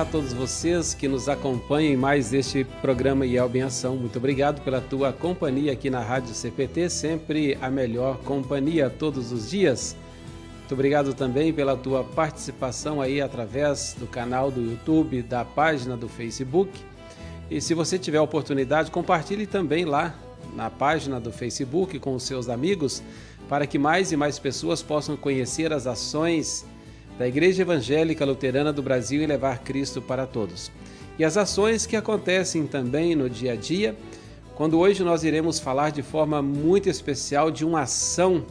A 0.00 0.04
todos 0.06 0.32
vocês 0.32 0.94
que 0.94 1.06
nos 1.06 1.28
acompanham 1.28 1.92
em 1.92 1.96
mais 1.96 2.32
este 2.32 2.64
programa 2.80 3.26
IELB 3.26 3.58
em 3.58 3.62
Ação. 3.64 3.96
Muito 3.96 4.16
obrigado 4.16 4.62
pela 4.62 4.80
tua 4.80 5.12
companhia 5.12 5.72
aqui 5.72 5.90
na 5.90 6.00
Rádio 6.00 6.34
CPT, 6.34 6.88
sempre 6.88 7.58
a 7.60 7.68
melhor 7.68 8.16
companhia 8.20 8.88
todos 8.88 9.30
os 9.30 9.50
dias. 9.50 9.94
Muito 10.60 10.72
obrigado 10.72 11.12
também 11.12 11.52
pela 11.52 11.76
tua 11.76 12.02
participação 12.02 12.98
aí 12.98 13.20
através 13.20 13.94
do 14.00 14.06
canal 14.06 14.50
do 14.50 14.62
YouTube, 14.62 15.20
da 15.20 15.44
página 15.44 15.98
do 15.98 16.08
Facebook. 16.08 16.80
E 17.50 17.60
se 17.60 17.74
você 17.74 17.98
tiver 17.98 18.22
oportunidade, 18.22 18.90
compartilhe 18.90 19.46
também 19.46 19.84
lá 19.84 20.14
na 20.56 20.70
página 20.70 21.20
do 21.20 21.30
Facebook 21.30 21.98
com 21.98 22.14
os 22.14 22.22
seus 22.22 22.48
amigos, 22.48 23.02
para 23.50 23.66
que 23.66 23.78
mais 23.78 24.12
e 24.12 24.16
mais 24.16 24.38
pessoas 24.38 24.80
possam 24.80 25.14
conhecer 25.14 25.74
as 25.74 25.86
ações 25.86 26.64
da 27.20 27.28
Igreja 27.28 27.60
Evangélica 27.60 28.24
Luterana 28.24 28.72
do 28.72 28.82
Brasil 28.82 29.20
e 29.20 29.26
levar 29.26 29.58
Cristo 29.58 30.00
para 30.00 30.26
todos. 30.26 30.72
E 31.18 31.24
as 31.24 31.36
ações 31.36 31.84
que 31.84 31.94
acontecem 31.94 32.66
também 32.66 33.14
no 33.14 33.28
dia 33.28 33.52
a 33.52 33.56
dia, 33.56 33.94
quando 34.54 34.78
hoje 34.78 35.04
nós 35.04 35.22
iremos 35.22 35.60
falar 35.60 35.90
de 35.90 36.02
forma 36.02 36.40
muito 36.40 36.88
especial 36.88 37.50
de 37.50 37.62
uma 37.62 37.82
ação 37.82 38.46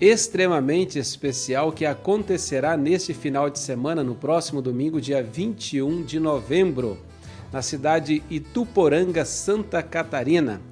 extremamente 0.00 0.96
especial 0.96 1.72
que 1.72 1.84
acontecerá 1.84 2.76
neste 2.76 3.12
final 3.12 3.50
de 3.50 3.58
semana, 3.58 4.04
no 4.04 4.14
próximo 4.14 4.62
domingo, 4.62 5.00
dia 5.00 5.20
21 5.20 6.04
de 6.04 6.20
novembro, 6.20 6.96
na 7.52 7.62
cidade 7.62 8.22
Ituporanga, 8.30 9.24
Santa 9.24 9.82
Catarina. 9.82 10.62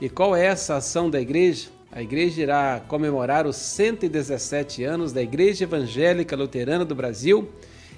E 0.00 0.08
qual 0.08 0.34
é 0.34 0.46
essa 0.46 0.74
ação 0.74 1.08
da 1.08 1.20
igreja? 1.20 1.73
A 1.94 2.02
igreja 2.02 2.42
irá 2.42 2.82
comemorar 2.88 3.46
os 3.46 3.54
117 3.54 4.82
anos 4.82 5.12
da 5.12 5.22
Igreja 5.22 5.62
Evangélica 5.62 6.34
Luterana 6.34 6.84
do 6.84 6.92
Brasil 6.92 7.48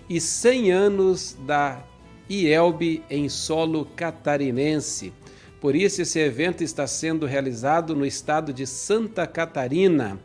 e 0.06 0.20
100 0.20 0.70
anos 0.70 1.34
da 1.46 1.82
IELB 2.28 3.02
em 3.08 3.26
solo 3.30 3.86
catarinense. 3.96 5.14
Por 5.62 5.74
isso, 5.74 6.02
esse 6.02 6.18
evento 6.18 6.62
está 6.62 6.86
sendo 6.86 7.24
realizado 7.24 7.96
no 7.96 8.04
estado 8.04 8.52
de 8.52 8.66
Santa 8.66 9.26
Catarina. 9.26 10.20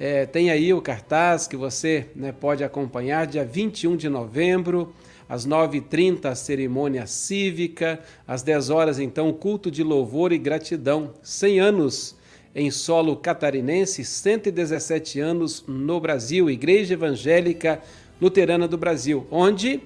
É, 0.00 0.24
tem 0.24 0.50
aí 0.50 0.72
o 0.72 0.80
cartaz 0.80 1.46
que 1.46 1.54
você 1.54 2.06
né, 2.16 2.32
pode 2.32 2.64
acompanhar, 2.64 3.26
dia 3.26 3.44
21 3.44 3.94
de 3.94 4.08
novembro, 4.08 4.94
às 5.28 5.46
9h30, 5.46 6.24
a 6.24 6.34
cerimônia 6.34 7.06
cívica, 7.06 8.00
às 8.26 8.42
10 8.42 8.70
horas, 8.70 8.98
então, 8.98 9.30
culto 9.34 9.70
de 9.70 9.82
louvor 9.82 10.32
e 10.32 10.38
gratidão. 10.38 11.12
100 11.22 11.60
anos 11.60 12.21
em 12.54 12.70
solo 12.70 13.16
catarinense, 13.16 14.04
117 14.04 15.20
anos 15.20 15.64
no 15.66 15.98
Brasil, 16.00 16.50
Igreja 16.50 16.94
Evangélica 16.94 17.80
Luterana 18.20 18.68
do 18.68 18.76
Brasil, 18.76 19.26
onde 19.30 19.80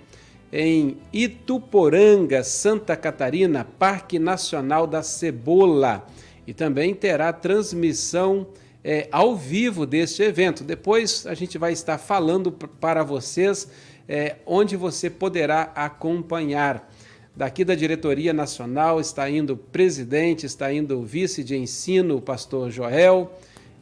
em 0.53 0.99
Ituporanga, 1.13 2.43
Santa 2.43 2.97
Catarina, 2.97 3.65
Parque 3.79 4.19
Nacional 4.19 4.87
da 4.87 5.03
Cebola. 5.03 6.07
E 6.47 6.55
também 6.55 6.95
terá 6.95 7.33
transmissão 7.33 8.47
é, 8.85 9.09
ao 9.11 9.37
vivo 9.37 9.85
deste 9.85 10.23
evento. 10.23 10.63
Depois 10.63 11.27
a 11.27 11.35
gente 11.35 11.59
vai 11.59 11.73
estar 11.73 11.99
falando 11.99 12.53
para 12.53 13.03
vocês 13.03 13.69
é, 14.09 14.37
onde 14.47 14.77
você 14.77 15.11
poderá 15.11 15.73
acompanhar. 15.75 16.89
Daqui 17.37 17.67
da 17.67 17.75
diretoria 17.75 18.33
nacional 18.33 18.99
está 18.99 19.29
indo 19.29 19.53
o 19.53 19.57
presidente, 19.59 20.47
está 20.47 20.73
indo 20.73 20.99
o 20.99 21.05
vice 21.05 21.45
de 21.45 21.55
ensino, 21.55 22.17
o 22.17 22.23
pastor 22.23 22.71
Joel. 22.71 23.31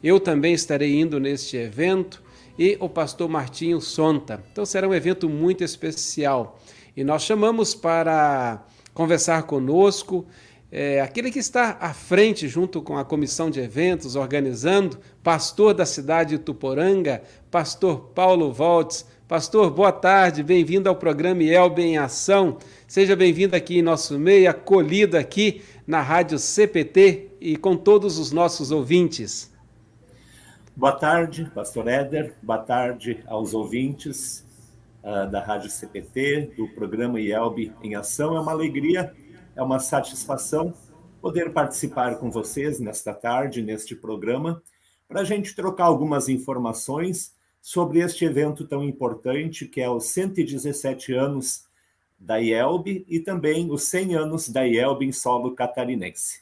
Eu 0.03 0.19
também 0.19 0.53
estarei 0.53 0.99
indo 0.99 1.21
neste 1.21 1.55
evento 1.55 2.21
e 2.59 2.75
o 2.81 2.89
pastor 2.89 3.29
Martinho 3.29 3.79
Sonta. 3.79 4.43
Então 4.51 4.65
será 4.65 4.85
um 4.85 4.93
evento 4.93 5.29
muito 5.29 5.63
especial. 5.63 6.59
E 6.97 7.03
nós 7.05 7.23
chamamos 7.23 7.73
para 7.73 8.61
conversar 8.93 9.43
conosco 9.43 10.25
é, 10.69 10.99
aquele 10.99 11.31
que 11.31 11.39
está 11.39 11.77
à 11.79 11.93
frente, 11.93 12.49
junto 12.49 12.81
com 12.81 12.97
a 12.97 13.05
comissão 13.05 13.49
de 13.49 13.61
eventos, 13.61 14.17
organizando, 14.17 14.99
pastor 15.23 15.73
da 15.73 15.85
cidade 15.85 16.37
de 16.37 16.43
Tuporanga, 16.43 17.21
pastor 17.49 18.11
Paulo 18.13 18.51
Voltes. 18.51 19.05
Pastor, 19.27 19.71
boa 19.71 19.91
tarde, 19.91 20.43
bem-vindo 20.43 20.87
ao 20.87 20.95
programa 20.95 21.41
Elbe 21.41 21.81
em 21.81 21.97
Ação. 21.97 22.59
Seja 22.87 23.15
bem-vindo 23.15 23.55
aqui 23.55 23.79
em 23.79 23.81
nosso 23.81 24.19
meio, 24.19 24.47
acolhido 24.47 25.17
aqui 25.17 25.63
na 25.87 25.99
Rádio 25.99 26.37
CPT 26.37 27.31
e 27.41 27.57
com 27.57 27.75
todos 27.75 28.19
os 28.19 28.31
nossos 28.31 28.69
ouvintes. 28.69 29.51
Boa 30.75 30.91
tarde, 30.91 31.51
Pastor 31.55 31.87
Éder. 31.87 32.35
Boa 32.43 32.59
tarde 32.59 33.23
aos 33.25 33.55
ouvintes 33.55 34.45
uh, 35.03 35.27
da 35.31 35.43
Rádio 35.43 35.71
CPT, 35.71 36.53
do 36.55 36.67
programa 36.67 37.19
IELB 37.19 37.73
em 37.81 37.95
Ação. 37.95 38.37
É 38.37 38.39
uma 38.39 38.51
alegria, 38.51 39.11
é 39.55 39.63
uma 39.63 39.79
satisfação 39.79 40.71
poder 41.19 41.51
participar 41.51 42.17
com 42.17 42.29
vocês 42.29 42.79
nesta 42.79 43.11
tarde, 43.11 43.63
neste 43.63 43.95
programa, 43.95 44.61
para 45.07 45.21
a 45.21 45.23
gente 45.23 45.55
trocar 45.55 45.85
algumas 45.85 46.29
informações 46.29 47.34
sobre 47.65 47.97
este 47.99 48.23
evento 48.23 48.63
tão 48.67 48.83
importante, 48.83 49.65
que 49.65 49.81
é 49.81 49.89
os 49.89 50.05
117 50.09 51.13
anos 51.13 51.63
da 52.19 52.39
IELB 52.39 53.03
e 53.09 53.19
também 53.19 53.71
os 53.71 53.81
100 53.85 54.13
anos 54.13 54.49
da 54.49 54.67
IELB 54.67 55.03
em 55.03 55.11
solo 55.11 55.55
catarinense. 55.55 56.41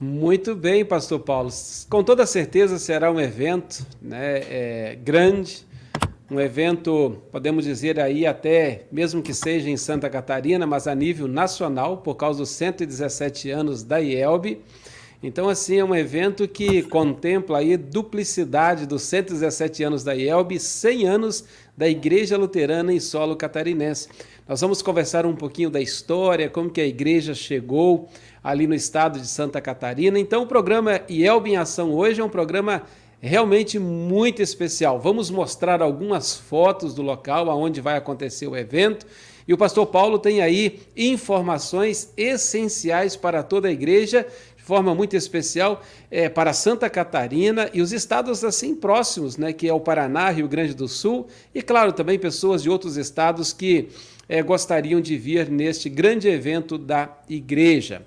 Muito 0.00 0.56
bem, 0.56 0.84
Pastor 0.84 1.20
Paulo. 1.20 1.50
Com 1.88 2.02
toda 2.02 2.26
certeza 2.26 2.76
será 2.76 3.08
um 3.12 3.20
evento 3.20 3.86
né, 4.02 4.40
é, 4.48 4.94
grande, 4.96 5.64
um 6.28 6.40
evento, 6.40 7.22
podemos 7.30 7.64
dizer 7.64 8.00
aí 8.00 8.26
até, 8.26 8.88
mesmo 8.90 9.22
que 9.22 9.32
seja 9.32 9.70
em 9.70 9.76
Santa 9.76 10.10
Catarina, 10.10 10.66
mas 10.66 10.88
a 10.88 10.94
nível 10.94 11.28
nacional, 11.28 11.98
por 11.98 12.16
causa 12.16 12.40
dos 12.40 12.50
117 12.50 13.48
anos 13.48 13.84
da 13.84 14.00
IELB. 14.00 14.60
Então, 15.22 15.50
assim, 15.50 15.78
é 15.78 15.84
um 15.84 15.94
evento 15.94 16.48
que 16.48 16.82
contempla 16.82 17.58
aí 17.58 17.76
duplicidade 17.76 18.86
dos 18.86 19.02
117 19.02 19.82
anos 19.82 20.02
da 20.02 20.14
IELB 20.14 20.54
e 20.54 20.60
100 20.60 21.06
anos 21.06 21.44
da 21.76 21.86
Igreja 21.86 22.38
Luterana 22.38 22.90
em 22.90 22.98
solo 22.98 23.36
catarinense. 23.36 24.08
Nós 24.48 24.62
vamos 24.62 24.80
conversar 24.80 25.26
um 25.26 25.36
pouquinho 25.36 25.68
da 25.68 25.78
história, 25.78 26.48
como 26.48 26.70
que 26.70 26.80
a 26.80 26.86
igreja 26.86 27.34
chegou 27.34 28.08
ali 28.42 28.66
no 28.66 28.74
estado 28.74 29.20
de 29.20 29.26
Santa 29.26 29.60
Catarina. 29.60 30.18
Então, 30.18 30.44
o 30.44 30.46
programa 30.46 31.02
IELB 31.06 31.50
em 31.50 31.56
Ação 31.58 31.92
hoje 31.92 32.22
é 32.22 32.24
um 32.24 32.28
programa 32.30 32.82
realmente 33.20 33.78
muito 33.78 34.40
especial. 34.40 34.98
Vamos 34.98 35.30
mostrar 35.30 35.82
algumas 35.82 36.34
fotos 36.34 36.94
do 36.94 37.02
local 37.02 37.50
aonde 37.50 37.82
vai 37.82 37.98
acontecer 37.98 38.46
o 38.46 38.56
evento. 38.56 39.06
E 39.46 39.52
o 39.52 39.58
pastor 39.58 39.86
Paulo 39.86 40.18
tem 40.18 40.40
aí 40.40 40.80
informações 40.96 42.12
essenciais 42.16 43.16
para 43.16 43.42
toda 43.42 43.68
a 43.68 43.72
igreja 43.72 44.26
forma 44.62 44.94
muito 44.94 45.16
especial 45.16 45.82
é, 46.10 46.28
para 46.28 46.52
Santa 46.52 46.88
Catarina 46.88 47.68
e 47.72 47.80
os 47.80 47.92
estados 47.92 48.44
assim 48.44 48.74
próximos, 48.74 49.36
né, 49.36 49.52
que 49.52 49.68
é 49.68 49.72
o 49.72 49.80
Paraná, 49.80 50.30
Rio 50.30 50.48
Grande 50.48 50.74
do 50.74 50.88
Sul, 50.88 51.26
e 51.54 51.62
claro, 51.62 51.92
também 51.92 52.18
pessoas 52.18 52.62
de 52.62 52.70
outros 52.70 52.96
estados 52.96 53.52
que 53.52 53.88
é, 54.28 54.42
gostariam 54.42 55.00
de 55.00 55.16
vir 55.16 55.50
neste 55.50 55.88
grande 55.88 56.28
evento 56.28 56.78
da 56.78 57.10
igreja. 57.28 58.02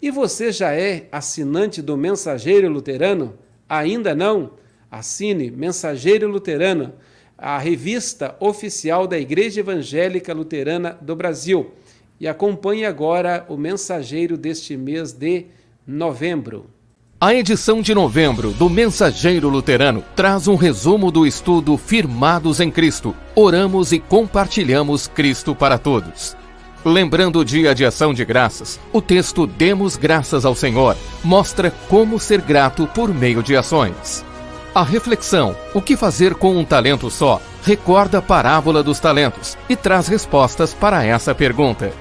E 0.00 0.12
você 0.12 0.52
já 0.52 0.72
é 0.72 1.08
assinante 1.10 1.82
do 1.82 1.96
Mensageiro 1.96 2.68
Luterano? 2.68 3.36
Ainda 3.68 4.14
não? 4.14 4.52
Assine 4.88 5.50
Mensageiro 5.50 6.28
Luterano, 6.28 6.92
a 7.36 7.58
revista 7.58 8.36
oficial 8.40 9.06
da 9.06 9.18
Igreja 9.18 9.60
Evangélica 9.60 10.32
Luterana 10.32 10.96
do 11.00 11.14
Brasil. 11.14 11.72
E 12.20 12.28
acompanhe 12.28 12.84
agora 12.84 13.44
o 13.48 13.56
mensageiro 13.56 14.36
deste 14.36 14.76
mês 14.76 15.12
de 15.12 15.46
novembro. 15.86 16.70
A 17.20 17.34
edição 17.34 17.80
de 17.80 17.94
novembro 17.94 18.50
do 18.52 18.68
Mensageiro 18.68 19.48
Luterano 19.48 20.04
traz 20.14 20.46
um 20.46 20.56
resumo 20.56 21.10
do 21.10 21.26
estudo 21.26 21.76
Firmados 21.76 22.60
em 22.60 22.70
Cristo. 22.70 23.16
Oramos 23.34 23.92
e 23.92 23.98
compartilhamos 23.98 25.08
Cristo 25.08 25.54
para 25.54 25.78
todos. 25.78 26.36
Lembrando 26.84 27.38
o 27.38 27.44
dia 27.44 27.74
de 27.74 27.84
ação 27.84 28.12
de 28.12 28.24
graças, 28.26 28.78
o 28.92 29.00
texto 29.00 29.46
Demos 29.46 29.96
Graças 29.96 30.44
ao 30.44 30.54
Senhor 30.54 30.96
mostra 31.22 31.70
como 31.88 32.20
ser 32.20 32.42
grato 32.42 32.86
por 32.88 33.12
meio 33.14 33.42
de 33.42 33.56
ações. 33.56 34.22
A 34.74 34.82
reflexão: 34.82 35.54
o 35.72 35.80
que 35.80 35.96
fazer 35.96 36.34
com 36.34 36.56
um 36.56 36.64
talento 36.64 37.08
só? 37.08 37.40
Recorda 37.62 38.18
a 38.18 38.22
parábola 38.22 38.82
dos 38.82 38.98
talentos 38.98 39.56
e 39.68 39.76
traz 39.76 40.08
respostas 40.08 40.74
para 40.74 41.04
essa 41.04 41.34
pergunta. 41.34 41.92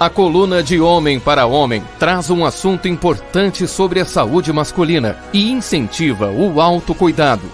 A 0.00 0.08
coluna 0.08 0.62
de 0.62 0.80
Homem 0.80 1.20
para 1.20 1.46
Homem 1.46 1.82
traz 1.98 2.30
um 2.30 2.44
assunto 2.44 2.88
importante 2.88 3.68
sobre 3.68 4.00
a 4.00 4.04
saúde 4.04 4.52
masculina 4.52 5.16
e 5.32 5.52
incentiva 5.52 6.30
o 6.30 6.60
autocuidado. 6.60 7.44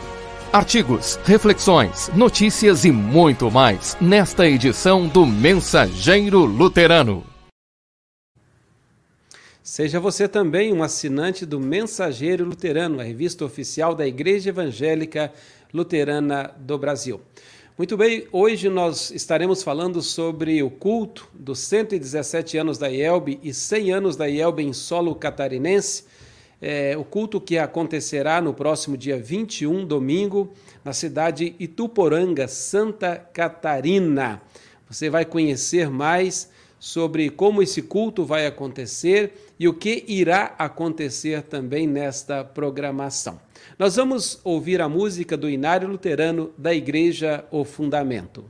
Artigos, 0.53 1.19
reflexões, 1.25 2.11
notícias 2.15 2.85
e 2.85 2.91
muito 2.91 3.51
mais 3.51 3.97
nesta 4.01 4.49
edição 4.49 5.07
do 5.07 5.27
Mensageiro 5.27 6.45
Luterano. 6.45 7.30
Seja 9.71 10.01
você 10.01 10.27
também 10.27 10.73
um 10.73 10.83
assinante 10.83 11.47
do 11.47 11.61
Mensageiro 11.61 12.45
Luterano, 12.45 12.99
a 12.99 13.05
revista 13.05 13.45
oficial 13.45 13.95
da 13.95 14.05
Igreja 14.05 14.49
Evangélica 14.49 15.33
Luterana 15.73 16.53
do 16.59 16.77
Brasil. 16.77 17.21
Muito 17.79 17.97
bem, 17.97 18.27
hoje 18.33 18.69
nós 18.69 19.13
estaremos 19.13 19.63
falando 19.63 20.03
sobre 20.03 20.61
o 20.61 20.71
culto 20.71 21.29
dos 21.33 21.61
117 21.61 22.59
anos 22.59 22.79
da 22.79 22.91
IELB 22.91 23.39
e 23.45 23.55
100 23.55 23.93
anos 23.93 24.17
da 24.17 24.29
IELB 24.29 24.59
em 24.59 24.73
solo 24.73 25.15
catarinense. 25.15 26.03
É, 26.61 26.97
o 26.97 27.05
culto 27.05 27.41
que 27.41 27.57
acontecerá 27.57 28.41
no 28.41 28.53
próximo 28.53 28.97
dia 28.97 29.23
21, 29.23 29.87
domingo, 29.87 30.53
na 30.85 30.93
cidade 30.93 31.55
Ituporanga, 31.61 32.49
Santa 32.49 33.17
Catarina. 33.17 34.43
Você 34.91 35.09
vai 35.09 35.25
conhecer 35.25 35.89
mais 35.89 36.50
sobre 36.81 37.29
como 37.29 37.63
esse 37.63 37.83
culto 37.83 38.25
vai 38.25 38.47
acontecer 38.47 39.53
e 39.61 39.69
o 39.69 39.75
que 39.75 40.03
irá 40.09 40.55
acontecer 40.59 41.43
também 41.43 41.87
nesta 41.87 42.43
programação. 42.43 43.39
Nós 43.79 43.97
vamos 43.97 44.41
ouvir 44.43 44.81
a 44.81 44.89
música 44.89 45.37
do 45.37 45.49
Inário 45.49 45.87
Luterano 45.87 46.51
da 46.57 46.75
Igreja 46.75 47.45
O 47.51 47.65
Fundamento. 47.65 48.45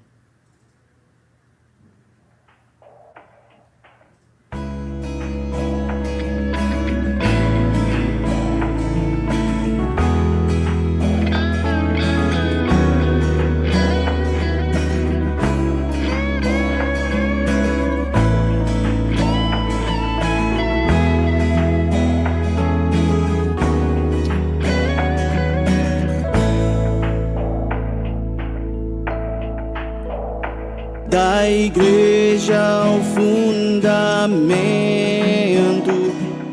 Da 31.10 31.50
igreja 31.50 32.84
o 32.86 33.02
fundamento. 33.14 34.50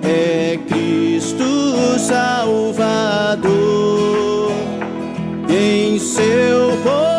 É 0.03 0.59
Cristo 0.67 1.99
Salvador. 1.99 3.47
Em 5.47 5.99
seu 5.99 6.71
poder 6.83 7.16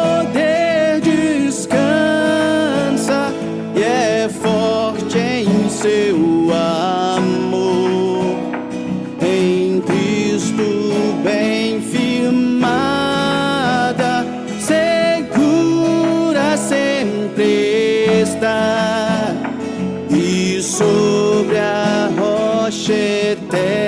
eterno. 23.33 23.88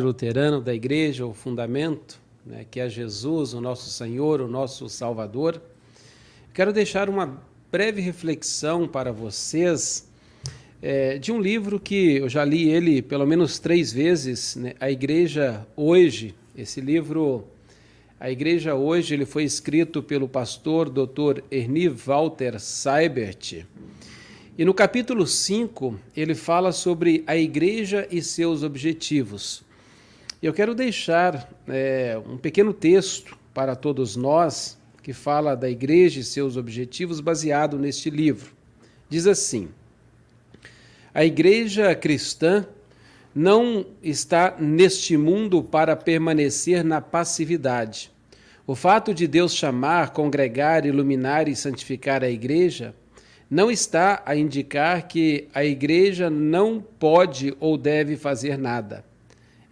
Luterano 0.00 0.60
da 0.60 0.74
Igreja, 0.74 1.26
o 1.26 1.34
Fundamento, 1.34 2.20
né, 2.44 2.64
que 2.70 2.80
é 2.80 2.88
Jesus, 2.88 3.54
o 3.54 3.60
nosso 3.60 3.90
Senhor, 3.90 4.40
o 4.40 4.48
nosso 4.48 4.88
Salvador, 4.88 5.60
quero 6.54 6.72
deixar 6.72 7.08
uma 7.08 7.42
breve 7.70 8.00
reflexão 8.00 8.86
para 8.86 9.12
vocês 9.12 10.08
é, 10.82 11.16
de 11.16 11.30
um 11.30 11.40
livro 11.40 11.78
que 11.78 12.16
eu 12.16 12.28
já 12.28 12.44
li 12.44 12.68
ele 12.68 13.00
pelo 13.00 13.26
menos 13.26 13.58
três 13.58 13.92
vezes, 13.92 14.56
né? 14.56 14.74
A 14.80 14.90
Igreja 14.90 15.66
Hoje. 15.76 16.34
Esse 16.56 16.80
livro, 16.80 17.44
A 18.18 18.30
Igreja 18.30 18.74
Hoje, 18.74 19.14
ele 19.14 19.24
foi 19.24 19.44
escrito 19.44 20.02
pelo 20.02 20.28
pastor 20.28 20.90
Dr. 20.90 21.42
Ernie 21.50 21.88
Walter 21.88 22.58
Seibert. 22.60 23.64
E 24.58 24.64
no 24.66 24.74
capítulo 24.74 25.26
5, 25.26 25.98
ele 26.14 26.34
fala 26.34 26.72
sobre 26.72 27.24
a 27.26 27.34
igreja 27.34 28.06
e 28.10 28.20
seus 28.20 28.62
objetivos. 28.62 29.64
Eu 30.42 30.52
quero 30.52 30.74
deixar 30.74 31.48
é, 31.68 32.20
um 32.26 32.36
pequeno 32.36 32.74
texto 32.74 33.38
para 33.54 33.76
todos 33.76 34.16
nós 34.16 34.76
que 35.00 35.12
fala 35.12 35.54
da 35.54 35.70
igreja 35.70 36.18
e 36.18 36.24
seus 36.24 36.56
objetivos 36.56 37.20
baseado 37.20 37.78
neste 37.78 38.10
livro. 38.10 38.52
Diz 39.08 39.28
assim: 39.28 39.68
A 41.14 41.24
igreja 41.24 41.94
cristã 41.94 42.66
não 43.32 43.86
está 44.02 44.56
neste 44.58 45.16
mundo 45.16 45.62
para 45.62 45.94
permanecer 45.94 46.82
na 46.82 47.00
passividade. 47.00 48.10
O 48.66 48.74
fato 48.74 49.14
de 49.14 49.28
Deus 49.28 49.54
chamar, 49.54 50.10
congregar, 50.10 50.84
iluminar 50.84 51.46
e 51.46 51.54
santificar 51.54 52.24
a 52.24 52.28
igreja 52.28 52.92
não 53.48 53.70
está 53.70 54.20
a 54.26 54.34
indicar 54.34 55.06
que 55.06 55.46
a 55.54 55.64
igreja 55.64 56.28
não 56.28 56.80
pode 56.80 57.56
ou 57.60 57.78
deve 57.78 58.16
fazer 58.16 58.58
nada. 58.58 59.11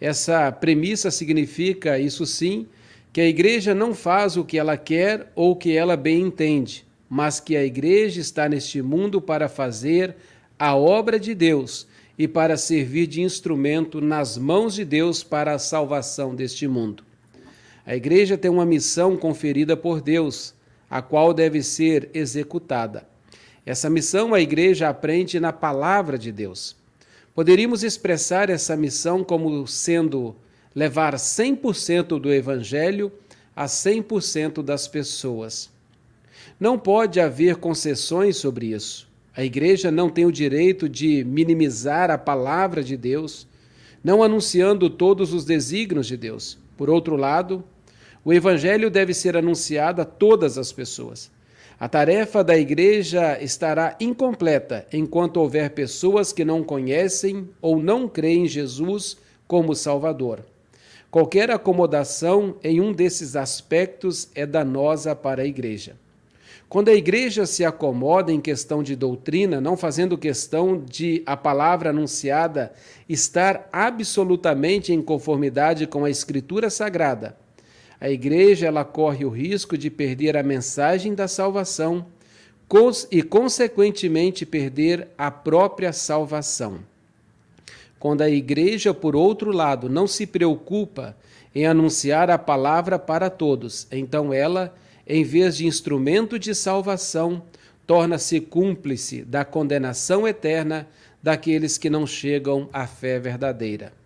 Essa 0.01 0.51
premissa 0.51 1.11
significa, 1.11 1.99
isso 1.99 2.25
sim, 2.25 2.67
que 3.13 3.21
a 3.21 3.27
igreja 3.27 3.75
não 3.75 3.93
faz 3.93 4.37
o 4.37 4.45
que 4.45 4.57
ela 4.57 4.77
quer 4.77 5.31
ou 5.35 5.55
que 5.55 5.77
ela 5.77 5.97
bem 5.97 6.23
entende, 6.23 6.87
mas 7.09 7.41
que 7.41 7.57
a 7.57 7.65
igreja 7.65 8.21
está 8.21 8.49
neste 8.49 8.81
mundo 8.81 9.21
para 9.21 9.49
fazer 9.49 10.17
a 10.59 10.77
obra 10.77 11.19
de 11.19 11.35
Deus 11.35 11.87
e 12.17 12.29
para 12.29 12.57
servir 12.57 13.07
de 13.07 13.21
instrumento 13.21 14.01
nas 14.01 14.39
mãos 14.39 14.75
de 14.75 14.85
Deus 14.85 15.23
para 15.25 15.55
a 15.55 15.59
salvação 15.59 16.35
deste 16.35 16.69
mundo. 16.69 17.03
A 17.85 17.97
igreja 17.97 18.39
tem 18.39 18.51
uma 18.51 18.67
missão 18.67 19.17
conferida 19.17 19.77
por 19.77 20.01
Deus, 20.01 20.55
a 20.89 21.03
qual 21.03 21.35
deve 21.35 21.63
ser 21.63 22.11
executada. 22.15 23.09
Essa 23.67 23.91
missão 23.91 24.33
a 24.33 24.41
igreja 24.41 24.89
aprende 24.89 25.41
na 25.41 25.53
palavra 25.53 26.19
de 26.19 26.31
Deus. 26.31 26.77
Poderíamos 27.35 27.85
expressar 27.85 28.51
essa 28.51 28.77
missão 28.77 29.23
como 29.23 29.67
sendo 29.67 30.35
levar 30.75 31.15
100% 31.15 32.19
do 32.21 32.33
evangelho 32.33 33.13
a 33.55 33.67
100% 33.67 34.63
das 34.63 34.89
pessoas. 34.89 35.71
Não 36.59 36.79
pode 36.79 37.21
haver 37.21 37.57
concessões 37.57 38.37
sobre 38.37 38.67
isso. 38.67 39.09
A 39.37 39.45
igreja 39.45 39.91
não 39.91 40.11
tem 40.11 40.27
o 40.27 40.33
direito 40.33 40.89
de 40.89 41.25
minimizar 41.25 42.11
a 42.11 42.19
palavra 42.19 42.83
de 42.83 42.97
Deus, 42.97 43.47
não 44.03 44.23
anunciando 44.23 44.91
todos 44.91 45.33
os 45.33 45.45
desígnios 45.45 46.07
de 46.07 46.17
Deus. 46.17 46.59
Por 46.77 46.91
outro 46.91 47.17
lado, 47.17 47.63
o 48.25 48.33
evangelho 48.33 48.91
deve 48.91 49.15
ser 49.15 49.37
anunciado 49.37 50.03
a 50.03 50.05
todas 50.05 50.59
as 50.59 50.73
pessoas. 50.73 51.31
A 51.81 51.89
tarefa 51.89 52.45
da 52.45 52.59
igreja 52.59 53.43
estará 53.43 53.97
incompleta 53.99 54.87
enquanto 54.93 55.39
houver 55.39 55.71
pessoas 55.71 56.31
que 56.31 56.45
não 56.45 56.63
conhecem 56.63 57.49
ou 57.59 57.83
não 57.83 58.07
creem 58.07 58.45
em 58.45 58.47
Jesus 58.47 59.17
como 59.49 59.75
Salvador. 59.75 60.45
Qualquer 61.11 61.51
acomodação 61.51 62.57
em 62.63 62.83
um 62.83 62.93
desses 62.93 63.35
aspectos 63.35 64.29
é 64.35 64.45
danosa 64.45 65.17
para 65.17 65.41
a 65.41 65.47
igreja. 65.47 65.97
Quando 66.69 66.91
a 66.91 66.95
igreja 66.95 67.47
se 67.47 67.65
acomoda 67.65 68.31
em 68.31 68.43
questão 68.43 68.83
de 68.83 68.95
doutrina, 68.95 69.59
não 69.59 69.75
fazendo 69.75 70.19
questão 70.19 70.85
de 70.85 71.23
a 71.25 71.35
palavra 71.35 71.89
anunciada 71.89 72.75
estar 73.09 73.71
absolutamente 73.73 74.93
em 74.93 75.01
conformidade 75.01 75.87
com 75.87 76.05
a 76.05 76.11
escritura 76.11 76.69
sagrada, 76.69 77.40
a 78.01 78.09
igreja 78.09 78.67
ela 78.67 78.85
corre 78.85 79.25
o 79.25 79.29
risco 79.29 79.77
de 79.77 79.91
perder 79.91 80.37
a 80.37 80.43
mensagem 80.43 81.15
da 81.15 81.29
salvação 81.29 82.07
e 83.11 83.23
consequentemente 83.23 84.47
perder 84.47 85.09
a 85.19 85.31
própria 85.31 85.93
salvação. 85.93 86.79
Quando 87.99 88.23
a 88.23 88.31
igreja, 88.31 88.95
por 88.95 89.15
outro 89.15 89.51
lado, 89.51 89.91
não 89.91 90.07
se 90.07 90.27
preocupa 90.27 91.15
em 91.55 91.67
anunciar 91.67 92.31
a 92.31 92.39
palavra 92.39 92.99
para 92.99 93.29
todos, 93.29 93.87
então 93.91 94.33
ela, 94.33 94.75
em 95.07 95.23
vez 95.25 95.57
de 95.57 95.67
instrumento 95.67 96.39
de 96.39 96.55
salvação, 96.55 97.43
torna-se 97.87 98.41
cúmplice 98.41 99.23
da 99.23 99.45
condenação 99.45 100.27
eterna 100.27 100.89
daqueles 101.23 101.77
que 101.77 101.91
não 101.91 102.07
chegam 102.07 102.71
à 102.73 102.87
fé 102.87 103.19
verdadeira. 103.19 104.00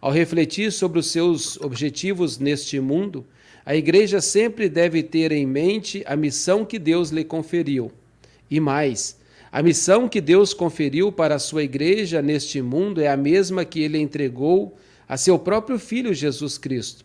Ao 0.00 0.12
refletir 0.12 0.70
sobre 0.70 0.98
os 0.98 1.10
seus 1.10 1.60
objetivos 1.60 2.38
neste 2.38 2.78
mundo, 2.78 3.26
a 3.66 3.74
igreja 3.74 4.20
sempre 4.20 4.68
deve 4.68 5.02
ter 5.02 5.32
em 5.32 5.46
mente 5.46 6.02
a 6.06 6.14
missão 6.14 6.64
que 6.64 6.78
Deus 6.78 7.10
lhe 7.10 7.24
conferiu. 7.24 7.90
E 8.50 8.60
mais, 8.60 9.18
a 9.50 9.62
missão 9.62 10.08
que 10.08 10.20
Deus 10.20 10.54
conferiu 10.54 11.10
para 11.10 11.34
a 11.34 11.38
sua 11.38 11.62
igreja 11.62 12.22
neste 12.22 12.62
mundo 12.62 13.00
é 13.00 13.08
a 13.08 13.16
mesma 13.16 13.64
que 13.64 13.80
ele 13.80 13.98
entregou 13.98 14.76
a 15.08 15.16
seu 15.16 15.38
próprio 15.38 15.78
Filho 15.78 16.14
Jesus 16.14 16.56
Cristo. 16.56 17.04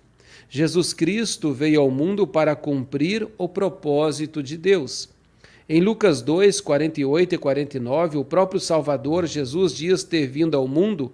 Jesus 0.50 0.93
Cristo 0.93 1.51
veio 1.51 1.81
ao 1.81 1.89
mundo 1.89 2.27
para 2.27 2.55
cumprir 2.55 3.27
o 3.38 3.50
propósito 3.50 4.43
de 4.43 4.55
Deus. 4.55 5.09
Em 5.67 5.81
Lucas 5.81 6.21
2, 6.21 6.62
48 6.62 7.33
e 7.33 7.38
49, 7.38 8.17
o 8.17 8.25
próprio 8.25 8.59
Salvador 8.59 9.25
Jesus 9.25 9.73
diz 9.73 10.03
ter 10.03 10.27
vindo 10.27 10.55
ao 10.55 10.67
mundo 10.67 11.12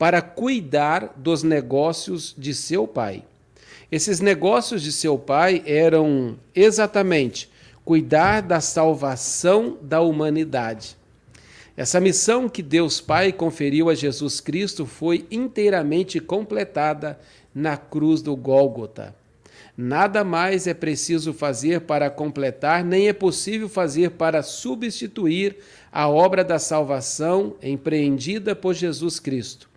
para 0.00 0.22
cuidar 0.22 1.12
dos 1.14 1.42
negócios 1.42 2.34
de 2.38 2.54
seu 2.54 2.88
pai. 2.88 3.22
Esses 3.92 4.18
negócios 4.18 4.80
de 4.80 4.92
seu 4.92 5.18
pai 5.18 5.62
eram 5.66 6.38
exatamente 6.54 7.50
cuidar 7.84 8.40
da 8.40 8.62
salvação 8.62 9.76
da 9.82 10.00
humanidade. 10.00 10.96
Essa 11.76 12.00
missão 12.00 12.48
que 12.48 12.62
Deus 12.62 12.98
Pai 12.98 13.30
conferiu 13.30 13.90
a 13.90 13.94
Jesus 13.94 14.40
Cristo 14.40 14.86
foi 14.86 15.26
inteiramente 15.30 16.18
completada 16.18 17.20
na 17.54 17.76
cruz 17.76 18.22
do 18.22 18.34
Gólgota. 18.34 19.14
Nada 19.76 20.24
mais 20.24 20.66
é 20.66 20.72
preciso 20.72 21.34
fazer 21.34 21.82
para 21.82 22.08
completar, 22.08 22.82
nem 22.82 23.08
é 23.08 23.12
possível 23.12 23.68
fazer 23.68 24.12
para 24.12 24.42
substituir 24.42 25.58
a 25.92 26.08
obra 26.08 26.42
da 26.42 26.58
salvação 26.58 27.54
empreendida 27.62 28.56
por 28.56 28.72
Jesus 28.72 29.20
Cristo. 29.20 29.69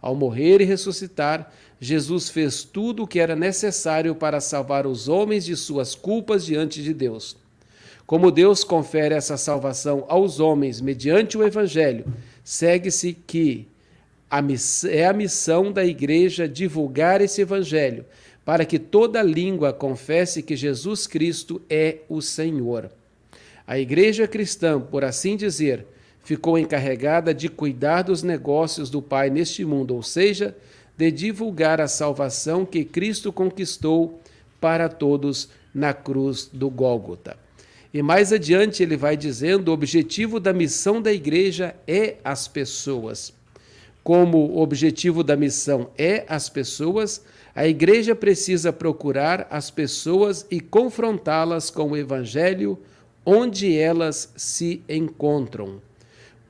Ao 0.00 0.14
morrer 0.14 0.60
e 0.60 0.64
ressuscitar, 0.64 1.52
Jesus 1.80 2.28
fez 2.28 2.62
tudo 2.62 3.04
o 3.04 3.06
que 3.06 3.20
era 3.20 3.36
necessário 3.36 4.14
para 4.14 4.40
salvar 4.40 4.86
os 4.86 5.08
homens 5.08 5.44
de 5.44 5.56
suas 5.56 5.94
culpas 5.94 6.44
diante 6.44 6.82
de 6.82 6.92
Deus. 6.92 7.36
Como 8.06 8.30
Deus 8.30 8.64
confere 8.64 9.14
essa 9.14 9.36
salvação 9.36 10.04
aos 10.08 10.40
homens 10.40 10.80
mediante 10.80 11.38
o 11.38 11.46
Evangelho, 11.46 12.04
segue-se 12.42 13.12
que 13.12 13.68
é 14.88 15.06
a 15.06 15.12
missão 15.12 15.72
da 15.72 15.84
igreja 15.84 16.48
divulgar 16.48 17.20
esse 17.20 17.42
Evangelho, 17.42 18.04
para 18.44 18.64
que 18.64 18.78
toda 18.78 19.22
língua 19.22 19.72
confesse 19.72 20.42
que 20.42 20.56
Jesus 20.56 21.06
Cristo 21.06 21.62
é 21.70 21.98
o 22.08 22.20
Senhor. 22.20 22.90
A 23.66 23.78
igreja 23.78 24.26
cristã, 24.26 24.80
por 24.80 25.04
assim 25.04 25.36
dizer, 25.36 25.86
ficou 26.22 26.58
encarregada 26.58 27.32
de 27.34 27.48
cuidar 27.48 28.02
dos 28.02 28.22
negócios 28.22 28.90
do 28.90 29.00
Pai 29.00 29.30
neste 29.30 29.64
mundo, 29.64 29.94
ou 29.94 30.02
seja, 30.02 30.56
de 30.96 31.10
divulgar 31.10 31.80
a 31.80 31.88
salvação 31.88 32.64
que 32.64 32.84
Cristo 32.84 33.32
conquistou 33.32 34.20
para 34.60 34.88
todos 34.88 35.48
na 35.74 35.94
cruz 35.94 36.48
do 36.52 36.68
Gólgota. 36.68 37.36
E 37.92 38.02
mais 38.02 38.32
adiante 38.32 38.82
ele 38.82 38.96
vai 38.96 39.16
dizendo: 39.16 39.68
o 39.68 39.72
objetivo 39.72 40.38
da 40.38 40.52
missão 40.52 41.00
da 41.00 41.12
igreja 41.12 41.74
é 41.86 42.16
as 42.22 42.46
pessoas. 42.46 43.32
Como 44.02 44.38
o 44.38 44.60
objetivo 44.60 45.22
da 45.22 45.36
missão 45.36 45.90
é 45.98 46.24
as 46.28 46.48
pessoas, 46.48 47.22
a 47.54 47.66
igreja 47.66 48.14
precisa 48.14 48.72
procurar 48.72 49.46
as 49.50 49.70
pessoas 49.70 50.46
e 50.50 50.60
confrontá-las 50.60 51.70
com 51.70 51.90
o 51.90 51.96
evangelho 51.96 52.78
onde 53.24 53.76
elas 53.76 54.32
se 54.36 54.82
encontram. 54.88 55.80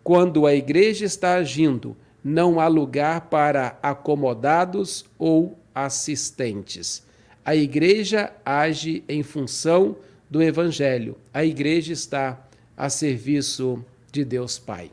Quando 0.03 0.47
a 0.47 0.55
igreja 0.55 1.05
está 1.05 1.35
agindo, 1.35 1.97
não 2.23 2.61
há 2.61 2.67
lugar 2.67 3.23
para 3.23 3.79
acomodados 3.83 5.05
ou 5.19 5.59
assistentes. 5.75 7.03
A 7.45 7.55
igreja 7.57 8.33
age 8.45 9.03
em 9.09 9.23
função 9.23 9.97
do 10.29 10.43
Evangelho. 10.43 11.17
A 11.33 11.45
igreja 11.45 11.93
está 11.93 12.41
a 12.77 12.89
serviço 12.89 13.85
de 14.13 14.25
Deus 14.25 14.59
Pai. 14.59 14.91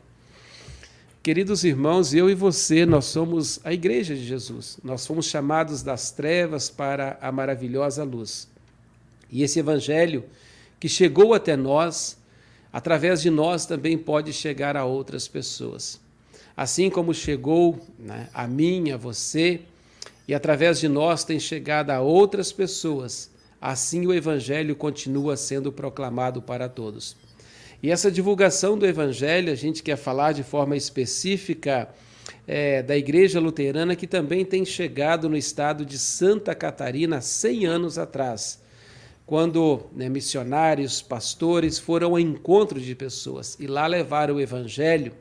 Queridos 1.22 1.64
irmãos, 1.64 2.14
eu 2.14 2.30
e 2.30 2.34
você, 2.34 2.86
nós 2.86 3.04
somos 3.06 3.60
a 3.64 3.72
igreja 3.72 4.14
de 4.14 4.24
Jesus. 4.24 4.78
Nós 4.82 5.06
fomos 5.06 5.26
chamados 5.26 5.82
das 5.82 6.10
trevas 6.10 6.70
para 6.70 7.18
a 7.20 7.30
maravilhosa 7.30 8.02
luz. 8.02 8.48
E 9.30 9.42
esse 9.42 9.58
evangelho 9.58 10.24
que 10.80 10.88
chegou 10.88 11.34
até 11.34 11.56
nós, 11.56 12.17
através 12.78 13.20
de 13.20 13.28
nós 13.28 13.66
também 13.66 13.98
pode 13.98 14.32
chegar 14.32 14.76
a 14.76 14.84
outras 14.84 15.26
pessoas. 15.26 16.00
Assim 16.56 16.88
como 16.88 17.12
chegou 17.12 17.76
né, 17.98 18.28
a 18.32 18.46
mim, 18.46 18.92
a 18.92 18.96
você, 18.96 19.62
e 20.28 20.32
através 20.32 20.78
de 20.78 20.86
nós 20.86 21.24
tem 21.24 21.40
chegado 21.40 21.90
a 21.90 22.00
outras 22.00 22.52
pessoas, 22.52 23.32
assim 23.60 24.06
o 24.06 24.14
Evangelho 24.14 24.76
continua 24.76 25.36
sendo 25.36 25.72
proclamado 25.72 26.40
para 26.40 26.68
todos. 26.68 27.16
E 27.82 27.90
essa 27.90 28.12
divulgação 28.12 28.78
do 28.78 28.86
Evangelho, 28.86 29.52
a 29.52 29.56
gente 29.56 29.82
quer 29.82 29.96
falar 29.96 30.30
de 30.30 30.44
forma 30.44 30.76
específica 30.76 31.88
é, 32.46 32.80
da 32.80 32.96
Igreja 32.96 33.40
Luterana, 33.40 33.96
que 33.96 34.06
também 34.06 34.44
tem 34.44 34.64
chegado 34.64 35.28
no 35.28 35.36
estado 35.36 35.84
de 35.84 35.98
Santa 35.98 36.54
Catarina 36.54 37.20
100 37.20 37.66
anos 37.66 37.98
atrás 37.98 38.60
quando 39.28 39.82
né, 39.92 40.08
missionários, 40.08 41.02
pastores 41.02 41.78
foram 41.78 42.12
ao 42.12 42.18
encontro 42.18 42.80
de 42.80 42.94
pessoas 42.94 43.58
e 43.60 43.66
lá 43.66 43.86
levaram 43.86 44.36
o 44.36 44.40
evangelho, 44.40 45.12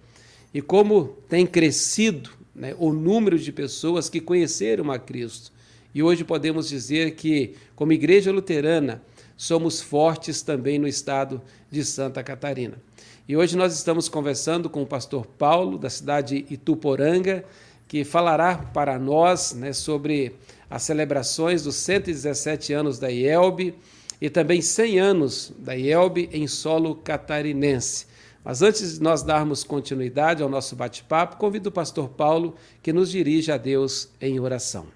e 0.54 0.62
como 0.62 1.18
tem 1.28 1.46
crescido 1.46 2.30
né, 2.56 2.74
o 2.80 2.94
número 2.94 3.38
de 3.38 3.52
pessoas 3.52 4.10
que 4.10 4.22
conheceram 4.22 4.90
a 4.92 4.98
Cristo. 4.98 5.52
E 5.94 6.02
hoje 6.02 6.24
podemos 6.24 6.70
dizer 6.70 7.16
que, 7.16 7.56
como 7.76 7.92
igreja 7.92 8.32
luterana, 8.32 9.04
somos 9.36 9.82
fortes 9.82 10.42
também 10.42 10.80
no 10.80 10.88
estado 10.88 11.42
de 11.70 11.84
Santa 11.84 12.24
Catarina. 12.24 12.82
E 13.28 13.36
hoje 13.36 13.58
nós 13.58 13.76
estamos 13.76 14.08
conversando 14.08 14.70
com 14.70 14.84
o 14.84 14.88
pastor 14.88 15.26
Paulo, 15.26 15.78
da 15.78 15.90
cidade 15.90 16.44
de 16.44 16.54
Ituporanga, 16.54 17.44
que 17.90 18.06
falará 18.06 18.56
para 18.56 18.98
nós 18.98 19.52
né, 19.54 19.74
sobre 19.74 20.34
as 20.70 20.84
celebrações 20.84 21.64
dos 21.64 21.76
117 21.76 22.72
anos 22.72 23.00
da 23.00 23.12
IELB 23.12 23.76
e 24.22 24.30
também 24.30 24.62
100 24.62 25.00
anos 25.00 25.54
da 25.58 25.76
IELB 25.76 26.30
em 26.32 26.48
solo 26.48 26.96
catarinense. 26.96 28.08
Mas 28.44 28.62
antes 28.62 28.94
de 28.94 29.04
nós 29.04 29.24
darmos 29.24 29.64
continuidade 29.64 30.42
ao 30.42 30.50
nosso 30.50 30.76
bate-papo, 30.76 31.38
convido 31.38 31.70
o 31.70 31.72
pastor 31.72 32.10
Paulo 32.10 32.56
que 32.82 32.94
nos 32.94 33.12
dirija 33.12 33.56
a 33.56 33.58
Deus 33.58 34.10
em 34.22 34.40
oração. 34.40 34.88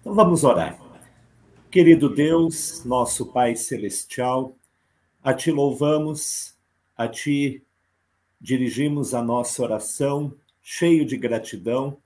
Então 0.00 0.14
vamos 0.14 0.42
orar. 0.42 0.78
Querido 1.70 2.12
Deus, 2.12 2.84
nosso 2.84 3.26
Pai 3.26 3.54
Celestial, 3.54 4.56
a 5.22 5.32
Ti 5.32 5.50
louvamos, 5.52 6.54
a 6.96 7.06
Ti 7.06 7.62
dirigimos 8.40 9.14
a 9.14 9.22
nossa 9.22 9.62
oração, 9.62 10.34
cheio 10.60 11.06
de 11.06 11.16
gratidão, 11.16 11.96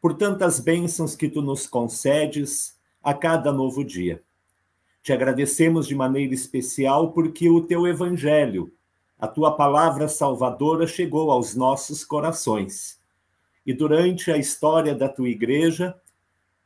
por 0.00 0.14
tantas 0.14 0.60
bênçãos 0.60 1.16
que 1.16 1.28
Tu 1.28 1.42
nos 1.42 1.66
concedes 1.66 2.78
a 3.02 3.12
cada 3.12 3.52
novo 3.52 3.84
dia. 3.84 4.22
Te 5.04 5.12
agradecemos 5.12 5.86
de 5.86 5.94
maneira 5.94 6.32
especial 6.32 7.12
porque 7.12 7.46
o 7.50 7.60
teu 7.60 7.86
evangelho, 7.86 8.72
a 9.18 9.28
tua 9.28 9.54
palavra 9.54 10.08
salvadora, 10.08 10.86
chegou 10.86 11.30
aos 11.30 11.54
nossos 11.54 12.02
corações. 12.02 12.98
E 13.66 13.74
durante 13.74 14.32
a 14.32 14.38
história 14.38 14.94
da 14.94 15.06
tua 15.06 15.28
igreja, 15.28 15.94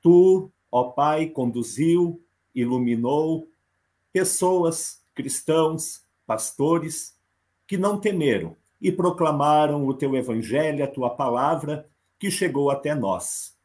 tu, 0.01 0.53
ó 0.71 0.85
Pai, 0.85 1.27
conduziu, 1.27 2.23
iluminou 2.55 3.49
pessoas, 4.13 5.03
cristãos, 5.17 6.05
pastores, 6.25 7.19
que 7.67 7.77
não 7.77 7.99
temeram 7.99 8.57
e 8.81 8.93
proclamaram 8.93 9.85
o 9.85 9.93
teu 9.93 10.15
evangelho, 10.15 10.85
a 10.85 10.87
tua 10.87 11.11
palavra, 11.11 11.91
que 12.21 12.31
chegou 12.31 12.71
até 12.71 12.95
nós. 12.95 13.59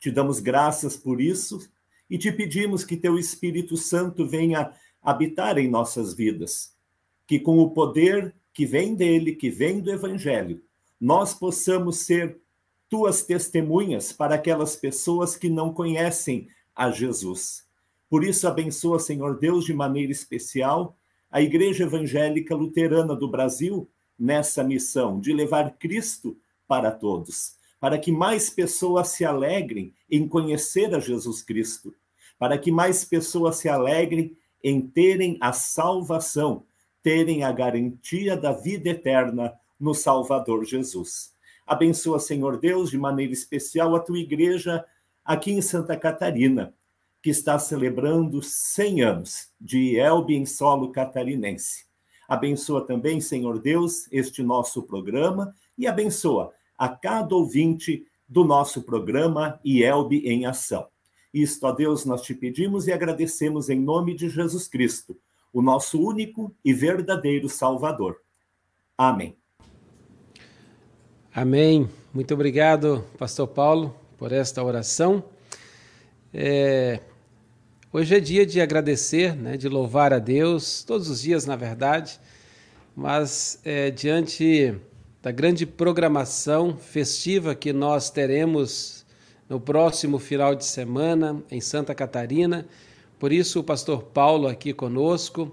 Te 0.00 0.10
damos 0.10 0.40
graças 0.40 0.96
por 0.96 1.20
isso 1.20 1.68
e 2.08 2.16
te 2.16 2.30
pedimos 2.30 2.84
que 2.84 2.96
teu 2.96 3.18
Espírito 3.18 3.76
Santo 3.76 4.26
venha 4.26 4.72
habitar 5.02 5.58
em 5.58 5.68
nossas 5.68 6.14
vidas, 6.14 6.74
que 7.26 7.38
com 7.38 7.58
o 7.58 7.70
poder 7.70 8.34
que 8.52 8.64
vem 8.64 8.94
dele, 8.94 9.34
que 9.34 9.50
vem 9.50 9.80
do 9.80 9.90
Evangelho, 9.90 10.62
nós 11.00 11.34
possamos 11.34 11.98
ser 11.98 12.38
tuas 12.88 13.22
testemunhas 13.24 14.12
para 14.12 14.36
aquelas 14.36 14.76
pessoas 14.76 15.36
que 15.36 15.48
não 15.48 15.72
conhecem 15.72 16.48
a 16.74 16.90
Jesus. 16.90 17.66
Por 18.08 18.24
isso, 18.24 18.46
abençoa, 18.46 19.00
Senhor 19.00 19.38
Deus, 19.38 19.64
de 19.64 19.74
maneira 19.74 20.12
especial, 20.12 20.96
a 21.30 21.42
Igreja 21.42 21.84
Evangélica 21.84 22.54
Luterana 22.54 23.14
do 23.16 23.28
Brasil 23.28 23.90
nessa 24.18 24.62
missão 24.62 25.20
de 25.20 25.32
levar 25.32 25.76
Cristo 25.76 26.38
para 26.66 26.90
todos 26.90 27.55
para 27.86 27.98
que 27.98 28.10
mais 28.10 28.50
pessoas 28.50 29.10
se 29.10 29.24
alegrem 29.24 29.94
em 30.10 30.26
conhecer 30.26 30.92
a 30.92 30.98
Jesus 30.98 31.40
Cristo, 31.40 31.94
para 32.36 32.58
que 32.58 32.72
mais 32.72 33.04
pessoas 33.04 33.58
se 33.58 33.68
alegrem 33.68 34.36
em 34.60 34.80
terem 34.80 35.38
a 35.40 35.52
salvação, 35.52 36.64
terem 37.00 37.44
a 37.44 37.52
garantia 37.52 38.36
da 38.36 38.50
vida 38.50 38.88
eterna 38.88 39.54
no 39.78 39.94
Salvador 39.94 40.64
Jesus. 40.64 41.32
Abençoa, 41.64 42.18
Senhor 42.18 42.58
Deus, 42.58 42.90
de 42.90 42.98
maneira 42.98 43.32
especial 43.32 43.94
a 43.94 44.00
tua 44.00 44.18
igreja 44.18 44.84
aqui 45.24 45.52
em 45.52 45.62
Santa 45.62 45.96
Catarina, 45.96 46.74
que 47.22 47.30
está 47.30 47.56
celebrando 47.56 48.42
100 48.42 49.02
anos 49.02 49.48
de 49.60 49.96
Elbe 49.96 50.34
em 50.34 50.44
solo 50.44 50.90
catarinense. 50.90 51.84
Abençoa 52.28 52.84
também, 52.84 53.20
Senhor 53.20 53.60
Deus, 53.60 54.08
este 54.10 54.42
nosso 54.42 54.82
programa 54.82 55.54
e 55.78 55.86
abençoa 55.86 56.52
a 56.76 56.88
cada 56.88 57.34
ouvinte 57.34 58.06
do 58.28 58.44
nosso 58.44 58.82
programa 58.82 59.60
IELB 59.64 60.26
em 60.26 60.46
Ação. 60.46 60.88
Isto, 61.32 61.66
a 61.66 61.72
Deus, 61.72 62.04
nós 62.04 62.22
te 62.22 62.34
pedimos 62.34 62.86
e 62.86 62.92
agradecemos 62.92 63.68
em 63.68 63.80
nome 63.80 64.14
de 64.14 64.28
Jesus 64.28 64.66
Cristo, 64.66 65.16
o 65.52 65.60
nosso 65.60 66.00
único 66.00 66.54
e 66.64 66.72
verdadeiro 66.72 67.48
Salvador. 67.48 68.16
Amém. 68.96 69.36
Amém. 71.34 71.88
Muito 72.14 72.32
obrigado, 72.32 73.04
Pastor 73.18 73.46
Paulo, 73.48 73.94
por 74.16 74.32
esta 74.32 74.64
oração. 74.64 75.22
É... 76.32 77.00
Hoje 77.92 78.16
é 78.16 78.20
dia 78.20 78.44
de 78.44 78.60
agradecer, 78.60 79.36
né, 79.36 79.56
de 79.56 79.68
louvar 79.68 80.12
a 80.12 80.18
Deus, 80.18 80.82
todos 80.82 81.08
os 81.08 81.22
dias, 81.22 81.46
na 81.46 81.56
verdade, 81.56 82.18
mas 82.94 83.60
é, 83.64 83.90
diante 83.90 84.74
da 85.26 85.32
grande 85.32 85.66
programação 85.66 86.76
festiva 86.76 87.52
que 87.52 87.72
nós 87.72 88.10
teremos 88.10 89.04
no 89.48 89.58
próximo 89.58 90.20
final 90.20 90.54
de 90.54 90.64
semana 90.64 91.42
em 91.50 91.60
Santa 91.60 91.92
Catarina. 91.96 92.64
Por 93.18 93.32
isso, 93.32 93.58
o 93.58 93.64
pastor 93.64 94.04
Paulo 94.04 94.46
aqui 94.46 94.72
conosco. 94.72 95.52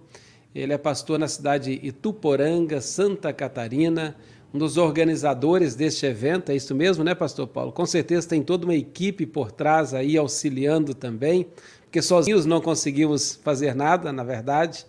Ele 0.54 0.74
é 0.74 0.78
pastor 0.78 1.18
na 1.18 1.28
cidade 1.28 1.76
de 1.76 1.88
Ituporanga, 1.88 2.82
Santa 2.82 3.34
Catarina, 3.34 4.16
um 4.54 4.60
dos 4.60 4.78
organizadores 4.78 5.74
deste 5.74 6.06
evento. 6.06 6.52
É 6.52 6.56
isso 6.56 6.76
mesmo, 6.76 7.04
né, 7.04 7.16
pastor 7.16 7.48
Paulo? 7.48 7.72
Com 7.72 7.88
certeza 7.88 8.30
tem 8.30 8.44
toda 8.44 8.66
uma 8.66 8.76
equipe 8.76 9.26
por 9.26 9.52
trás 9.52 9.92
aí 9.92 10.16
auxiliando 10.16 10.94
também, 10.94 11.48
porque 11.86 12.00
sozinhos 12.00 12.46
não 12.46 12.62
conseguimos 12.62 13.40
fazer 13.44 13.74
nada, 13.74 14.14
na 14.14 14.24
verdade 14.24 14.86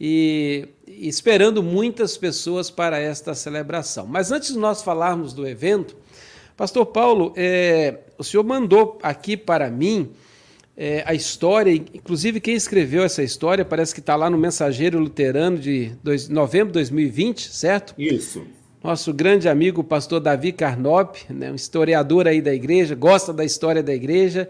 e 0.00 0.68
esperando 0.86 1.62
muitas 1.62 2.16
pessoas 2.16 2.70
para 2.70 2.98
esta 2.98 3.34
celebração. 3.34 4.06
Mas 4.06 4.32
antes 4.32 4.54
de 4.54 4.58
nós 4.58 4.82
falarmos 4.82 5.34
do 5.34 5.46
evento, 5.46 5.94
Pastor 6.56 6.86
Paulo, 6.86 7.34
é, 7.36 7.98
o 8.16 8.24
senhor 8.24 8.44
mandou 8.44 8.98
aqui 9.02 9.36
para 9.36 9.70
mim 9.70 10.10
é, 10.76 11.02
a 11.06 11.12
história, 11.12 11.70
inclusive 11.70 12.40
quem 12.40 12.54
escreveu 12.54 13.02
essa 13.02 13.22
história, 13.22 13.64
parece 13.64 13.92
que 13.92 14.00
está 14.00 14.16
lá 14.16 14.30
no 14.30 14.38
Mensageiro 14.38 14.98
Luterano 14.98 15.58
de 15.58 15.92
dois, 16.02 16.28
novembro 16.28 16.68
de 16.68 16.74
2020, 16.74 17.50
certo? 17.52 17.94
Isso. 17.98 18.42
Nosso 18.82 19.12
grande 19.12 19.46
amigo, 19.46 19.84
pastor 19.84 20.20
Davi 20.20 20.52
Carnop, 20.52 21.16
né, 21.28 21.52
um 21.52 21.54
historiador 21.54 22.26
aí 22.26 22.40
da 22.40 22.54
igreja, 22.54 22.94
gosta 22.94 23.30
da 23.30 23.44
história 23.44 23.82
da 23.82 23.94
igreja 23.94 24.48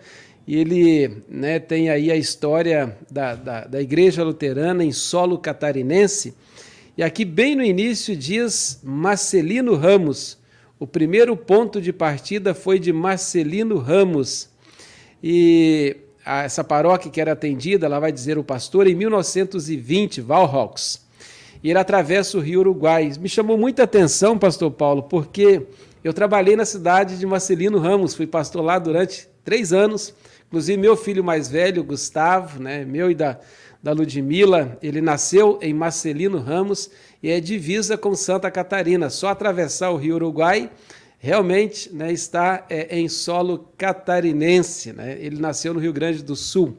e 0.50 0.56
ele 0.56 1.22
né, 1.28 1.60
tem 1.60 1.90
aí 1.90 2.10
a 2.10 2.16
história 2.16 2.98
da, 3.08 3.36
da, 3.36 3.64
da, 3.66 3.80
Igreja 3.80 4.24
Luterana 4.24 4.82
em 4.82 4.90
solo 4.90 5.38
catarinense. 5.38 6.34
E 6.98 7.04
aqui, 7.04 7.24
bem 7.24 7.54
no 7.54 7.62
início, 7.62 8.16
diz 8.16 8.80
Marcelino 8.82 9.76
Ramos. 9.76 10.36
O 10.76 10.88
primeiro 10.88 11.36
ponto 11.36 11.80
de 11.80 11.92
partida 11.92 12.52
foi 12.52 12.80
de 12.80 12.92
Marcelino 12.92 13.78
Ramos. 13.78 14.48
E 15.22 15.98
essa 16.26 16.64
paróquia 16.64 17.12
que 17.12 17.20
era 17.20 17.30
atendida, 17.30 17.86
ela 17.86 18.00
vai 18.00 18.10
dizer 18.10 18.36
o 18.36 18.42
pastor, 18.42 18.88
em 18.88 18.94
1920, 18.96 20.20
Valrox. 20.20 21.06
E 21.62 21.70
ele 21.70 21.78
atravessa 21.78 22.36
o 22.36 22.40
rio 22.40 22.58
Uruguai. 22.58 23.12
Me 23.20 23.28
chamou 23.28 23.56
muita 23.56 23.84
atenção, 23.84 24.36
pastor 24.36 24.72
Paulo, 24.72 25.04
porque 25.04 25.62
eu 26.02 26.12
trabalhei 26.12 26.56
na 26.56 26.64
cidade 26.64 27.20
de 27.20 27.24
Marcelino 27.24 27.78
Ramos, 27.78 28.16
fui 28.16 28.26
pastor 28.26 28.64
lá 28.64 28.80
durante 28.80 29.28
três 29.44 29.72
anos. 29.72 30.12
Inclusive, 30.50 30.76
meu 30.76 30.96
filho 30.96 31.22
mais 31.22 31.46
velho, 31.46 31.84
Gustavo, 31.84 32.60
né, 32.60 32.84
meu 32.84 33.08
e 33.08 33.14
da, 33.14 33.38
da 33.80 33.92
Ludmilla, 33.92 34.76
ele 34.82 35.00
nasceu 35.00 35.60
em 35.62 35.72
Marcelino 35.72 36.38
Ramos 36.38 36.90
e 37.22 37.30
é 37.30 37.38
divisa 37.38 37.96
com 37.96 38.16
Santa 38.16 38.50
Catarina. 38.50 39.08
Só 39.10 39.28
atravessar 39.28 39.90
o 39.90 39.96
rio 39.96 40.16
Uruguai 40.16 40.68
realmente 41.20 41.94
né, 41.94 42.10
está 42.10 42.66
é, 42.68 42.98
em 42.98 43.08
solo 43.08 43.70
catarinense. 43.78 44.92
Né? 44.92 45.16
Ele 45.20 45.40
nasceu 45.40 45.72
no 45.72 45.78
Rio 45.78 45.92
Grande 45.92 46.24
do 46.24 46.34
Sul. 46.34 46.76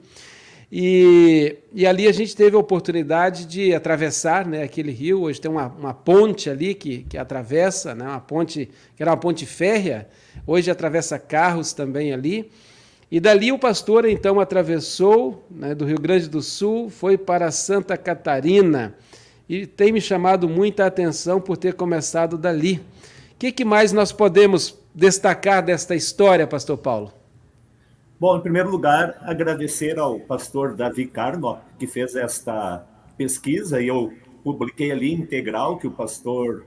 E, 0.69 1.55
e 1.73 1.88
ali 1.88 2.10
a 2.10 2.12
gente 2.12 2.36
teve 2.36 2.57
a 2.57 2.60
oportunidade 2.60 3.45
de 3.45 3.73
atravessar 3.73 4.45
né, 4.45 4.63
aquele 4.63 4.91
rio. 4.91 5.21
Hoje 5.21 5.39
tem 5.39 5.49
uma, 5.49 5.67
uma 5.67 5.93
ponte 5.93 6.49
ali 6.49 6.73
que, 6.73 7.03
que 7.03 7.17
atravessa, 7.17 7.95
né, 7.95 8.03
uma 8.03 8.19
ponte 8.19 8.69
que 8.97 9.01
era 9.01 9.12
uma 9.12 9.17
ponte 9.17 9.45
férrea, 9.45 10.10
hoje 10.45 10.69
atravessa 10.69 11.17
carros 11.17 11.71
também 11.71 12.12
ali. 12.12 12.51
E 13.12 13.19
dali 13.19 13.52
o 13.52 13.60
pastor 13.60 14.06
então 14.06 14.39
atravessou 14.39 15.45
né, 15.52 15.76
do 15.76 15.84
Rio 15.84 16.00
Grande 16.00 16.30
do 16.30 16.41
Sul, 16.41 16.89
foi 16.89 17.17
para 17.17 17.52
Santa 17.52 17.97
Catarina 17.97 18.95
e 19.50 19.67
tem 19.67 19.91
me 19.91 20.00
chamado 20.00 20.47
muita 20.47 20.86
atenção 20.86 21.41
por 21.41 21.58
ter 21.58 21.74
começado 21.74 22.38
dali. 22.38 22.76
O 23.34 23.38
que, 23.38 23.52
que 23.52 23.65
mais 23.65 23.91
nós 23.91 24.13
podemos 24.13 24.80
destacar 24.95 25.62
desta 25.62 25.93
história, 25.93 26.47
Pastor 26.47 26.78
Paulo? 26.78 27.12
Bom, 28.17 28.38
em 28.38 28.41
primeiro 28.41 28.69
lugar, 28.69 29.17
agradecer 29.24 30.00
ao 30.00 30.17
pastor 30.17 30.74
Davi 30.74 31.06
Carno, 31.06 31.58
que 31.78 31.88
fez 31.88 32.15
esta 32.15 32.86
pesquisa, 33.17 33.82
e 33.82 33.88
eu 33.88 34.13
publiquei 34.41 34.89
ali 34.89 35.12
integral 35.12 35.78
que 35.78 35.88
o 35.88 35.91
pastor 35.91 36.65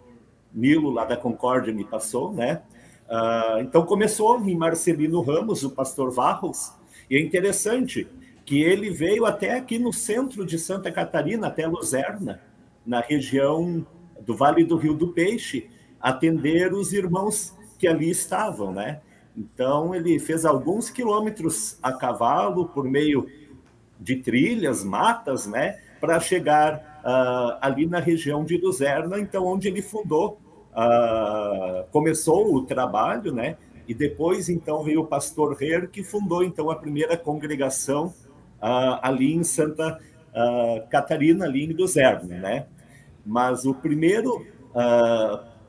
Nilo, 0.53 0.91
lá 0.91 1.07
da 1.07 1.17
Concórdia, 1.17 1.73
me 1.73 1.85
passou, 1.85 2.35
né? 2.35 2.61
Uh, 3.09 3.61
então, 3.61 3.85
começou 3.85 4.41
em 4.41 4.57
Marcelino 4.57 5.21
Ramos, 5.21 5.63
o 5.63 5.71
pastor 5.71 6.11
Varros, 6.11 6.73
e 7.11 7.17
é 7.17 7.21
interessante 7.21 8.09
que 8.45 8.63
ele 8.63 8.91
veio 8.91 9.25
até 9.25 9.55
aqui 9.55 9.79
no 9.79 9.93
centro 9.93 10.45
de 10.45 10.59
Santa 10.59 10.91
Catarina, 10.91 11.47
até 11.47 11.67
Luzerna, 11.67 12.41
na 12.85 13.01
região 13.01 13.87
do 14.21 14.35
Vale 14.35 14.65
do 14.65 14.77
Rio 14.77 14.95
do 14.95 15.09
Peixe, 15.09 15.69
atender 16.01 16.73
os 16.73 16.93
irmãos 16.93 17.55
que 17.79 17.89
ali 17.89 18.11
estavam, 18.11 18.73
né? 18.73 19.01
Então, 19.37 19.95
ele 19.95 20.19
fez 20.19 20.45
alguns 20.45 20.91
quilômetros 20.91 21.79
a 21.83 21.93
cavalo, 21.93 22.69
por 22.69 22.85
meio 22.85 23.27
de 23.99 24.17
trilhas, 24.17 24.85
matas, 24.85 25.47
né, 25.47 25.81
para 26.01 26.21
chegar 26.21 27.01
uh, 27.05 27.59
ali 27.61 27.87
na 27.87 27.99
região 27.99 28.45
de 28.45 28.57
Luzerna, 28.57 29.19
então, 29.19 29.47
onde 29.47 29.69
ele 29.69 29.83
fundou, 29.83 30.39
uh, 30.75 31.85
começou 31.91 32.55
o 32.55 32.65
trabalho, 32.65 33.33
né, 33.33 33.57
e 33.87 33.95
depois, 33.95 34.49
então, 34.49 34.83
veio 34.83 35.03
o 35.03 35.07
pastor 35.07 35.57
Her, 35.63 35.89
que 35.89 36.03
fundou, 36.03 36.43
então, 36.43 36.71
a 36.71 36.77
primeira 36.77 37.17
congregação 37.17 38.07
uh, 38.63 38.99
ali 39.03 39.35
em 39.35 39.45
Santa 39.45 40.01
Catarina, 40.91 41.45
ali 41.45 41.65
em 41.65 41.73
Luzerna, 41.73 42.37
né. 42.39 42.67
Mas 43.25 43.65
o 43.65 43.73
primeiro 43.73 44.45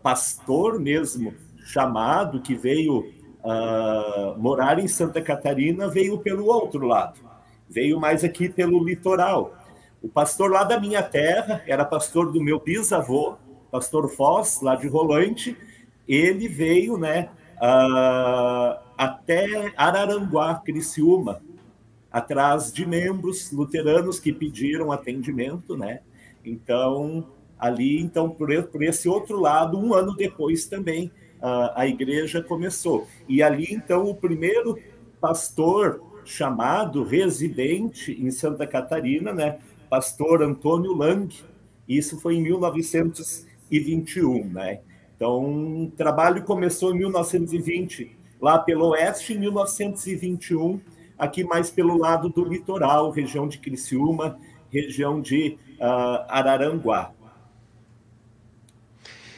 pastor 0.01 0.79
mesmo 0.79 1.33
chamado, 1.65 2.41
que 2.41 2.55
veio 2.55 2.99
uh, 3.43 4.37
morar 4.37 4.79
em 4.79 4.87
Santa 4.87 5.21
Catarina 5.21 5.87
veio 5.87 6.17
pelo 6.17 6.45
outro 6.45 6.85
lado, 6.85 7.19
veio 7.69 7.99
mais 7.99 8.23
aqui 8.23 8.49
pelo 8.49 8.83
litoral. 8.83 9.55
O 10.01 10.07
pastor 10.09 10.51
lá 10.51 10.63
da 10.63 10.79
minha 10.79 11.01
terra 11.01 11.63
era 11.67 11.83
pastor 11.83 12.31
do 12.31 12.41
meu 12.41 12.59
bisavô, 12.59 13.35
pastor 13.71 14.09
Foz, 14.09 14.61
lá 14.61 14.75
de 14.75 14.87
Rolante. 14.87 15.57
Ele 16.07 16.47
veio, 16.47 16.97
né, 16.97 17.29
uh, 17.57 18.79
até 18.97 19.73
Araranguá, 19.75 20.55
Criciúma, 20.63 21.41
atrás 22.11 22.71
de 22.71 22.85
membros 22.85 23.51
luteranos 23.51 24.19
que 24.19 24.31
pediram 24.31 24.91
atendimento, 24.91 25.75
né? 25.75 25.99
Então, 26.45 27.27
ali, 27.59 27.99
então, 27.99 28.29
por 28.29 28.83
esse 28.83 29.09
outro 29.09 29.39
lado, 29.39 29.77
um 29.77 29.93
ano 29.93 30.15
depois 30.15 30.65
também, 30.65 31.11
a, 31.41 31.81
a 31.81 31.87
igreja 31.87 32.41
começou. 32.41 33.07
E 33.27 33.43
ali, 33.43 33.67
então, 33.69 34.09
o 34.09 34.15
primeiro 34.15 34.79
pastor 35.19 36.01
chamado 36.23 37.03
residente 37.03 38.11
em 38.11 38.31
Santa 38.31 38.65
Catarina, 38.65 39.33
né, 39.33 39.59
pastor 39.89 40.41
Antônio 40.41 40.93
Lang, 40.93 41.33
isso 41.87 42.19
foi 42.19 42.35
em 42.35 42.43
1921, 43.71 44.45
né? 44.49 44.79
Então, 45.15 45.83
o 45.83 45.91
trabalho 45.95 46.43
começou 46.43 46.93
em 46.93 46.99
1920, 46.99 48.15
lá 48.41 48.59
pelo 48.59 48.89
oeste, 48.89 49.33
em 49.33 49.39
1921, 49.39 50.79
aqui 51.17 51.43
mais 51.43 51.69
pelo 51.69 51.97
lado 51.97 52.29
do 52.29 52.43
litoral, 52.43 53.09
região 53.11 53.47
de 53.47 53.57
Criciúma, 53.59 54.37
região 54.71 55.21
de 55.21 55.57
uh, 55.79 56.25
Araranguá. 56.27 57.11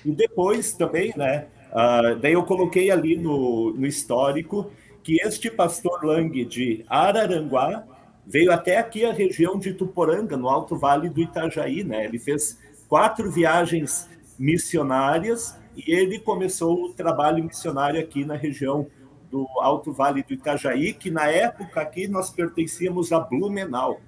E 0.03 0.11
depois 0.11 0.73
também, 0.73 1.13
né, 1.15 1.47
Uh, 1.67 2.15
daí 2.19 2.33
eu 2.33 2.43
coloquei 2.43 2.89
ali 2.89 3.15
no, 3.17 3.73
no 3.73 3.85
histórico 3.85 4.71
que 5.03 5.17
este 5.21 5.49
pastor 5.49 6.03
Lang 6.03 6.45
de 6.45 6.85
Araranguá 6.87 7.83
veio 8.25 8.51
até 8.51 8.77
aqui 8.77 9.05
a 9.05 9.13
região 9.13 9.57
de 9.57 9.73
Tuporanga, 9.73 10.35
no 10.35 10.49
Alto 10.49 10.75
Vale 10.75 11.09
do 11.09 11.21
Itajaí, 11.21 11.83
né? 11.83 12.05
Ele 12.05 12.19
fez 12.19 12.59
quatro 12.87 13.29
viagens 13.31 14.09
missionárias 14.37 15.57
e 15.75 15.91
ele 15.91 16.19
começou 16.19 16.85
o 16.85 16.93
trabalho 16.93 17.43
missionário 17.43 17.99
aqui 17.99 18.25
na 18.25 18.35
região 18.35 18.87
do 19.29 19.47
Alto 19.59 19.91
Vale 19.91 20.23
do 20.23 20.33
Itajaí, 20.33 20.93
que 20.93 21.11
na 21.11 21.27
época 21.27 21.81
aqui 21.81 22.07
nós 22.07 22.29
pertencíamos 22.29 23.11
a 23.11 23.19
Blumenau. 23.19 23.99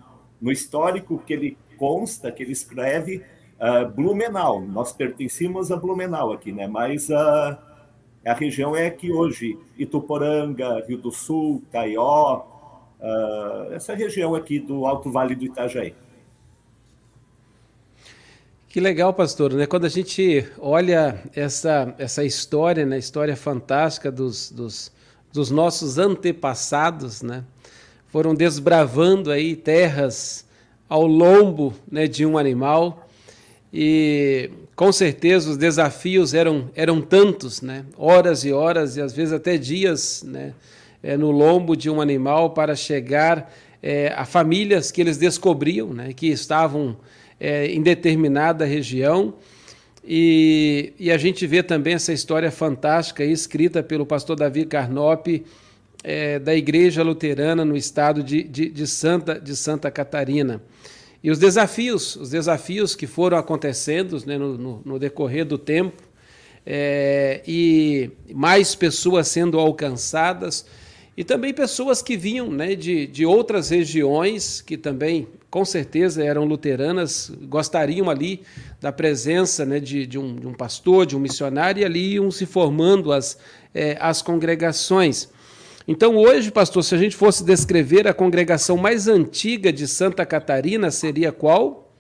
No 0.42 0.52
histórico 0.52 1.20
que 1.20 1.34
ele 1.34 1.58
consta, 1.78 2.32
que 2.32 2.44
ele 2.44 2.54
escreve, 2.54 3.24
uh, 3.60 3.90
Blumenau. 3.90 4.62
Nós 4.62 4.92
pertencíamos 4.94 5.72
a 5.72 5.78
Blumenau 5.78 6.32
aqui, 6.32 6.52
né? 6.52 6.68
Mas 6.68 7.10
uh, 7.10 7.58
a 8.26 8.34
região 8.34 8.76
é 8.76 8.90
que 8.90 9.12
hoje 9.12 9.58
Ituporanga, 9.78 10.84
Rio 10.88 10.98
do 10.98 11.12
Sul, 11.12 11.62
Taió, 11.72 12.44
uh, 13.00 13.74
essa 13.74 13.94
região 13.94 14.34
aqui 14.36 14.60
do 14.60 14.86
Alto 14.86 15.12
Vale 15.12 15.36
do 15.36 15.46
Itajaí. 15.46 15.94
Que 18.70 18.80
legal, 18.80 19.12
pastor, 19.16 19.52
né? 19.56 19.66
Quando 19.66 19.86
a 19.86 19.90
gente 19.90 20.46
olha 20.60 21.20
essa, 21.36 21.92
essa 21.98 22.24
história, 22.24 22.86
né? 22.86 23.00
História 23.00 23.36
fantástica 23.36 24.12
dos, 24.12 24.52
dos, 24.52 24.92
dos 25.34 25.50
nossos 25.50 25.98
antepassados, 25.98 27.24
né? 27.24 27.44
Foram 28.10 28.36
desbravando 28.36 29.32
aí 29.32 29.56
terras 29.56 30.46
ao 30.88 31.08
lombo 31.08 31.74
né, 31.92 32.06
de 32.06 32.28
um 32.28 32.38
animal 32.38 33.10
e 33.74 34.52
com 34.76 34.92
certeza 34.92 35.50
os 35.50 35.58
desafios 35.58 36.36
eram, 36.36 36.70
eram 36.76 37.02
tantos, 37.02 37.64
né? 37.64 37.86
horas 37.98 38.46
e 38.46 38.54
horas 38.54 38.98
e 38.98 39.02
às 39.02 39.14
vezes 39.14 39.34
até 39.34 39.58
dias 39.58 40.22
né? 40.22 40.54
É, 41.02 41.18
no 41.18 41.32
lombo 41.32 41.76
de 41.76 41.90
um 41.90 42.00
animal 42.00 42.52
para 42.52 42.76
chegar 42.76 43.52
é, 43.82 44.14
a 44.16 44.26
famílias 44.26 44.92
que 44.92 45.02
eles 45.02 45.18
descobriam, 45.18 45.92
né? 45.92 46.14
que 46.14 46.28
estavam 46.28 46.96
é, 47.40 47.68
em 47.68 47.82
determinada 47.82 48.66
região. 48.66 49.36
E, 50.04 50.94
e, 51.00 51.12
a 51.12 51.18
gente 51.18 51.46
vê 51.46 51.62
também 51.62 51.94
essa 51.94 52.12
história 52.12 52.50
fantástica 52.50 53.24
escrita 53.24 53.84
pelo 53.84 54.06
pastor 54.06 54.36
Davi 54.36 54.66
Carnop, 54.66 55.28
é, 56.04 56.40
da 56.40 56.56
Igreja 56.56 57.04
Luterana 57.04 57.66
no 57.66 57.76
estado 57.76 58.24
de, 58.24 58.44
de, 58.44 58.70
de, 58.70 58.88
Santa, 58.88 59.40
de 59.40 59.56
Santa 59.56 59.92
Catarina. 59.92 60.62
E 61.22 61.30
os 61.30 61.38
desafios, 61.38 62.16
os 62.16 62.30
desafios 62.30 62.96
que 62.96 63.06
foram 63.06 63.38
acontecendo 63.38 64.18
né, 64.26 64.38
no, 64.38 64.58
no, 64.58 64.82
no, 64.86 65.00
decorrer 65.00 65.46
do 65.46 65.58
tempo, 65.58 66.02
é, 66.66 67.42
e 67.46 68.10
mais 68.34 68.74
pessoas 68.74 69.28
sendo 69.28 69.60
alcançadas, 69.60 70.66
e 71.18 71.24
também 71.24 71.54
pessoas 71.54 72.02
que 72.02 72.16
vinham 72.16 72.50
né, 72.50 72.76
de, 72.76 73.06
de 73.06 73.26
outras 73.26 73.70
regiões, 73.70 74.62
que 74.62 74.78
também, 74.78 75.28
com 75.50 75.66
certeza, 75.66 76.24
eram 76.24 76.46
luteranas, 76.46 77.32
gostariam 77.44 78.10
ali 78.10 78.44
da 78.80 78.92
presença 78.92 79.66
né, 79.66 79.80
de, 79.80 80.06
de, 80.06 80.20
um, 80.20 80.36
de 80.36 80.48
um 80.48 80.54
pastor, 80.54 81.06
de 81.06 81.18
um 81.18 81.20
missionário, 81.20 81.82
e 81.82 81.86
ali 81.86 82.14
iam 82.14 82.30
se 82.30 82.46
formando 82.46 83.12
as, 83.12 83.38
é, 83.74 83.98
as 84.00 84.22
congregações. 84.22 85.30
Então, 85.88 86.16
hoje, 86.16 86.52
pastor, 86.52 86.84
se 86.84 86.94
a 86.94 86.98
gente 87.00 87.16
fosse 87.16 87.44
descrever 87.44 88.08
a 88.08 88.14
congregação 88.14 88.78
mais 88.78 89.08
antiga 89.08 89.74
de 89.74 89.88
Santa 89.88 90.24
Catarina, 90.24 90.92
seria 90.92 91.32
qual? 91.32 91.92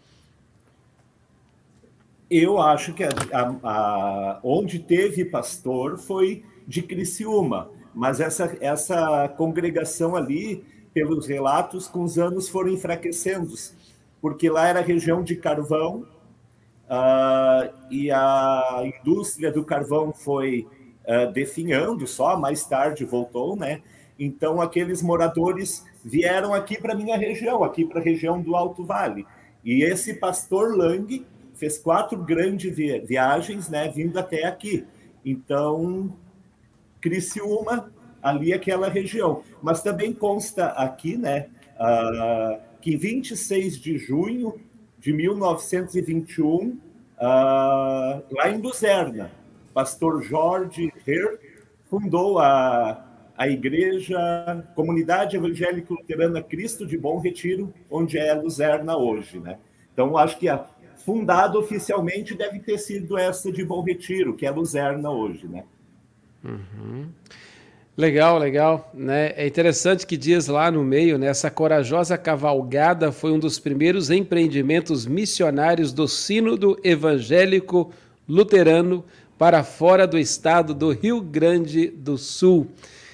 Eu 2.29 2.61
acho 2.61 2.93
que 2.93 3.03
a, 3.03 3.09
a, 3.33 3.49
a, 3.63 4.39
onde 4.43 4.77
teve 4.77 5.25
pastor 5.25 5.97
foi 5.97 6.43
de 6.67 6.83
Criciúma, 6.83 7.71
mas 7.95 8.19
essa, 8.19 8.55
essa 8.61 9.27
congregação 9.29 10.15
ali, 10.15 10.63
pelos 10.99 11.27
relatos, 11.27 11.87
com 11.87 12.03
os 12.03 12.19
anos 12.19 12.49
foram 12.49 12.71
enfraquecendo, 12.71 13.53
porque 14.21 14.49
lá 14.49 14.67
era 14.67 14.81
região 14.81 15.23
de 15.23 15.37
carvão 15.37 16.05
uh, 16.89 17.73
e 17.89 18.11
a 18.11 18.83
indústria 18.83 19.49
do 19.49 19.63
carvão 19.63 20.11
foi 20.13 20.67
uh, 21.05 21.31
definhando 21.31 22.05
só, 22.05 22.37
mais 22.37 22.65
tarde 22.65 23.05
voltou, 23.05 23.55
né? 23.55 23.81
Então, 24.19 24.59
aqueles 24.59 25.01
moradores 25.01 25.85
vieram 26.03 26.53
aqui 26.53 26.77
para 26.77 26.93
minha 26.93 27.15
região, 27.15 27.63
aqui 27.63 27.85
para 27.85 28.01
a 28.01 28.03
região 28.03 28.41
do 28.41 28.53
Alto 28.57 28.83
Vale. 28.83 29.25
E 29.63 29.81
esse 29.81 30.15
pastor 30.15 30.75
Lang 30.75 31.25
fez 31.53 31.77
quatro 31.77 32.21
grandes 32.21 32.75
viagens, 32.75 33.69
né, 33.69 33.87
vindo 33.87 34.19
até 34.19 34.45
aqui. 34.45 34.85
Então, 35.23 36.13
Criciúma, 36.99 37.89
ali 38.21 38.53
aquela 38.53 38.89
região. 38.89 39.43
Mas 39.61 39.81
também 39.81 40.13
consta 40.13 40.67
aqui, 40.67 41.17
né, 41.17 41.47
uh, 41.75 42.59
que 42.81 42.93
em 42.93 42.97
26 42.97 43.77
de 43.79 43.97
junho 43.97 44.59
de 44.99 45.13
1921, 45.13 46.67
uh, 46.67 46.77
lá 47.19 48.49
em 48.49 48.57
Luzerna, 48.57 49.31
pastor 49.73 50.21
Jorge 50.23 50.91
Herr 51.07 51.39
fundou 51.89 52.39
a, 52.39 53.05
a 53.37 53.47
igreja 53.47 54.17
Comunidade 54.75 55.37
Evangélica 55.37 55.93
Luterana 55.93 56.41
Cristo 56.41 56.85
de 56.85 56.97
Bom 56.97 57.19
Retiro, 57.19 57.73
onde 57.89 58.17
é 58.17 58.33
Luzerna 58.33 58.97
hoje, 58.97 59.39
né? 59.39 59.57
Então, 59.93 60.17
acho 60.17 60.37
que 60.37 60.47
a 60.47 60.65
fundada 61.05 61.57
oficialmente 61.57 62.35
deve 62.35 62.59
ter 62.59 62.77
sido 62.77 63.17
essa 63.17 63.51
de 63.51 63.65
Bom 63.65 63.81
Retiro, 63.81 64.35
que 64.35 64.45
é 64.45 64.51
Luzerna 64.51 65.09
hoje, 65.09 65.47
né? 65.47 65.63
Uhum. 66.43 67.09
Legal, 67.99 68.37
legal. 68.37 68.89
Né? 68.93 69.33
É 69.35 69.45
interessante 69.45 70.07
que 70.07 70.15
diz 70.15 70.47
lá 70.47 70.71
no 70.71 70.85
meio, 70.85 71.17
né, 71.17 71.27
essa 71.27 71.51
corajosa 71.51 72.17
cavalgada 72.17 73.11
foi 73.11 73.33
um 73.33 73.37
dos 73.37 73.59
primeiros 73.59 74.09
empreendimentos 74.09 75.05
missionários 75.05 75.91
do 75.91 76.07
Sínodo 76.07 76.79
Evangélico 76.81 77.91
Luterano 78.25 79.03
para 79.37 79.65
fora 79.65 80.07
do 80.07 80.17
estado 80.17 80.73
do 80.73 80.91
Rio 80.91 81.19
Grande 81.19 81.89
do 81.89 82.17
Sul. 82.17 82.67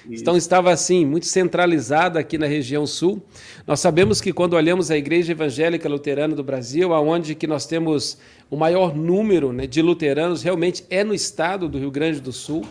Isso. 0.08 0.22
Então 0.22 0.36
estava 0.36 0.70
assim, 0.70 1.04
muito 1.04 1.26
centralizada 1.26 2.20
aqui 2.20 2.38
na 2.38 2.46
região 2.46 2.86
sul. 2.86 3.20
Nós 3.66 3.80
sabemos 3.80 4.20
que 4.20 4.32
quando 4.32 4.54
olhamos 4.54 4.88
a 4.88 4.96
Igreja 4.96 5.32
Evangélica 5.32 5.88
Luterana 5.88 6.36
do 6.36 6.44
Brasil, 6.44 6.94
aonde 6.94 7.34
que 7.34 7.48
nós 7.48 7.66
temos 7.66 8.18
o 8.48 8.56
maior 8.56 8.94
número 8.94 9.52
né, 9.52 9.66
de 9.66 9.82
luteranos, 9.82 10.44
realmente 10.44 10.84
é 10.88 11.02
no 11.02 11.12
estado 11.12 11.68
do 11.68 11.76
Rio 11.76 11.90
Grande 11.90 12.20
do 12.20 12.30
Sul. 12.30 12.64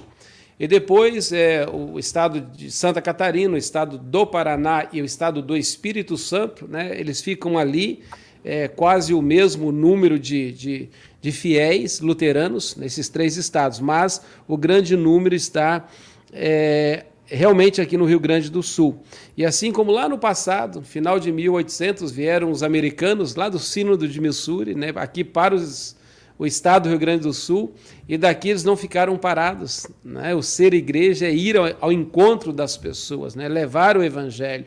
E 0.59 0.67
depois 0.67 1.33
é, 1.33 1.67
o 1.69 1.99
estado 1.99 2.39
de 2.39 2.71
Santa 2.71 3.01
Catarina, 3.01 3.55
o 3.55 3.57
estado 3.57 3.97
do 3.97 4.25
Paraná 4.25 4.87
e 4.93 5.01
o 5.01 5.05
estado 5.05 5.41
do 5.41 5.57
Espírito 5.57 6.17
Santo, 6.17 6.65
né, 6.65 6.97
eles 6.97 7.21
ficam 7.21 7.57
ali 7.57 8.03
é, 8.43 8.67
quase 8.69 9.13
o 9.13 9.21
mesmo 9.21 9.71
número 9.71 10.17
de, 10.17 10.53
de, 10.53 10.89
de 11.19 11.31
fiéis 11.31 11.99
luteranos 11.99 12.75
nesses 12.77 13.09
três 13.09 13.35
estados, 13.35 13.81
mas 13.81 14.21
o 14.47 14.55
grande 14.55 14.95
número 14.95 15.35
está 15.35 15.89
é, 16.31 17.05
realmente 17.25 17.81
aqui 17.81 17.97
no 17.97 18.05
Rio 18.05 18.19
Grande 18.19 18.49
do 18.49 18.63
Sul. 18.63 19.01
E 19.35 19.43
assim 19.43 19.73
como 19.73 19.91
lá 19.91 20.07
no 20.07 20.17
passado, 20.17 20.83
final 20.83 21.19
de 21.19 21.33
1800, 21.33 22.11
vieram 22.11 22.49
os 22.49 22.63
americanos 22.63 23.35
lá 23.35 23.49
do 23.49 23.59
Sínodo 23.59 24.07
de 24.07 24.21
Missouri, 24.21 24.73
né, 24.73 24.93
aqui 24.95 25.23
para 25.23 25.53
os 25.53 25.97
o 26.37 26.45
estado 26.45 26.83
do 26.83 26.89
Rio 26.89 26.99
Grande 26.99 27.23
do 27.23 27.33
Sul, 27.33 27.73
e 28.07 28.17
daqui 28.17 28.49
eles 28.49 28.63
não 28.63 28.75
ficaram 28.75 29.17
parados. 29.17 29.87
Né? 30.03 30.35
O 30.35 30.41
ser 30.41 30.73
igreja 30.73 31.27
é 31.27 31.33
ir 31.33 31.57
ao, 31.57 31.65
ao 31.79 31.91
encontro 31.91 32.51
das 32.51 32.75
pessoas, 32.77 33.35
né? 33.35 33.47
levar 33.47 33.97
o 33.97 34.03
evangelho. 34.03 34.65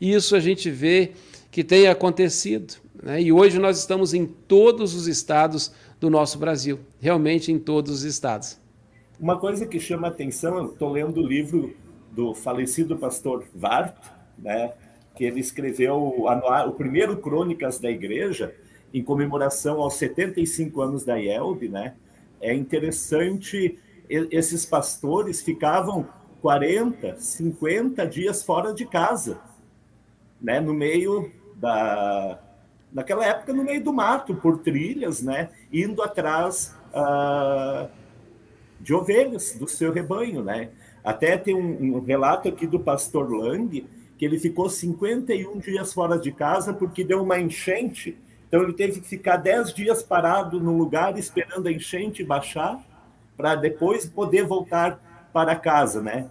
E 0.00 0.12
isso 0.12 0.34
a 0.34 0.40
gente 0.40 0.70
vê 0.70 1.12
que 1.50 1.62
tem 1.62 1.88
acontecido. 1.88 2.74
Né? 3.02 3.22
E 3.22 3.32
hoje 3.32 3.58
nós 3.58 3.78
estamos 3.78 4.14
em 4.14 4.26
todos 4.26 4.94
os 4.94 5.06
estados 5.06 5.72
do 6.00 6.08
nosso 6.08 6.38
Brasil, 6.38 6.80
realmente 7.00 7.52
em 7.52 7.58
todos 7.58 7.92
os 7.92 8.02
estados. 8.04 8.58
Uma 9.18 9.38
coisa 9.38 9.66
que 9.66 9.78
chama 9.78 10.08
atenção, 10.08 10.66
estou 10.66 10.90
lendo 10.90 11.20
o 11.20 11.26
livro 11.26 11.74
do 12.10 12.34
falecido 12.34 12.96
pastor 12.96 13.44
Vart, 13.54 13.94
né, 14.38 14.72
que 15.14 15.24
ele 15.24 15.40
escreveu 15.40 15.96
o, 15.96 16.26
o 16.26 16.72
primeiro 16.72 17.18
Crônicas 17.18 17.78
da 17.78 17.90
Igreja, 17.90 18.54
em 18.92 19.02
comemoração 19.02 19.80
aos 19.80 19.94
75 19.94 20.80
anos 20.82 21.04
da 21.04 21.16
IELB, 21.16 21.68
né? 21.68 21.94
É 22.40 22.54
interessante, 22.54 23.78
esses 24.08 24.64
pastores 24.64 25.42
ficavam 25.42 26.08
40, 26.40 27.16
50 27.18 28.06
dias 28.06 28.42
fora 28.42 28.72
de 28.72 28.86
casa, 28.86 29.40
né? 30.40 30.60
No 30.60 30.74
meio 30.74 31.30
da... 31.56 32.40
Naquela 32.92 33.24
época, 33.24 33.52
no 33.52 33.62
meio 33.62 33.84
do 33.84 33.92
mato, 33.92 34.34
por 34.34 34.58
trilhas, 34.58 35.22
né? 35.22 35.50
Indo 35.72 36.02
atrás 36.02 36.74
uh, 36.92 37.88
de 38.80 38.92
ovelhas 38.92 39.52
do 39.52 39.68
seu 39.68 39.92
rebanho, 39.92 40.42
né? 40.42 40.70
Até 41.04 41.36
tem 41.36 41.54
um, 41.54 41.96
um 41.96 42.00
relato 42.00 42.48
aqui 42.48 42.66
do 42.66 42.80
pastor 42.80 43.30
Lang, 43.30 43.86
que 44.18 44.24
ele 44.24 44.38
ficou 44.38 44.68
51 44.68 45.58
dias 45.58 45.92
fora 45.92 46.18
de 46.18 46.32
casa 46.32 46.74
porque 46.74 47.04
deu 47.04 47.22
uma 47.22 47.38
enchente 47.38 48.18
então 48.50 48.64
ele 48.64 48.72
teve 48.72 49.00
que 49.00 49.06
ficar 49.06 49.36
dez 49.36 49.72
dias 49.72 50.02
parado 50.02 50.58
no 50.60 50.76
lugar 50.76 51.16
esperando 51.16 51.68
a 51.68 51.72
enchente 51.72 52.24
baixar 52.24 52.84
para 53.36 53.54
depois 53.54 54.06
poder 54.06 54.44
voltar 54.44 55.00
para 55.32 55.54
casa, 55.54 56.02
né? 56.02 56.28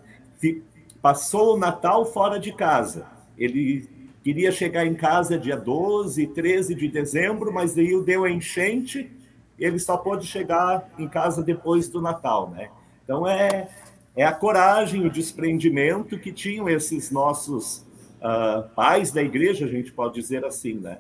Passou 1.02 1.56
o 1.56 1.58
Natal 1.58 2.06
fora 2.06 2.38
de 2.38 2.52
casa. 2.52 3.08
Ele 3.38 3.88
queria 4.22 4.52
chegar 4.52 4.86
em 4.86 4.96
casa 4.96 5.40
dia 5.40 5.56
12, 5.56 6.28
13 6.28 6.76
de 6.76 6.90
dezembro, 6.90 7.54
mas 7.54 7.78
aí 7.78 7.98
deu 8.04 8.26
a 8.26 8.30
enchente, 8.30 9.10
ele 9.58 9.80
só 9.80 9.96
pôde 9.96 10.28
chegar 10.28 10.90
em 11.00 11.08
casa 11.08 11.42
depois 11.42 11.88
do 11.88 12.02
Natal, 12.02 12.50
né? 12.50 12.70
Então 13.02 13.26
é 13.26 13.70
é 14.14 14.26
a 14.26 14.34
coragem, 14.34 15.06
o 15.06 15.10
desprendimento 15.10 16.20
que 16.20 16.34
tinham 16.34 16.68
esses 16.68 17.10
nossos 17.10 17.86
uh, 18.18 18.68
pais 18.76 19.14
da 19.14 19.24
igreja, 19.24 19.66
a 19.66 19.70
gente 19.70 19.94
pode 19.94 20.16
dizer 20.16 20.44
assim, 20.44 20.74
né? 20.74 20.98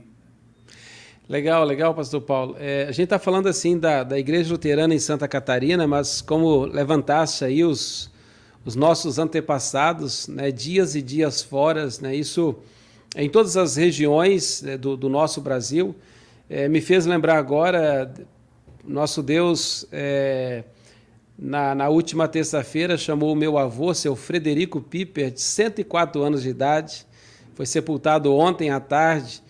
Legal, 1.29 1.63
legal, 1.63 1.93
pastor 1.93 2.21
Paulo. 2.21 2.55
É, 2.59 2.85
a 2.85 2.91
gente 2.91 3.03
está 3.03 3.19
falando 3.19 3.47
assim 3.47 3.77
da, 3.77 4.01
da 4.01 4.17
Igreja 4.17 4.51
Luterana 4.51 4.95
em 4.95 4.99
Santa 4.99 5.27
Catarina, 5.27 5.85
mas 5.85 6.21
como 6.21 6.65
levantaste 6.65 7.45
aí 7.45 7.63
os, 7.63 8.09
os 8.65 8.75
nossos 8.75 9.19
antepassados, 9.19 10.27
né, 10.27 10.49
dias 10.51 10.95
e 10.95 11.03
dias 11.03 11.43
fora, 11.43 11.87
né, 12.01 12.15
isso 12.15 12.55
em 13.15 13.29
todas 13.29 13.55
as 13.57 13.75
regiões 13.75 14.63
né, 14.63 14.75
do, 14.75 14.97
do, 14.97 15.07
nosso 15.07 15.39
Brasil, 15.39 15.95
é, 16.49 16.67
me 16.67 16.81
fez 16.81 17.05
lembrar 17.05 17.37
agora, 17.37 18.11
nosso 18.83 19.21
Deus, 19.21 19.85
é, 19.91 20.63
na, 21.37 21.75
na 21.75 21.89
última 21.89 22.27
terça-feira, 22.27 22.97
chamou 22.97 23.33
o 23.33 23.35
meu 23.35 23.55
avô, 23.55 23.93
seu 23.93 24.15
Frederico 24.15 24.81
Piper, 24.81 25.29
de 25.29 25.41
104 25.41 26.23
anos 26.23 26.41
de 26.41 26.49
idade, 26.49 27.05
foi 27.53 27.67
sepultado 27.67 28.33
ontem 28.33 28.71
à 28.71 28.79
tarde, 28.79 29.43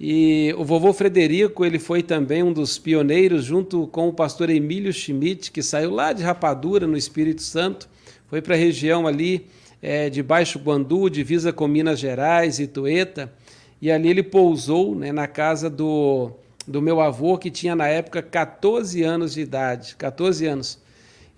e 0.00 0.54
o 0.56 0.64
vovô 0.64 0.92
Frederico, 0.92 1.64
ele 1.64 1.78
foi 1.78 2.02
também 2.02 2.42
um 2.42 2.52
dos 2.52 2.78
pioneiros, 2.78 3.44
junto 3.44 3.88
com 3.88 4.08
o 4.08 4.12
pastor 4.12 4.48
Emílio 4.48 4.92
Schmidt, 4.92 5.50
que 5.50 5.60
saiu 5.60 5.90
lá 5.90 6.12
de 6.12 6.22
Rapadura, 6.22 6.86
no 6.86 6.96
Espírito 6.96 7.42
Santo, 7.42 7.88
foi 8.28 8.40
para 8.40 8.54
a 8.54 8.58
região 8.58 9.08
ali 9.08 9.46
é, 9.82 10.08
de 10.08 10.22
Baixo 10.22 10.60
Guandu, 10.60 11.10
divisa 11.10 11.52
com 11.52 11.66
Minas 11.66 11.98
Gerais, 11.98 12.60
Itueta, 12.60 13.32
e 13.82 13.90
ali 13.90 14.08
ele 14.08 14.22
pousou 14.22 14.94
né, 14.94 15.10
na 15.10 15.26
casa 15.26 15.68
do, 15.68 16.30
do 16.66 16.80
meu 16.80 17.00
avô, 17.00 17.36
que 17.36 17.50
tinha 17.50 17.74
na 17.74 17.88
época 17.88 18.22
14 18.22 19.02
anos 19.02 19.34
de 19.34 19.40
idade, 19.40 19.96
14 19.96 20.46
anos. 20.46 20.78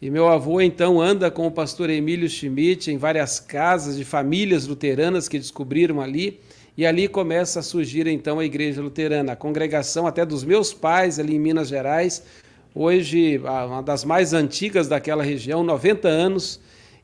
E 0.03 0.11
meu 0.11 0.29
avô 0.29 0.61
então 0.61 1.01
anda 1.01 1.31
com 1.31 1.47
o 1.47 1.51
pastor 1.51 1.89
Emílio 1.91 2.29
Schmidt 2.29 2.91
em 2.91 2.97
várias 2.97 3.39
casas 3.39 3.97
de 3.97 4.05
famílias 4.05 4.67
luteranas 4.67 5.29
que 5.29 5.39
descobriram 5.39 6.01
ali, 6.01 6.41
e 6.77 6.87
ali 6.87 7.09
começa 7.09 7.61
a 7.61 7.63
surgir 7.63 8.07
então 8.07 8.39
a 8.39 8.45
igreja 8.45 8.81
luterana, 8.81 9.33
a 9.33 9.37
congregação 9.37 10.07
até 10.07 10.25
dos 10.25 10.45
meus 10.45 10.73
pais 10.73 11.19
ali 11.19 11.37
em 11.37 11.39
Minas 11.39 11.69
Gerais, 11.69 12.23
hoje 12.75 13.39
uma 13.39 13.83
das 13.83 14.05
mais 14.05 14.33
antigas 14.33 14.89
daquela 14.89 15.23
região, 15.23 15.63
90 15.63 16.09
anos, 16.09 16.61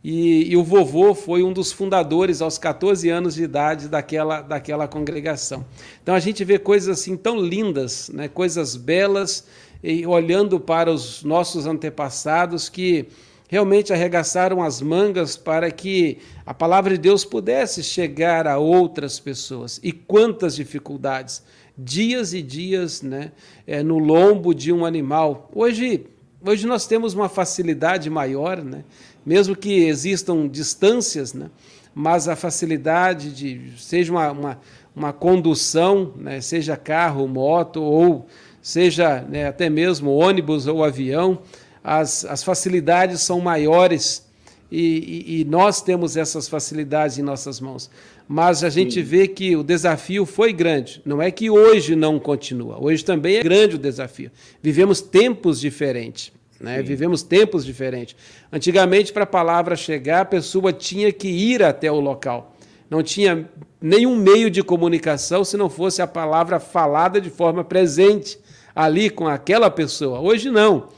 e, 0.09 0.53
e, 0.53 0.57
o 0.57 0.63
vovô 0.63 1.17
foi 1.17 1.43
um 1.43 1.53
dos 1.53 1.73
fundadores 1.73 2.41
aos 2.41 2.59
14 2.59 3.09
anos 3.09 3.35
de 3.35 3.43
idade 3.43 3.89
daquela, 3.89 4.41
daquela 4.41 4.87
congregação. 4.87 5.65
Então 6.01 6.15
a 6.15 6.21
gente 6.21 6.45
vê 6.45 6.61
coisas 6.61 7.01
assim 7.01 7.17
tão 7.17 7.41
lindas, 7.41 8.09
né? 8.15 8.29
coisas 8.29 8.77
belas, 8.77 9.49
e 9.83 10.07
olhando 10.07 10.61
para 10.61 10.93
os 10.93 11.25
nossos 11.25 11.67
antepassados 11.67 12.69
que 12.69 13.09
realmente 13.49 13.93
arregaçaram 13.93 14.63
as 14.63 14.81
mangas 14.83 15.37
para 15.37 15.71
que 15.71 16.19
a 16.45 16.53
palavra 16.53 16.93
de 16.93 16.99
Deus 16.99 17.25
pudesse 17.25 17.83
chegar 17.83 18.47
a 18.47 18.59
outras 18.59 19.21
pessoas. 19.21 19.81
E 19.83 19.93
quantas 19.93 20.57
dificuldades! 20.57 21.43
Dias 21.79 22.33
e 22.33 22.41
dias 22.41 23.03
né, 23.03 23.33
é, 23.67 23.83
no 23.83 23.99
lombo 23.99 24.55
de 24.55 24.73
um 24.73 24.87
animal. 24.87 25.51
Hoje, 25.55 26.07
hoje 26.43 26.67
nós 26.67 26.87
temos 26.87 27.13
uma 27.13 27.29
facilidade 27.29 28.09
maior, 28.09 28.65
né, 28.65 28.83
mesmo 29.25 29.55
que 29.55 29.85
existam 29.85 30.49
distâncias, 30.49 31.35
né, 31.35 31.51
mas 31.95 32.29
a 32.29 32.37
facilidade 32.37 33.31
de, 33.31 33.73
seja 33.79 34.11
uma, 34.11 34.31
uma, 34.31 34.61
uma 34.95 35.13
condução, 35.13 36.15
né, 36.17 36.41
seja 36.41 36.79
carro, 36.79 37.29
moto 37.29 37.83
ou 37.83 38.27
seja 38.63 39.21
né, 39.21 39.47
até 39.47 39.69
mesmo 39.69 40.11
ônibus 40.11 40.67
ou 40.67 40.83
avião, 40.83 41.41
as, 41.87 42.25
as 42.25 42.43
facilidades 42.43 43.21
são 43.21 43.41
maiores 43.41 44.27
e, 44.73 45.25
e, 45.29 45.41
e, 45.41 45.45
nós 45.45 45.81
temos 45.81 46.17
essas 46.17 46.49
facilidades 46.49 47.17
em 47.17 47.23
nossas 47.23 47.61
mãos. 47.61 47.89
Mas 48.27 48.65
a 48.65 48.69
gente 48.69 48.95
Sim. 48.95 49.03
vê 49.03 49.29
que 49.29 49.55
o 49.55 49.63
desafio 49.63 50.27
foi 50.27 50.53
grande. 50.53 51.01
Não 51.05 51.23
é 51.23 51.31
que 51.31 51.49
hoje 51.49 51.95
não 51.95 52.19
continua. 52.19 52.77
Hoje 52.83 53.05
também 53.05 53.37
é 53.37 53.43
grande 53.45 53.77
o 53.77 53.79
desafio. 53.79 54.33
Vivemos 54.61 55.01
tempos 55.01 55.61
diferentes. 55.61 56.33
Né? 56.59 56.83
Vivemos 56.83 57.23
tempos 57.23 57.65
diferentes. 57.65 58.17
Antigamente, 58.53 59.13
para 59.13 59.23
a 59.23 59.27
palavra 59.27 59.77
chegar, 59.77 60.23
a 60.23 60.25
pessoa 60.25 60.73
tinha 60.73 61.13
que 61.13 61.29
ir 61.29 61.63
até 61.63 61.89
o 61.89 62.01
local. 62.01 62.57
não 62.91 63.01
tinha 63.01 63.49
nenhum 63.81 64.17
meio 64.17 64.51
de 64.51 64.61
comunicação 64.61 65.45
se 65.45 65.57
não 65.57 65.71
fosse 65.71 66.03
a 66.03 66.07
palavra 66.09 66.59
falada 66.59 67.21
de 67.21 67.31
forma 67.31 67.63
presente 67.63 68.41
ali 68.75 69.09
com 69.09 69.29
aquela 69.29 69.71
pessoa. 69.71 70.19
Hoje 70.19 70.51
não. 70.51 70.89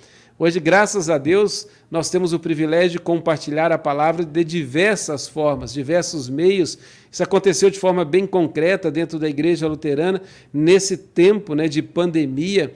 Hoje, 0.41 0.61
graças 0.61 1.11
a 1.11 1.19
Deus, 1.19 1.67
nós 1.91 2.11
temos 2.11 2.33
o 2.33 2.39
privilégio 2.39 2.93
de 2.93 2.99
compartilhar 3.01 3.73
a 3.73 3.79
palavra 3.79 4.25
de 4.25 4.45
diversas 4.45 5.27
formas, 5.27 5.73
diversos 5.73 6.29
meios. 6.29 6.79
Isso 7.11 7.25
aconteceu 7.25 7.69
de 7.69 7.81
forma 7.81 8.05
bem 8.05 8.25
concreta 8.25 8.89
dentro 8.89 9.19
da 9.19 9.29
igreja 9.29 9.67
luterana, 9.67 10.23
nesse 10.53 10.97
tempo 10.97 11.57
né, 11.57 11.67
de 11.67 11.83
pandemia. 11.83 12.73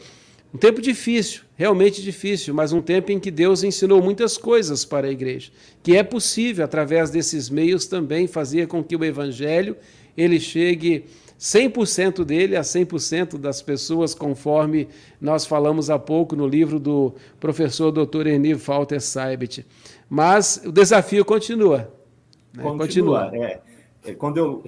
Um 0.53 0.59
tempo 0.59 0.83
difícil, 0.83 1.43
realmente 1.55 2.03
difícil, 2.03 2.53
mas 2.53 2.73
um 2.73 2.83
tempo 2.83 3.13
em 3.13 3.21
que 3.21 3.31
Deus 3.31 3.63
ensinou 3.63 4.03
muitas 4.03 4.37
coisas 4.37 4.85
para 4.85 5.07
a 5.07 5.13
igreja, 5.13 5.53
que 5.85 5.97
é 5.97 6.03
possível, 6.03 6.65
através 6.65 7.11
desses 7.11 7.49
meios, 7.49 7.87
também 7.87 8.27
fazer 8.27 8.67
com 8.67 8.83
que 8.83 8.97
o 8.97 9.05
evangelho 9.05 9.77
ele 10.17 10.41
chegue 10.41 11.05
100% 11.43 12.25
dele 12.25 12.55
a 12.55 12.61
100% 12.61 13.37
das 13.37 13.61
pessoas, 13.61 14.15
conforme 14.15 14.87
nós 15.21 15.45
falamos 15.45 15.91
há 15.91 15.99
pouco 15.99 16.37
no 16.37 16.47
livro 16.47 16.79
do 16.79 17.13
professor 17.41 17.91
Dr. 17.91 18.29
Enivo 18.29 18.61
Falter 18.61 19.01
Saibet. 19.01 19.67
Mas 20.09 20.63
o 20.65 20.71
desafio 20.71 21.25
continua. 21.25 21.93
Né? 22.55 22.63
Continua. 22.63 23.25
continua. 23.25 23.45
É, 23.45 23.61
é, 24.05 24.15
quando 24.15 24.37
eu, 24.37 24.65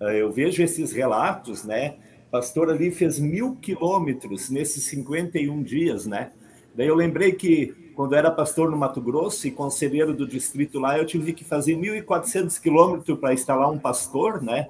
eu 0.00 0.30
vejo 0.30 0.62
esses 0.62 0.92
relatos, 0.92 1.64
né? 1.64 1.96
pastor 2.30 2.70
ali 2.70 2.92
fez 2.92 3.18
mil 3.18 3.56
quilômetros 3.56 4.50
nesses 4.50 4.84
51 4.84 5.62
dias, 5.64 6.06
né? 6.06 6.30
Daí 6.76 6.86
eu 6.86 6.94
lembrei 6.94 7.32
que 7.32 7.74
quando 7.96 8.14
era 8.14 8.30
pastor 8.30 8.70
no 8.70 8.76
Mato 8.76 9.00
Grosso 9.00 9.48
e 9.48 9.50
conselheiro 9.50 10.14
do 10.14 10.28
distrito 10.28 10.78
lá, 10.78 10.96
eu 10.96 11.04
tive 11.04 11.32
que 11.32 11.42
fazer 11.42 11.74
1.400 11.74 12.60
quilômetros 12.60 13.18
para 13.18 13.34
instalar 13.34 13.68
um 13.68 13.78
pastor, 13.78 14.40
né? 14.40 14.68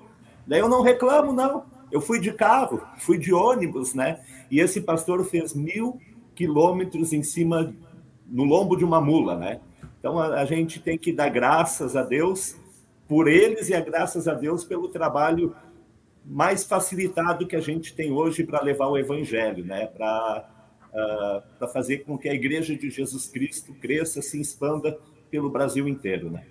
Daí 0.48 0.60
eu 0.60 0.68
não 0.68 0.82
reclamo, 0.82 1.32
não. 1.32 1.64
Eu 1.92 2.00
fui 2.00 2.18
de 2.18 2.32
carro, 2.32 2.82
fui 2.98 3.18
de 3.18 3.32
ônibus, 3.32 3.94
né? 3.94 4.20
E 4.50 4.58
esse 4.58 4.80
pastor 4.80 5.24
fez 5.24 5.54
mil 5.54 6.00
quilômetros 6.34 7.12
em 7.12 7.22
cima, 7.22 7.74
no 8.26 8.44
lombo 8.44 8.76
de 8.76 8.84
uma 8.84 9.00
mula, 9.00 9.36
né? 9.36 9.60
Então 10.00 10.18
a, 10.18 10.40
a 10.40 10.44
gente 10.44 10.80
tem 10.80 10.98
que 10.98 11.12
dar 11.12 11.28
graças 11.28 11.94
a 11.94 12.02
Deus 12.02 12.56
por 13.06 13.28
eles 13.28 13.68
e 13.68 13.74
a 13.74 13.80
graças 13.80 14.26
a 14.26 14.34
Deus 14.34 14.64
pelo 14.64 14.88
trabalho 14.88 15.54
mais 16.24 16.64
facilitado 16.64 17.46
que 17.46 17.56
a 17.56 17.60
gente 17.60 17.94
tem 17.94 18.10
hoje 18.10 18.44
para 18.44 18.62
levar 18.62 18.88
o 18.88 18.98
evangelho, 18.98 19.64
né? 19.64 19.86
Para 19.86 20.48
uh, 20.88 21.42
para 21.58 21.68
fazer 21.68 21.98
com 21.98 22.18
que 22.18 22.28
a 22.28 22.34
Igreja 22.34 22.76
de 22.76 22.90
Jesus 22.90 23.26
Cristo 23.26 23.74
cresça, 23.74 24.22
se 24.22 24.40
expanda 24.40 24.98
pelo 25.30 25.50
Brasil 25.50 25.86
inteiro, 25.88 26.30
né? 26.30 26.44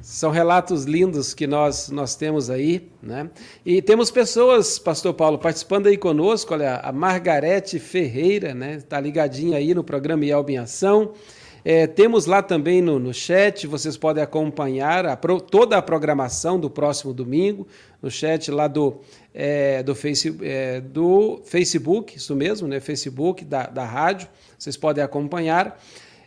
São 0.00 0.30
relatos 0.30 0.84
lindos 0.84 1.34
que 1.34 1.46
nós, 1.46 1.90
nós 1.90 2.14
temos 2.14 2.48
aí, 2.48 2.88
né? 3.02 3.28
E 3.66 3.82
temos 3.82 4.10
pessoas, 4.10 4.78
Pastor 4.78 5.12
Paulo, 5.12 5.38
participando 5.38 5.88
aí 5.88 5.96
conosco, 5.96 6.54
olha, 6.54 6.76
a 6.76 6.92
Margarete 6.92 7.78
Ferreira, 7.78 8.54
né? 8.54 8.76
Está 8.76 9.00
ligadinha 9.00 9.58
aí 9.58 9.74
no 9.74 9.82
programa 9.82 10.24
Yelb 10.24 10.56
Ação. 10.56 11.12
É, 11.64 11.86
temos 11.86 12.26
lá 12.26 12.40
também 12.40 12.80
no, 12.80 12.98
no 12.98 13.12
chat, 13.12 13.66
vocês 13.66 13.96
podem 13.96 14.22
acompanhar 14.22 15.04
a, 15.04 15.16
toda 15.16 15.76
a 15.76 15.82
programação 15.82 16.58
do 16.58 16.70
próximo 16.70 17.12
domingo, 17.12 17.66
no 18.00 18.10
chat 18.10 18.50
lá 18.50 18.68
do, 18.68 19.00
é, 19.34 19.82
do, 19.82 19.94
face, 19.94 20.34
é, 20.40 20.80
do 20.80 21.42
Facebook, 21.44 22.16
isso 22.16 22.34
mesmo, 22.36 22.68
né? 22.68 22.80
Facebook 22.80 23.44
da, 23.44 23.66
da 23.66 23.84
rádio, 23.84 24.28
vocês 24.56 24.76
podem 24.76 25.02
acompanhar. 25.02 25.78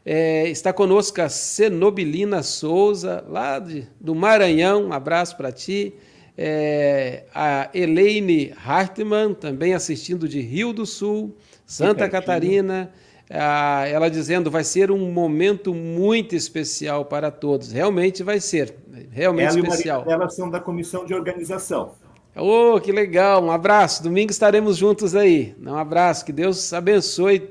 É, 0.04 0.50
está 0.50 0.74
conosco 0.74 1.22
a 1.22 1.30
Cenobilina 1.30 2.42
Souza, 2.42 3.24
lá 3.28 3.60
de, 3.60 3.88
do 4.00 4.16
Maranhão, 4.16 4.88
um 4.88 4.94
abraço 4.94 5.38
para 5.38 5.52
ti. 5.52 5.94
É, 6.36 7.26
a 7.36 7.70
Elaine 7.74 8.54
Hartmann, 8.66 9.34
também 9.36 9.74
assistindo 9.74 10.28
de 10.28 10.42
Rio 10.42 10.74
do 10.74 10.86
Sul, 10.86 11.38
Santa 11.66 12.10
Catarina. 12.10 12.92
Ah, 13.30 13.86
ela 13.88 14.10
dizendo 14.10 14.52
vai 14.52 14.64
ser 14.64 14.92
um 14.92 15.12
momento 15.12 15.74
muito 15.74 16.36
especial 16.36 17.06
para 17.06 17.30
todos. 17.30 17.72
Realmente 17.72 18.24
vai 18.24 18.40
ser, 18.40 18.76
realmente 19.12 19.58
ela 19.58 19.60
especial. 19.60 20.04
E 20.08 20.12
elas 20.12 20.36
são 20.36 20.50
da 20.50 20.60
comissão 20.60 21.06
de 21.06 21.14
organização. 21.14 21.94
Oh, 22.36 22.80
que 22.80 22.92
legal! 22.92 23.44
Um 23.44 23.52
abraço. 23.52 24.04
Domingo 24.04 24.32
estaremos 24.32 24.78
juntos 24.78 25.16
aí. 25.16 25.56
Um 25.62 25.76
abraço. 25.76 26.26
Que 26.26 26.32
Deus 26.32 26.74
abençoe 26.74 27.50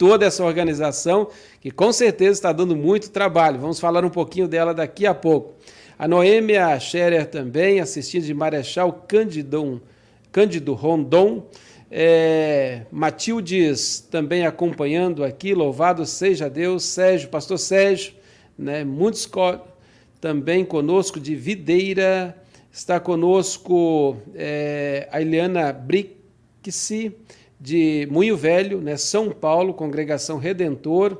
toda 0.00 0.24
essa 0.24 0.42
organização, 0.42 1.28
que 1.60 1.70
com 1.70 1.92
certeza 1.92 2.32
está 2.32 2.52
dando 2.52 2.74
muito 2.74 3.10
trabalho. 3.10 3.60
Vamos 3.60 3.78
falar 3.78 4.02
um 4.02 4.08
pouquinho 4.08 4.48
dela 4.48 4.72
daqui 4.72 5.06
a 5.06 5.12
pouco. 5.12 5.56
A 5.98 6.08
Noêmia 6.08 6.80
Scherer 6.80 7.26
também, 7.26 7.80
assistindo 7.80 8.24
de 8.24 8.32
Marechal 8.32 9.04
Cândido, 9.06 9.82
Cândido 10.32 10.72
Rondon. 10.72 11.46
É, 11.90 12.86
Matildes 12.90 14.00
também 14.10 14.46
acompanhando 14.46 15.22
aqui, 15.22 15.52
louvado 15.52 16.06
seja 16.06 16.48
Deus. 16.48 16.82
Sérgio, 16.84 17.28
pastor 17.28 17.58
Sérgio, 17.58 18.14
né, 18.56 18.82
muitos 18.84 19.28
também 20.18 20.64
conosco 20.64 21.20
de 21.20 21.34
Videira. 21.34 22.34
Está 22.72 22.98
conosco 22.98 24.16
é, 24.34 25.06
a 25.12 25.20
Eliana 25.20 25.70
Brixi, 25.74 27.14
de 27.60 28.08
Moinho 28.10 28.36
Velho, 28.36 28.80
né, 28.80 28.96
São 28.96 29.30
Paulo, 29.30 29.74
Congregação 29.74 30.38
Redentor. 30.38 31.18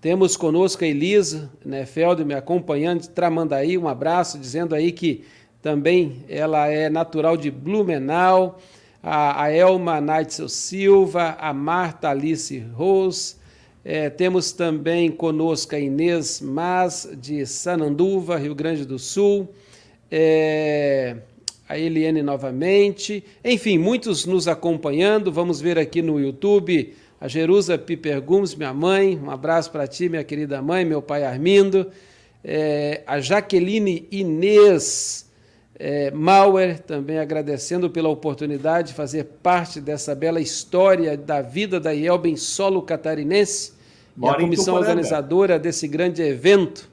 Temos 0.00 0.36
conosco 0.36 0.82
a 0.84 0.86
Elisa 0.86 1.50
né, 1.64 1.86
Felder 1.86 2.26
me 2.26 2.34
acompanhando 2.34 3.02
de 3.02 3.10
Tramandaí, 3.10 3.78
um 3.78 3.86
abraço, 3.86 4.38
dizendo 4.38 4.74
aí 4.74 4.90
que 4.90 5.24
também 5.62 6.24
ela 6.28 6.66
é 6.68 6.88
natural 6.88 7.36
de 7.36 7.50
Blumenau. 7.50 8.58
A, 9.00 9.44
a 9.44 9.52
Elma 9.52 10.00
Neitzel 10.00 10.48
Silva, 10.48 11.36
a 11.40 11.52
Marta 11.52 12.10
Alice 12.10 12.58
Rose, 12.74 13.36
é, 13.84 14.10
temos 14.10 14.50
também 14.50 15.10
conosco 15.10 15.74
a 15.74 15.78
Inês 15.78 16.40
Mas, 16.40 17.08
de 17.20 17.46
Sananduva, 17.46 18.36
Rio 18.36 18.56
Grande 18.56 18.84
do 18.84 18.98
Sul, 18.98 19.48
é, 20.10 21.16
a 21.68 21.78
Eliane 21.78 22.22
novamente, 22.22 23.22
enfim, 23.44 23.76
muitos 23.76 24.24
nos 24.24 24.48
acompanhando. 24.48 25.30
Vamos 25.30 25.60
ver 25.60 25.78
aqui 25.78 26.00
no 26.00 26.18
YouTube. 26.18 26.94
A 27.20 27.28
Jerusa 27.28 27.76
Piper 27.76 28.22
Gomes, 28.22 28.54
minha 28.54 28.72
mãe, 28.72 29.18
um 29.18 29.30
abraço 29.30 29.70
para 29.70 29.86
ti, 29.86 30.08
minha 30.08 30.24
querida 30.24 30.62
mãe, 30.62 30.84
meu 30.84 31.02
pai 31.02 31.24
Armindo, 31.24 31.90
é, 32.44 33.02
a 33.06 33.20
Jaqueline 33.20 34.06
Inês 34.10 35.28
é, 35.78 36.10
Mauer, 36.10 36.78
também 36.80 37.18
agradecendo 37.18 37.90
pela 37.90 38.08
oportunidade 38.08 38.88
de 38.88 38.94
fazer 38.94 39.24
parte 39.42 39.80
dessa 39.80 40.14
bela 40.14 40.40
história 40.40 41.16
da 41.16 41.42
vida 41.42 41.78
da 41.78 41.90
Ielben 41.90 42.36
solo 42.36 42.82
catarinense. 42.82 43.72
Mora 44.16 44.34
e 44.34 44.36
a 44.36 44.40
comissão 44.40 44.74
organizadora 44.74 45.58
desse 45.58 45.86
grande 45.86 46.22
evento. 46.22 46.88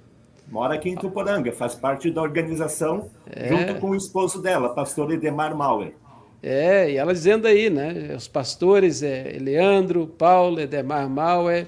Mora 0.48 0.76
aqui 0.76 0.90
em 0.90 0.96
Tuporanga, 0.96 1.52
faz 1.52 1.76
parte 1.76 2.12
da 2.12 2.22
organização, 2.22 3.10
é. 3.30 3.48
junto 3.50 3.76
com 3.80 3.90
o 3.90 3.96
esposo 3.96 4.42
dela, 4.42 4.70
pastor 4.70 5.12
Edemar 5.12 5.56
Mauer. 5.56 5.94
É, 6.42 6.92
e 6.92 6.98
ela 6.98 7.12
dizendo 7.12 7.48
aí, 7.48 7.70
né? 7.70 8.14
Os 8.16 8.28
pastores 8.28 9.02
é 9.02 9.38
Leandro, 9.42 10.06
Paulo, 10.06 10.60
Edemar 10.60 11.10
Mauer. 11.10 11.66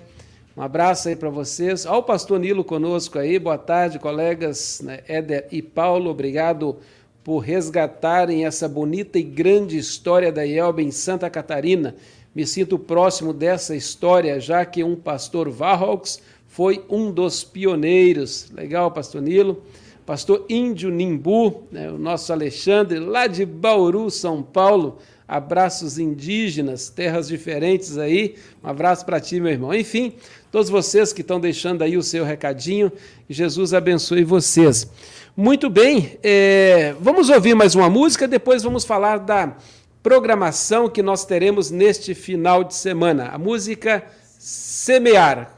Um 0.56 0.62
abraço 0.62 1.10
aí 1.10 1.16
para 1.16 1.30
vocês. 1.30 1.86
Olha 1.86 1.98
o 1.98 2.04
pastor 2.04 2.40
Nilo 2.40 2.64
conosco 2.64 3.18
aí. 3.18 3.40
Boa 3.40 3.58
tarde, 3.58 3.98
colegas 3.98 4.82
né? 4.84 5.00
Éder 5.08 5.48
e 5.52 5.64
Paulo. 5.64 6.12
Obrigado 6.12 6.78
por 7.24 7.40
resgatarem 7.40 8.46
essa 8.46 8.70
bonita 8.70 9.18
e 9.18 9.24
grande 9.24 9.78
história 9.78 10.32
da 10.32 10.46
IELB 10.46 10.84
em 10.84 10.92
Santa 10.92 11.30
Catarina. 11.30 11.96
Me 12.34 12.46
sinto 12.46 12.78
próximo 12.78 13.34
dessa 13.34 13.76
história, 13.76 14.40
já 14.40 14.64
que 14.64 14.84
um 14.84 14.96
pastor 14.96 15.50
Varrox 15.50 16.22
foi 16.58 16.84
um 16.90 17.12
dos 17.12 17.44
pioneiros. 17.44 18.50
Legal, 18.52 18.90
pastor 18.90 19.22
Nilo. 19.22 19.62
Pastor 20.08 20.44
Índio 20.50 20.90
Nimbu, 20.90 21.66
né, 21.72 21.92
o 21.92 22.00
nosso 22.00 22.34
Alexandre, 22.34 22.98
lá 22.98 23.28
de 23.28 23.46
Bauru, 23.46 24.10
São 24.10 24.42
Paulo. 24.42 24.98
Abraços 25.28 26.00
indígenas, 26.00 26.90
terras 26.90 27.28
diferentes 27.28 28.00
aí. 28.00 28.38
Um 28.64 28.70
abraço 28.70 29.06
para 29.06 29.20
ti, 29.20 29.40
meu 29.40 29.52
irmão. 29.52 29.72
Enfim, 29.72 30.14
todos 30.52 30.68
vocês 30.68 31.14
que 31.14 31.22
estão 31.22 31.40
deixando 31.40 31.84
aí 31.84 31.96
o 31.96 32.02
seu 32.02 32.26
recadinho, 32.26 32.92
Jesus 33.30 33.72
abençoe 33.72 34.24
vocês. 34.24 34.90
Muito 35.36 35.70
bem, 35.70 36.18
é, 36.24 36.96
vamos 37.00 37.30
ouvir 37.30 37.54
mais 37.54 37.76
uma 37.76 37.88
música, 37.88 38.28
depois 38.28 38.64
vamos 38.64 38.84
falar 38.84 39.18
da 39.20 39.56
programação 40.02 40.90
que 40.90 41.04
nós 41.04 41.24
teremos 41.24 41.70
neste 41.70 42.16
final 42.16 42.64
de 42.64 42.74
semana. 42.74 43.28
A 43.28 43.38
música 43.38 44.04
Semear, 44.40 45.57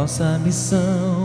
nossa 0.00 0.38
missão 0.38 1.24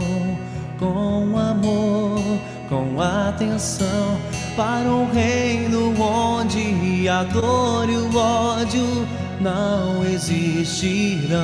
com 0.77 1.37
amor, 1.37 2.19
com 2.67 2.99
atenção 2.99 4.19
para 4.57 4.89
um 4.89 5.09
reino 5.13 5.93
onde 5.97 7.07
a 7.07 7.23
dor 7.23 7.89
e 7.89 7.95
o 7.95 8.17
ódio 8.17 9.07
não 9.39 10.05
existirão. 10.05 11.39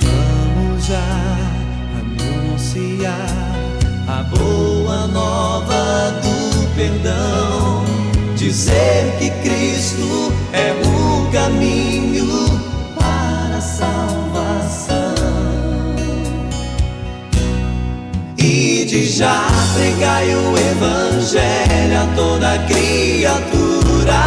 Vamos 0.00 0.84
já 0.84 1.36
anunciar 2.00 3.28
a 4.08 4.24
boa 4.24 5.06
nova 5.06 6.10
do 6.20 6.74
perdão, 6.74 7.84
dizer 8.34 9.18
que 9.20 9.30
Cristo 9.48 10.32
é 10.52 10.72
o 10.84 11.30
caminho 11.30 12.51
de 18.92 19.06
já 19.06 19.46
pregai 19.72 20.34
o 20.34 20.58
evangelho 20.58 21.98
a 21.98 22.06
toda 22.14 22.58
criatura. 22.68 24.20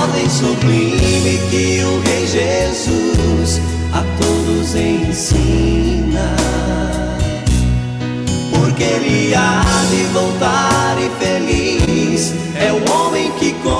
Ordem 0.00 0.30
sublime 0.30 1.38
que 1.50 1.82
o 1.84 2.00
Rei 2.00 2.26
Jesus 2.26 3.60
a 3.92 4.02
todos 4.18 4.74
ensina. 4.74 6.34
Porque 8.54 8.82
ele 8.82 9.34
há 9.34 9.62
de 9.90 10.02
voltar 10.14 10.96
e 10.98 11.10
feliz 11.22 12.32
é 12.58 12.72
o 12.72 12.90
homem 12.90 13.30
que 13.32 13.52
confia 13.62 13.75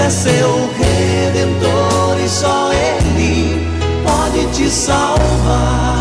Cristo 0.00 0.02
é 0.02 0.10
seu 0.10 0.70
redentor 0.78 2.18
e 2.24 2.28
só 2.28 2.72
ele 2.72 3.60
pode 4.02 4.46
te 4.56 4.70
salvar. 4.70 5.99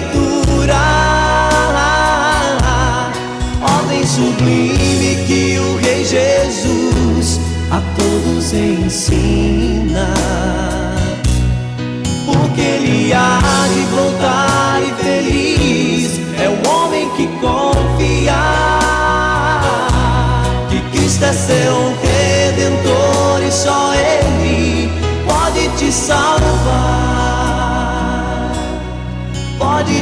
Criatura. 0.00 0.29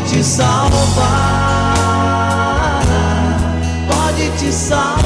Pode 0.08 0.16
te 0.16 0.24
salvar. 0.24 0.70
Pode 3.90 4.30
te 4.38 4.50
salvar. 4.50 4.97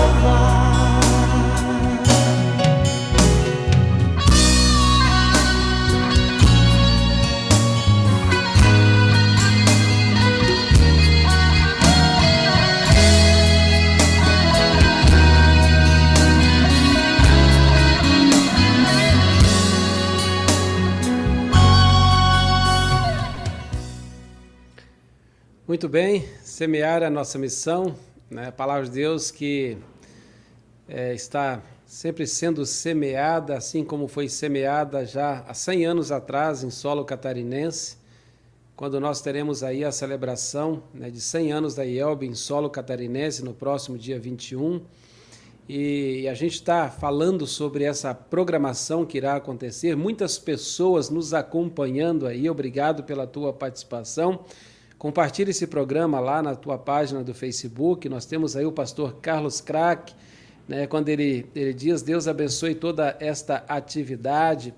Muito 25.82 25.90
bem, 25.90 26.24
semear 26.44 27.02
a 27.02 27.10
nossa 27.10 27.36
missão, 27.40 27.96
né? 28.30 28.46
a 28.46 28.52
palavra 28.52 28.84
de 28.84 28.92
Deus 28.92 29.32
que 29.32 29.76
é, 30.88 31.12
está 31.12 31.60
sempre 31.84 32.24
sendo 32.24 32.64
semeada, 32.64 33.56
assim 33.56 33.84
como 33.84 34.06
foi 34.06 34.28
semeada 34.28 35.04
já 35.04 35.40
há 35.40 35.52
100 35.52 35.86
anos 35.86 36.12
atrás 36.12 36.62
em 36.62 36.70
solo 36.70 37.04
catarinense, 37.04 37.96
quando 38.76 39.00
nós 39.00 39.20
teremos 39.22 39.64
aí 39.64 39.84
a 39.84 39.90
celebração 39.90 40.84
né, 40.94 41.10
de 41.10 41.20
100 41.20 41.52
anos 41.52 41.74
da 41.74 41.84
IELB 41.84 42.26
em 42.26 42.34
solo 42.36 42.70
catarinense 42.70 43.44
no 43.44 43.52
próximo 43.52 43.98
dia 43.98 44.20
21. 44.20 44.82
E 45.68 46.28
a 46.28 46.34
gente 46.34 46.54
está 46.54 46.90
falando 46.90 47.44
sobre 47.44 47.82
essa 47.82 48.14
programação 48.14 49.04
que 49.04 49.18
irá 49.18 49.34
acontecer. 49.34 49.96
Muitas 49.96 50.38
pessoas 50.38 51.10
nos 51.10 51.34
acompanhando 51.34 52.28
aí. 52.28 52.48
Obrigado 52.48 53.02
pela 53.02 53.26
tua 53.26 53.52
participação. 53.52 54.44
Compartilhe 55.02 55.50
esse 55.50 55.66
programa 55.66 56.20
lá 56.20 56.40
na 56.40 56.54
tua 56.54 56.78
página 56.78 57.24
do 57.24 57.34
Facebook. 57.34 58.08
Nós 58.08 58.24
temos 58.24 58.54
aí 58.54 58.64
o 58.64 58.70
pastor 58.70 59.16
Carlos 59.20 59.60
Crack, 59.60 60.14
né, 60.68 60.86
quando 60.86 61.08
ele, 61.08 61.44
ele 61.56 61.74
diz: 61.74 62.02
Deus 62.02 62.28
abençoe 62.28 62.76
toda 62.76 63.16
esta 63.18 63.64
atividade. 63.66 64.72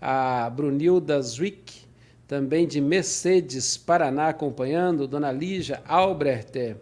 A 0.00 0.48
Brunilda 0.48 1.20
Zwick, 1.20 1.82
também 2.26 2.66
de 2.66 2.80
Mercedes, 2.80 3.76
Paraná, 3.76 4.28
acompanhando. 4.28 5.06
Dona 5.06 5.30
Lígia 5.30 5.82
Albert, 5.86 6.78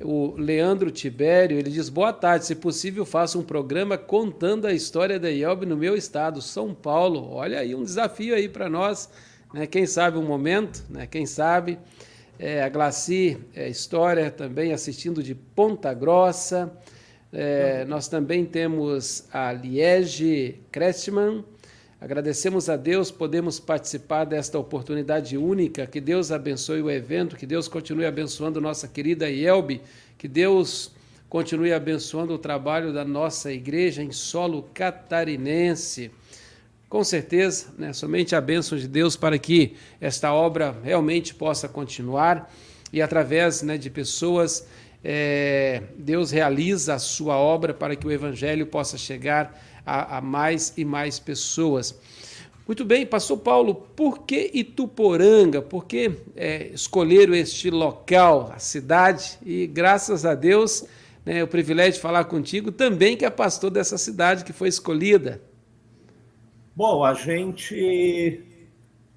o 0.00 0.36
Leandro 0.36 0.92
Tibério, 0.92 1.58
ele 1.58 1.68
diz: 1.68 1.88
Boa 1.88 2.12
tarde, 2.12 2.46
se 2.46 2.54
possível, 2.54 3.04
faça 3.04 3.36
um 3.36 3.42
programa 3.42 3.98
contando 3.98 4.68
a 4.68 4.72
história 4.72 5.18
da 5.18 5.28
IELB 5.28 5.66
no 5.66 5.76
meu 5.76 5.96
estado, 5.96 6.40
São 6.40 6.72
Paulo. 6.72 7.28
Olha 7.28 7.58
aí 7.58 7.74
um 7.74 7.82
desafio 7.82 8.36
aí 8.36 8.48
para 8.48 8.68
nós, 8.68 9.10
né? 9.52 9.66
Quem 9.66 9.84
sabe 9.84 10.16
um 10.16 10.24
momento, 10.24 10.84
né? 10.88 11.08
Quem 11.08 11.26
sabe 11.26 11.76
é, 12.38 12.62
a 12.62 12.68
Glaci 12.68 13.38
é, 13.54 13.68
História 13.68 14.30
também 14.30 14.72
assistindo 14.72 15.22
de 15.22 15.34
Ponta 15.34 15.92
Grossa. 15.94 16.72
É, 17.32 17.84
nós 17.86 18.08
também 18.08 18.44
temos 18.44 19.26
a 19.32 19.52
Liege 19.52 20.60
Krestman. 20.70 21.44
Agradecemos 22.00 22.68
a 22.68 22.76
Deus, 22.76 23.10
podemos 23.10 23.58
participar 23.58 24.24
desta 24.24 24.58
oportunidade 24.58 25.36
única. 25.36 25.86
Que 25.86 26.00
Deus 26.00 26.30
abençoe 26.30 26.82
o 26.82 26.90
evento, 26.90 27.36
que 27.36 27.46
Deus 27.46 27.68
continue 27.68 28.04
abençoando 28.04 28.60
nossa 28.60 28.86
querida 28.86 29.28
Yelbe, 29.28 29.80
que 30.18 30.28
Deus 30.28 30.92
continue 31.28 31.72
abençoando 31.72 32.34
o 32.34 32.38
trabalho 32.38 32.92
da 32.92 33.04
nossa 33.04 33.50
igreja 33.50 34.02
em 34.02 34.12
solo 34.12 34.68
catarinense. 34.74 36.10
Com 36.88 37.02
certeza, 37.02 37.74
né, 37.76 37.92
somente 37.92 38.36
a 38.36 38.40
bênção 38.40 38.78
de 38.78 38.86
Deus 38.86 39.16
para 39.16 39.36
que 39.38 39.74
esta 40.00 40.32
obra 40.32 40.76
realmente 40.84 41.34
possa 41.34 41.68
continuar 41.68 42.52
e 42.92 43.02
através 43.02 43.60
né, 43.62 43.76
de 43.76 43.90
pessoas, 43.90 44.68
é, 45.02 45.82
Deus 45.98 46.30
realiza 46.30 46.94
a 46.94 46.98
sua 47.00 47.36
obra 47.36 47.74
para 47.74 47.96
que 47.96 48.06
o 48.06 48.12
Evangelho 48.12 48.66
possa 48.66 48.96
chegar 48.96 49.60
a, 49.84 50.18
a 50.18 50.20
mais 50.20 50.74
e 50.76 50.84
mais 50.84 51.18
pessoas. 51.18 51.98
Muito 52.68 52.84
bem, 52.84 53.04
pastor 53.04 53.38
Paulo, 53.38 53.74
por 53.74 54.20
que 54.20 54.52
Ituporanga? 54.54 55.62
Por 55.62 55.86
que 55.86 56.12
é, 56.36 56.68
escolheram 56.72 57.34
este 57.34 57.68
local, 57.68 58.52
a 58.54 58.60
cidade? 58.60 59.38
E 59.44 59.66
graças 59.66 60.24
a 60.24 60.36
Deus, 60.36 60.84
né, 61.24 61.42
o 61.42 61.48
privilégio 61.48 61.94
de 61.94 62.00
falar 62.00 62.24
contigo 62.26 62.70
também, 62.70 63.16
que 63.16 63.24
é 63.24 63.30
pastor 63.30 63.70
dessa 63.70 63.98
cidade 63.98 64.44
que 64.44 64.52
foi 64.52 64.68
escolhida. 64.68 65.40
Bom, 66.76 67.02
a 67.02 67.14
gente 67.14 68.44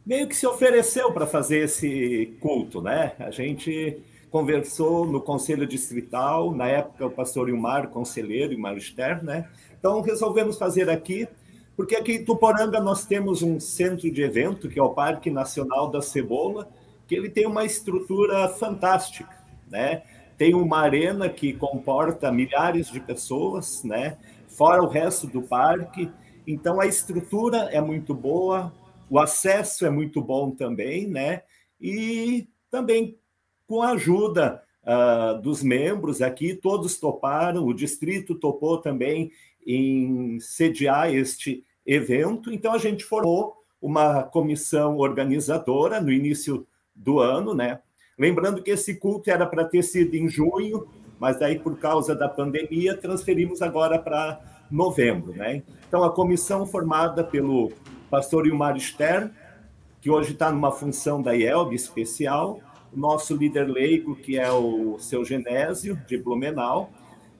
meio 0.05 0.29
que 0.29 0.35
se 0.35 0.47
ofereceu 0.47 1.11
para 1.11 1.27
fazer 1.27 1.65
esse 1.65 2.37
culto, 2.39 2.81
né? 2.81 3.11
A 3.19 3.31
gente 3.31 4.01
conversou 4.31 5.05
no 5.05 5.19
Conselho 5.19 5.67
Distrital, 5.67 6.55
na 6.55 6.69
época 6.69 7.07
o 7.07 7.11
pastor 7.11 7.49
Ilmar, 7.49 7.89
conselheiro, 7.89 8.53
Ilmar 8.53 8.79
Stern, 8.79 9.25
né? 9.25 9.49
Então 9.77 9.99
resolvemos 9.99 10.57
fazer 10.57 10.89
aqui 10.89 11.27
porque 11.75 11.97
aqui 11.97 12.13
em 12.13 12.23
Tuporanga 12.23 12.79
nós 12.79 13.05
temos 13.05 13.41
um 13.41 13.59
centro 13.59 14.09
de 14.09 14.21
evento, 14.21 14.69
que 14.69 14.79
é 14.79 14.83
o 14.83 14.91
Parque 14.93 15.29
Nacional 15.29 15.89
da 15.89 16.01
Cebola, 16.01 16.65
que 17.07 17.13
ele 17.13 17.29
tem 17.29 17.45
uma 17.45 17.65
estrutura 17.65 18.47
fantástica, 18.47 19.35
né? 19.69 20.03
Tem 20.37 20.53
uma 20.53 20.79
arena 20.79 21.27
que 21.27 21.51
comporta 21.51 22.31
milhares 22.31 22.89
de 22.89 23.01
pessoas, 23.01 23.83
né? 23.83 24.17
Fora 24.47 24.81
o 24.81 24.87
resto 24.87 25.27
do 25.27 25.41
parque. 25.41 26.09
Então 26.51 26.81
a 26.81 26.87
estrutura 26.87 27.69
é 27.71 27.79
muito 27.79 28.13
boa, 28.15 28.73
o 29.07 29.19
acesso 29.19 29.85
é 29.85 29.89
muito 29.91 30.19
bom 30.19 30.49
também, 30.49 31.07
né? 31.07 31.43
E 31.79 32.47
também 32.71 33.19
com 33.67 33.83
a 33.83 33.91
ajuda 33.91 34.63
uh, 34.83 35.39
dos 35.41 35.61
membros 35.61 36.23
aqui, 36.23 36.55
todos 36.55 36.97
toparam, 36.97 37.67
o 37.67 37.73
distrito 37.73 38.33
topou 38.33 38.79
também 38.79 39.31
em 39.65 40.39
sediar 40.39 41.13
este 41.13 41.63
evento. 41.85 42.51
Então, 42.51 42.73
a 42.73 42.79
gente 42.79 43.03
formou 43.03 43.57
uma 43.79 44.23
comissão 44.23 44.97
organizadora 44.97 46.01
no 46.01 46.11
início 46.11 46.65
do 46.95 47.19
ano, 47.19 47.53
né? 47.53 47.79
Lembrando 48.17 48.63
que 48.63 48.71
esse 48.71 48.95
culto 48.95 49.29
era 49.29 49.45
para 49.45 49.65
ter 49.65 49.83
sido 49.83 50.15
em 50.15 50.27
junho, 50.27 50.87
mas 51.19 51.39
daí, 51.39 51.59
por 51.59 51.77
causa 51.77 52.15
da 52.15 52.27
pandemia, 52.27 52.97
transferimos 52.97 53.61
agora 53.61 53.99
para 53.99 54.58
novembro, 54.69 55.33
né? 55.33 55.63
Então, 55.87 56.03
a 56.03 56.11
comissão 56.11 56.65
formada 56.65 57.23
pelo 57.23 57.71
pastor 58.09 58.47
Ilmar 58.47 58.79
Stern, 58.79 59.31
que 60.01 60.09
hoje 60.09 60.33
está 60.33 60.51
numa 60.51 60.71
função 60.71 61.21
da 61.21 61.35
IELB 61.35 61.75
especial, 61.75 62.59
o 62.91 62.99
nosso 62.99 63.35
líder 63.35 63.67
leigo, 63.67 64.15
que 64.15 64.37
é 64.37 64.51
o 64.51 64.97
seu 64.99 65.25
Genésio, 65.25 65.99
de 66.07 66.17
Blumenau, 66.17 66.89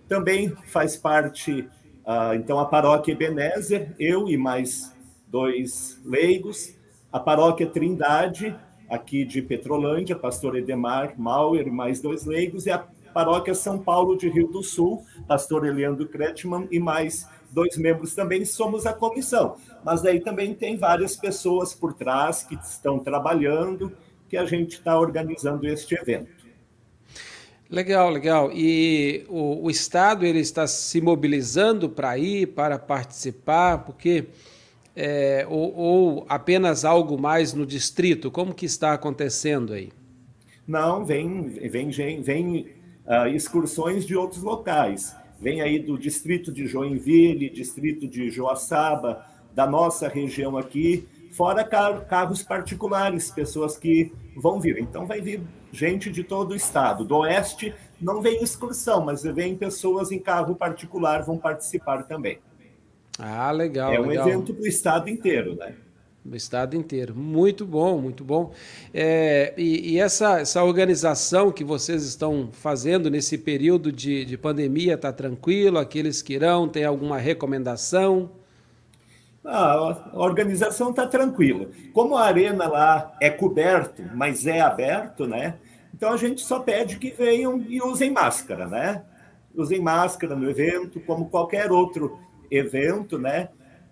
também 0.08 0.50
faz 0.66 0.98
parte 0.98 1.68
ah, 2.12 2.36
então, 2.36 2.58
a 2.58 2.66
paróquia 2.66 3.12
Ebenezer, 3.12 3.94
eu 4.00 4.28
e 4.28 4.36
mais 4.36 4.92
dois 5.28 6.02
leigos, 6.04 6.76
a 7.12 7.20
paróquia 7.20 7.68
Trindade, 7.68 8.56
aqui 8.90 9.24
de 9.24 9.44
Petrolândia, 9.44 10.16
pastor 10.16 10.56
Edemar 10.58 11.14
Mauer 11.20 11.72
mais 11.72 12.02
dois 12.02 12.26
leigos, 12.26 12.66
e 12.66 12.72
a 12.72 12.84
paróquia 13.14 13.54
São 13.54 13.80
Paulo 13.80 14.18
de 14.18 14.30
Rio 14.30 14.48
do 14.48 14.64
Sul, 14.64 15.06
pastor 15.28 15.66
Eliandro 15.66 16.08
Kretschmann 16.08 16.68
e 16.72 16.80
mais 16.80 17.28
dois 17.52 17.78
membros 17.78 18.14
também 18.14 18.46
somos 18.46 18.86
a 18.86 18.94
comissão. 18.94 19.56
Mas 19.84 20.02
daí 20.02 20.20
também 20.20 20.54
tem 20.54 20.78
várias 20.78 21.16
pessoas 21.16 21.74
por 21.74 21.94
trás 21.94 22.44
que 22.44 22.56
estão 22.56 23.00
trabalhando, 23.00 23.92
que 24.28 24.38
a 24.38 24.46
gente 24.46 24.74
está 24.74 25.00
organizando 25.00 25.68
este 25.68 25.96
evento. 25.96 26.40
Legal, 27.70 28.10
legal. 28.10 28.52
E 28.52 29.26
o, 29.30 29.66
o 29.66 29.70
Estado 29.70 30.26
ele 30.26 30.40
está 30.40 30.66
se 30.66 31.00
mobilizando 31.02 31.88
para 31.88 32.18
ir, 32.18 32.48
para 32.48 32.80
participar, 32.80 33.80
porque 33.86 34.26
é, 34.96 35.46
ou, 35.48 35.76
ou, 35.76 36.26
apenas 36.28 36.84
algo 36.84 37.18
mais 37.20 37.54
no 37.54 37.66
distrito? 37.66 38.32
Como 38.32 38.54
que 38.54 38.66
está 38.66 38.94
acontecendo 38.94 39.74
aí? 39.74 39.92
Não, 40.68 41.06
vem, 41.06 41.44
vem, 41.44 41.90
vem, 42.22 42.68
excursões 43.34 44.06
de 44.06 44.16
outros 44.16 44.44
locais. 44.44 45.16
Vem 45.40 45.62
aí 45.62 45.80
do 45.80 45.98
distrito 45.98 46.52
de 46.52 46.68
Joinville, 46.68 47.50
distrito 47.50 48.08
de 48.08 48.30
Joaçaba, 48.30 49.26
da 49.54 49.66
nossa 49.66 50.08
região 50.08 50.58
aqui, 50.58 51.08
fora 51.32 51.64
carros 51.64 52.44
particulares, 52.44 53.32
pessoas 53.32 53.78
que 53.78 54.12
vão 54.36 54.60
vir. 54.60 54.78
Então 54.80 55.06
vai 55.06 55.22
vir 55.22 55.42
gente 55.72 56.12
de 56.12 56.24
todo 56.24 56.52
o 56.52 56.56
estado. 56.56 57.06
Do 57.06 57.18
oeste 57.18 57.74
não 58.02 58.22
vem 58.22 58.44
excursão, 58.44 59.04
mas 59.04 59.24
vem 59.24 59.56
pessoas 59.56 60.12
em 60.12 60.20
carro 60.20 60.56
particular 60.56 61.24
vão 61.24 61.38
participar 61.38 62.04
também. 62.04 62.40
Ah, 63.18 63.52
legal. 63.52 63.94
É 63.94 64.00
um 64.00 64.08
legal. 64.08 64.28
evento 64.28 64.54
para 64.54 64.64
o 64.64 64.68
estado 64.68 65.10
inteiro, 65.10 65.56
né? 65.56 65.76
O 66.32 66.36
estado 66.36 66.76
inteiro. 66.76 67.16
Muito 67.16 67.66
bom, 67.66 68.00
muito 68.00 68.24
bom. 68.24 68.52
É, 68.94 69.54
e, 69.58 69.94
e 69.94 70.00
essa, 70.00 70.42
essa 70.42 70.64
organização 70.64 71.52
que 71.52 71.64
vocês 71.64 72.04
estão 72.04 72.50
fazendo 72.52 73.10
nesse 73.10 73.36
período 73.36 73.92
de, 73.92 74.26
de 74.26 74.38
pandemia 74.38 74.94
está 74.94 75.12
tranquilo? 75.12 75.80
Aqueles 75.80 76.22
que 76.22 76.34
irão, 76.34 76.68
tem 76.70 76.86
alguma 76.86 77.18
recomendação? 77.18 78.30
Ah, 79.44 80.12
a 80.14 80.20
organização 80.20 80.92
está 80.92 81.08
tranquila. 81.08 81.68
Como 81.94 82.16
a 82.16 82.26
arena 82.26 82.68
lá 82.68 83.16
é 83.20 83.32
coberto, 83.32 84.04
mas 84.14 84.46
é 84.46 84.62
aberto, 84.62 85.26
né? 85.26 85.56
Então 85.96 86.14
a 86.14 86.18
gente 86.18 86.42
só 86.42 86.60
pede 86.60 86.98
que 86.98 87.10
venham 87.10 87.60
e 87.68 87.82
usem 87.82 88.12
máscara, 88.12 88.68
né? 88.68 89.04
Usem 89.56 89.82
máscara 89.82 90.36
no 90.36 90.48
evento, 90.48 91.00
como 91.00 91.30
qualquer 91.30 91.72
outro 91.72 92.20
evento, 92.52 93.18
né? 93.18 93.50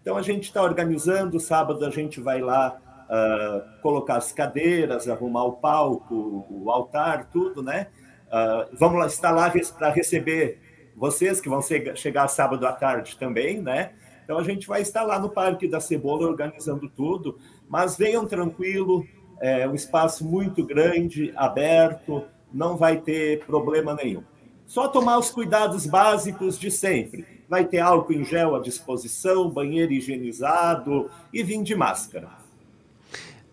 Então 0.08 0.16
a 0.16 0.22
gente 0.22 0.44
está 0.44 0.64
organizando, 0.64 1.38
sábado 1.38 1.84
a 1.86 1.90
gente 1.90 2.22
vai 2.22 2.40
lá 2.40 2.78
uh, 3.10 3.82
colocar 3.82 4.16
as 4.16 4.32
cadeiras, 4.32 5.10
arrumar 5.10 5.44
o 5.44 5.52
palco, 5.58 6.48
o 6.50 6.72
altar, 6.72 7.26
tudo, 7.30 7.62
né? 7.62 7.88
Uh, 8.28 8.74
vamos 8.80 9.00
lá, 9.02 9.08
estar 9.08 9.32
lá 9.32 9.52
para 9.78 9.90
receber 9.90 10.62
vocês 10.96 11.42
que 11.42 11.50
vão 11.50 11.60
chegar 11.62 12.30
sábado 12.30 12.66
à 12.66 12.72
tarde 12.72 13.18
também, 13.18 13.62
né? 13.62 13.96
Então 14.24 14.38
a 14.38 14.44
gente 14.46 14.66
vai 14.66 14.82
estar 14.82 15.04
lá 15.04 15.20
no 15.20 15.30
Parque 15.30 15.68
da 15.68 15.82
Cebola 15.82 16.26
organizando 16.26 16.88
tudo, 16.88 17.38
mas 17.68 17.98
venham 17.98 18.26
tranquilo, 18.26 19.06
é 19.42 19.68
um 19.68 19.76
espaço 19.76 20.24
muito 20.24 20.66
grande, 20.66 21.34
aberto, 21.36 22.24
não 22.54 22.78
vai 22.78 23.02
ter 23.02 23.46
problema 23.46 23.94
nenhum. 23.94 24.24
Só 24.66 24.88
tomar 24.88 25.18
os 25.18 25.30
cuidados 25.30 25.86
básicos 25.86 26.58
de 26.58 26.72
sempre. 26.72 27.37
Vai 27.50 27.66
ter 27.66 27.80
álcool 27.80 28.14
em 28.14 28.26
gel 28.26 28.56
à 28.56 28.60
disposição, 28.60 29.50
banheiro 29.50 29.94
higienizado 29.94 31.10
e 31.34 31.44
vir 31.44 31.64
de 31.64 31.76
máscara. 31.76 32.48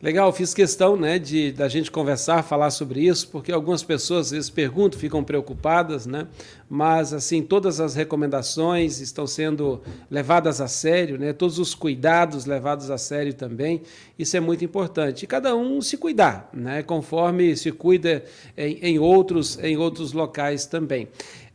Legal, 0.04 0.30
fiz 0.34 0.52
questão 0.52 0.98
né, 0.98 1.18
de 1.18 1.50
da 1.50 1.66
gente 1.66 1.90
conversar, 1.90 2.42
falar 2.42 2.70
sobre 2.70 3.00
isso, 3.00 3.26
porque 3.28 3.50
algumas 3.50 3.82
pessoas 3.82 4.26
às 4.26 4.32
vezes 4.32 4.50
perguntam, 4.50 5.00
ficam 5.00 5.24
preocupadas, 5.24 6.04
né? 6.04 6.26
Mas 6.68 7.14
assim, 7.14 7.42
todas 7.42 7.80
as 7.80 7.94
recomendações 7.94 9.00
estão 9.00 9.26
sendo 9.26 9.80
levadas 10.10 10.60
a 10.60 10.68
sério, 10.68 11.16
né? 11.18 11.32
Todos 11.32 11.58
os 11.58 11.74
cuidados 11.74 12.44
levados 12.44 12.90
a 12.90 12.98
sério 12.98 13.32
também. 13.32 13.80
Isso 14.18 14.36
é 14.36 14.40
muito 14.40 14.62
importante. 14.62 15.22
E 15.22 15.26
cada 15.26 15.56
um 15.56 15.80
se 15.80 15.96
cuidar, 15.96 16.50
né? 16.52 16.82
Conforme 16.82 17.56
se 17.56 17.72
cuida 17.72 18.24
em, 18.58 18.74
em 18.82 18.98
outros 18.98 19.58
em 19.58 19.78
outros 19.78 20.12
locais 20.12 20.66
também. 20.66 21.08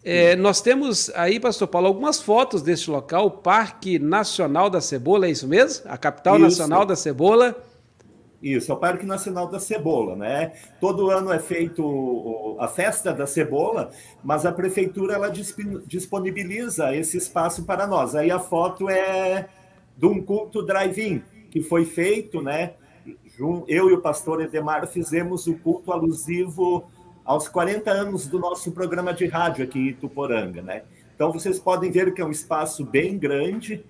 É, 0.04 0.36
nós 0.36 0.62
temos 0.62 1.10
aí, 1.14 1.40
Pastor 1.40 1.68
Paulo, 1.68 1.88
algumas 1.88 2.22
fotos 2.22 2.62
deste 2.62 2.90
local, 2.90 3.26
o 3.28 3.32
Parque 3.32 4.00
Nacional 4.00 4.70
da 4.70 4.80
Cebola, 4.80 5.28
é 5.28 5.32
isso 5.32 5.48
mesmo? 5.48 5.90
A 5.90 5.98
capital 5.98 6.36
isso. 6.36 6.44
nacional 6.44 6.86
da 6.86 6.96
cebola. 6.96 7.56
Isso, 8.42 8.72
é 8.72 8.76
o 8.76 8.78
Parque 8.78 9.06
Nacional 9.06 9.48
da 9.48 9.60
Cebola, 9.60 10.16
né? 10.16 10.54
Todo 10.80 11.10
ano 11.10 11.34
é 11.34 11.40
feito 11.40 12.56
a 12.58 12.70
festa 12.70 13.12
da 13.12 13.28
cebola, 13.28 13.92
mas 14.24 14.46
a 14.46 14.52
prefeitura 14.54 15.16
ela 15.16 15.30
disponibiliza 15.86 16.96
esse 16.96 17.18
espaço 17.18 17.64
para 17.64 17.86
nós. 17.86 18.16
Aí 18.16 18.32
a 18.32 18.40
foto 18.40 18.90
é 18.90 19.50
de 19.98 20.06
um 20.06 20.22
culto 20.22 20.62
drive-in 20.62 21.22
que 21.52 21.62
foi 21.62 21.84
feito, 21.84 22.42
né? 22.42 22.76
Eu 23.68 23.90
e 23.90 23.94
o 23.94 24.02
pastor 24.02 24.42
Edemar 24.42 24.88
fizemos 24.88 25.46
o 25.46 25.56
culto 25.56 25.92
alusivo 25.92 26.90
aos 27.30 27.48
40 27.48 27.92
anos 27.92 28.26
do 28.26 28.40
nosso 28.40 28.72
programa 28.72 29.14
de 29.14 29.28
rádio 29.28 29.64
aqui 29.64 29.90
em 29.90 29.94
Tuporanga, 29.94 30.64
né? 30.64 30.82
Então 31.14 31.32
vocês 31.32 31.60
podem 31.60 31.92
ver 31.92 32.12
que 32.12 32.22
é 32.22 32.26
um 32.26 32.32
espaço 32.32 32.84
bem 32.84 33.20
grande, 33.20 33.86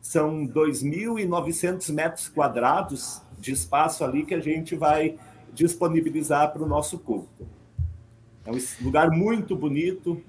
são 0.00 0.46
2.900 0.46 1.92
metros 1.92 2.28
quadrados 2.28 3.20
de 3.36 3.50
espaço 3.50 4.04
ali 4.04 4.24
que 4.24 4.32
a 4.32 4.38
gente 4.38 4.76
vai 4.76 5.16
disponibilizar 5.52 6.52
para 6.52 6.62
o 6.62 6.68
nosso 6.68 6.96
culto. 7.00 7.48
É 8.46 8.52
um 8.52 8.58
lugar 8.84 9.10
muito 9.10 9.56
bonito. 9.56 10.22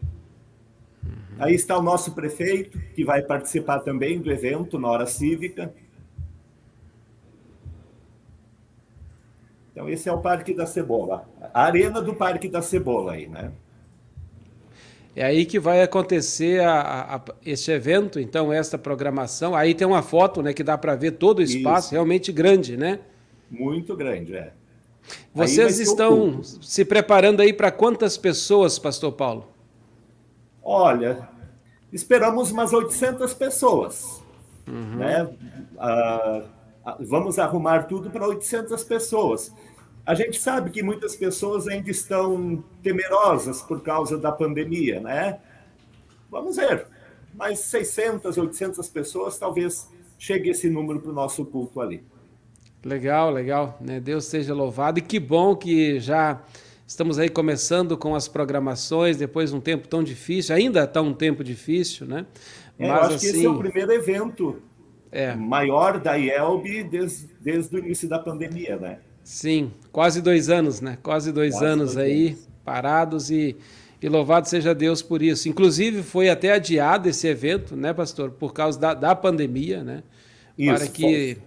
Aí 1.38 1.53
está 1.53 1.78
o 1.78 1.84
nosso 1.84 2.13
prefeito, 2.13 2.80
que 2.95 3.05
vai 3.05 3.22
participar 3.22 3.82
também 3.82 4.20
do 4.20 4.32
evento 4.32 4.80
na 4.80 4.88
hora 4.88 5.05
cívica. 5.05 5.72
Então, 9.76 9.90
esse 9.90 10.08
é 10.08 10.14
o 10.14 10.20
Parque 10.20 10.54
da 10.54 10.66
Cebola. 10.66 11.28
A 11.54 11.64
arena 11.64 12.02
do 12.02 12.16
Parque 12.16 12.48
da 12.48 12.62
Cebola 12.62 13.12
aí, 13.12 13.28
né? 13.28 13.52
É 15.14 15.26
aí 15.26 15.46
que 15.46 15.60
vai 15.60 15.82
acontecer 15.82 16.62
a, 16.62 17.16
a, 17.16 17.22
este 17.46 17.72
evento, 17.72 18.18
então, 18.18 18.54
esta 18.54 18.78
programação. 18.78 19.54
Aí 19.54 19.76
tem 19.76 19.86
uma 19.86 20.02
foto 20.02 20.42
né, 20.42 20.54
que 20.54 20.64
dá 20.64 20.78
para 20.78 20.96
ver 20.96 21.12
todo 21.12 21.40
o 21.40 21.42
espaço, 21.42 21.88
Isso. 21.88 21.94
realmente 21.94 22.32
grande, 22.32 22.78
né? 22.78 23.02
Muito 23.52 23.98
grande, 23.98 24.38
é. 24.38 24.54
Vocês 25.34 25.78
estão 25.78 26.42
se 26.42 26.86
preparando 26.86 27.42
aí 27.42 27.52
para 27.52 27.70
quantas 27.70 28.16
pessoas, 28.16 28.80
Pastor 28.80 29.12
Paulo? 29.12 29.46
Olha, 30.64 31.28
esperamos 31.92 32.50
umas 32.50 32.72
800 32.72 33.34
pessoas. 33.34 34.24
Uhum. 34.66 34.96
Né? 34.96 35.30
Ah, 35.78 36.44
vamos 37.00 37.40
arrumar 37.40 37.84
tudo 37.84 38.10
para 38.10 38.28
800 38.28 38.84
pessoas. 38.84 39.54
A 40.06 40.14
gente 40.14 40.40
sabe 40.40 40.70
que 40.70 40.84
muitas 40.84 41.16
pessoas 41.16 41.68
ainda 41.68 41.90
estão 41.90 42.64
temerosas 42.84 43.62
por 43.62 43.82
causa 43.82 44.18
da 44.18 44.32
pandemia, 44.32 45.00
né? 45.00 45.40
Vamos 46.30 46.58
ver. 46.58 46.86
Mais 47.34 47.60
600, 47.60 48.38
800 48.38 48.88
pessoas, 48.90 49.38
talvez 49.38 49.90
chegue 50.20 50.50
esse 50.50 50.70
número 50.70 51.00
para 51.00 51.12
o 51.12 51.14
nosso 51.14 51.44
culto 51.46 51.82
ali. 51.82 52.04
Legal, 52.84 53.32
legal. 53.32 53.78
Né? 53.82 54.00
Deus 54.00 54.26
seja 54.26 54.54
louvado. 54.54 55.00
E 55.00 55.02
que 55.02 55.20
bom 55.20 55.56
que 55.56 56.00
já 56.00 56.44
estamos 56.86 57.18
aí 57.18 57.28
começando 57.28 57.98
com 57.98 58.14
as 58.14 58.28
programações, 58.28 59.18
depois 59.18 59.50
de 59.50 59.56
um 59.56 59.60
tempo 59.60 59.88
tão 59.88 60.04
difícil. 60.04 60.56
Ainda 60.56 60.84
está 60.84 61.02
um 61.02 61.14
tempo 61.14 61.44
difícil, 61.44 62.06
né? 62.06 62.28
É, 62.78 62.88
Mas, 62.88 62.90
eu 62.90 63.06
acho 63.06 63.16
assim... 63.16 63.20
que 63.20 63.38
esse 63.38 63.46
é 63.46 63.50
o 63.50 63.52
assim, 63.54 63.60
primeiro 63.60 63.92
evento 63.92 64.62
é. 65.16 65.34
maior 65.34 65.99
da 65.99 66.16
IELB 66.16 66.84
desde, 66.84 67.30
desde 67.39 67.76
o 67.76 67.80
início 67.80 68.07
da 68.09 68.20
pandemia, 68.20 68.76
né? 68.78 68.99
Sim, 69.24 69.72
quase 69.91 70.22
dois 70.22 70.49
anos, 70.49 70.82
né? 70.82 70.97
Quase 71.01 71.32
dois 71.32 71.53
quase 71.53 71.66
anos 71.66 71.93
dois 71.95 72.05
aí 72.05 72.28
anos. 72.28 72.49
parados 72.63 73.32
e, 73.32 73.55
e 74.01 74.09
louvado 74.09 74.47
seja 74.47 74.76
Deus 74.76 75.01
por 75.01 75.22
isso. 75.22 75.47
Inclusive 75.47 76.03
foi 76.03 76.30
até 76.30 76.51
adiado 76.51 77.07
esse 77.07 77.28
evento, 77.28 77.76
né, 77.76 77.93
pastor, 77.93 78.32
por 78.32 78.53
causa 78.53 78.78
da, 78.78 78.93
da 78.93 79.16
pandemia, 79.16 79.84
né? 79.84 80.03
Isso, 80.57 80.76
para 80.76 80.88
que 80.88 81.38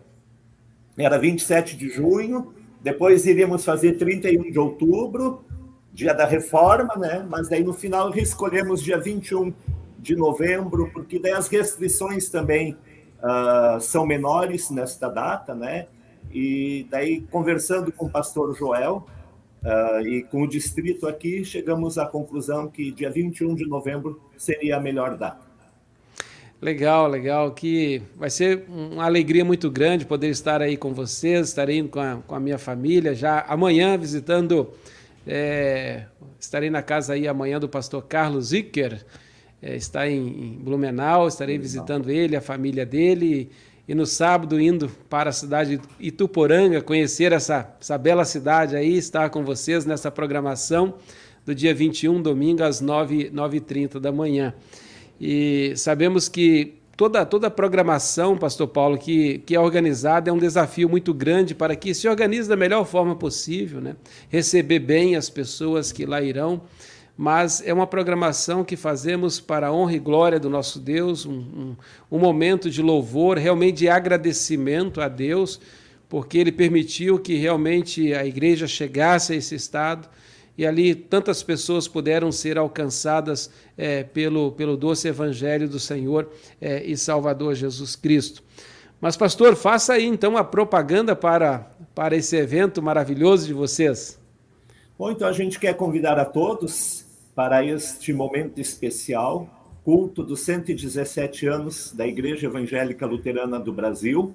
era 0.96 1.18
27 1.18 1.76
de 1.76 1.88
junho, 1.90 2.52
depois 2.82 3.26
iríamos 3.26 3.64
fazer 3.64 3.92
31 3.92 4.50
de 4.50 4.58
outubro, 4.58 5.44
dia 5.92 6.14
da 6.14 6.26
reforma, 6.26 6.94
né? 6.96 7.26
Mas 7.28 7.48
daí 7.48 7.62
no 7.62 7.74
final 7.74 8.16
escolhemos 8.16 8.82
dia 8.82 8.98
21 8.98 9.52
de 9.98 10.16
novembro, 10.16 10.90
porque 10.92 11.18
daí 11.18 11.32
as 11.32 11.48
restrições 11.48 12.28
também 12.28 12.76
uh, 13.22 13.80
são 13.80 14.06
menores 14.06 14.70
nesta 14.70 15.08
data, 15.08 15.54
né? 15.54 15.86
E 16.32 16.86
daí, 16.90 17.22
conversando 17.30 17.90
com 17.90 18.06
o 18.06 18.10
pastor 18.10 18.54
Joel 18.56 19.06
uh, 19.62 20.06
e 20.06 20.22
com 20.24 20.42
o 20.42 20.48
distrito 20.48 21.06
aqui, 21.06 21.44
chegamos 21.44 21.98
à 21.98 22.06
conclusão 22.06 22.68
que 22.68 22.90
dia 22.90 23.10
21 23.10 23.54
de 23.54 23.66
novembro 23.66 24.20
seria 24.36 24.76
a 24.76 24.80
melhor 24.80 25.16
data. 25.16 25.48
Legal, 26.60 27.06
legal. 27.06 27.52
Que 27.52 28.02
vai 28.16 28.30
ser 28.30 28.64
uma 28.68 29.04
alegria 29.04 29.44
muito 29.44 29.70
grande 29.70 30.04
poder 30.04 30.28
estar 30.28 30.60
aí 30.60 30.76
com 30.76 30.92
vocês, 30.92 31.48
estarei 31.48 31.82
com 31.86 32.00
a, 32.00 32.16
com 32.26 32.34
a 32.34 32.40
minha 32.40 32.58
família 32.58 33.14
já 33.14 33.44
amanhã 33.48 33.96
visitando. 33.96 34.68
É, 35.26 36.06
estarei 36.40 36.70
na 36.70 36.82
casa 36.82 37.12
aí 37.12 37.28
amanhã 37.28 37.60
do 37.60 37.68
pastor 37.68 38.02
Carlos 38.02 38.46
Zicker, 38.48 39.04
é, 39.62 39.76
está 39.76 40.08
em, 40.08 40.26
em, 40.26 40.58
Blumenau, 40.60 41.28
estarei 41.28 41.58
visitando 41.58 42.10
ele, 42.10 42.36
a 42.36 42.40
família 42.40 42.86
dele, 42.86 43.50
e, 43.86 43.92
e 43.92 43.94
no 43.94 44.06
sábado 44.06 44.60
indo 44.60 44.88
para 45.08 45.30
a 45.30 45.32
cidade 45.32 45.78
de 45.78 45.82
Ituporanga, 45.98 46.80
conhecer 46.80 47.32
essa, 47.32 47.74
essa 47.80 47.98
bela 47.98 48.24
cidade 48.24 48.76
aí, 48.76 48.96
estar 48.96 49.30
com 49.30 49.44
vocês 49.44 49.84
nessa 49.84 50.10
programação 50.10 50.94
do 51.44 51.54
dia 51.54 51.74
21, 51.74 52.20
domingo, 52.20 52.62
às 52.62 52.82
9h30 52.82 53.32
9 53.32 54.00
da 54.00 54.12
manhã. 54.12 54.54
E 55.20 55.72
sabemos 55.76 56.28
que 56.28 56.74
toda, 56.98 57.24
toda 57.24 57.46
a 57.46 57.50
programação, 57.50 58.36
Pastor 58.36 58.68
Paulo, 58.68 58.98
que, 58.98 59.38
que 59.38 59.54
é 59.54 59.60
organizada 59.60 60.30
é 60.30 60.32
um 60.32 60.38
desafio 60.38 60.88
muito 60.88 61.14
grande 61.14 61.54
para 61.54 61.74
que 61.74 61.94
se 61.94 62.08
organize 62.08 62.48
da 62.48 62.56
melhor 62.56 62.84
forma 62.84 63.16
possível, 63.16 63.80
né? 63.80 63.96
receber 64.28 64.80
bem 64.80 65.16
as 65.16 65.30
pessoas 65.30 65.90
que 65.90 66.04
lá 66.04 66.20
irão. 66.20 66.60
Mas 67.20 67.60
é 67.66 67.74
uma 67.74 67.84
programação 67.84 68.62
que 68.62 68.76
fazemos 68.76 69.40
para 69.40 69.66
a 69.66 69.72
honra 69.72 69.94
e 69.94 69.98
glória 69.98 70.38
do 70.38 70.48
nosso 70.48 70.78
Deus, 70.78 71.26
um, 71.26 71.32
um, 71.32 71.76
um 72.12 72.18
momento 72.20 72.70
de 72.70 72.80
louvor, 72.80 73.36
realmente 73.36 73.78
de 73.78 73.88
agradecimento 73.88 75.00
a 75.00 75.08
Deus, 75.08 75.60
porque 76.08 76.38
Ele 76.38 76.52
permitiu 76.52 77.18
que 77.18 77.34
realmente 77.34 78.14
a 78.14 78.24
igreja 78.24 78.68
chegasse 78.68 79.32
a 79.32 79.36
esse 79.36 79.56
estado 79.56 80.08
e 80.56 80.64
ali 80.64 80.94
tantas 80.94 81.42
pessoas 81.42 81.88
puderam 81.88 82.30
ser 82.30 82.56
alcançadas 82.56 83.50
é, 83.76 84.04
pelo, 84.04 84.52
pelo 84.52 84.76
doce 84.76 85.08
Evangelho 85.08 85.68
do 85.68 85.80
Senhor 85.80 86.30
é, 86.60 86.84
e 86.84 86.96
Salvador 86.96 87.56
Jesus 87.56 87.96
Cristo. 87.96 88.44
Mas, 89.00 89.16
pastor, 89.16 89.56
faça 89.56 89.94
aí 89.94 90.04
então 90.06 90.36
a 90.36 90.44
propaganda 90.44 91.16
para, 91.16 91.68
para 91.96 92.14
esse 92.14 92.36
evento 92.36 92.80
maravilhoso 92.80 93.44
de 93.44 93.52
vocês. 93.52 94.20
Bom, 94.96 95.10
então 95.10 95.26
a 95.26 95.32
gente 95.32 95.58
quer 95.58 95.74
convidar 95.74 96.16
a 96.16 96.24
todos 96.24 96.97
para 97.38 97.64
este 97.64 98.12
momento 98.12 98.60
especial, 98.60 99.48
culto 99.84 100.24
dos 100.24 100.40
117 100.40 101.46
anos 101.46 101.92
da 101.92 102.04
Igreja 102.04 102.48
Evangélica 102.48 103.06
Luterana 103.06 103.60
do 103.60 103.72
Brasil. 103.72 104.34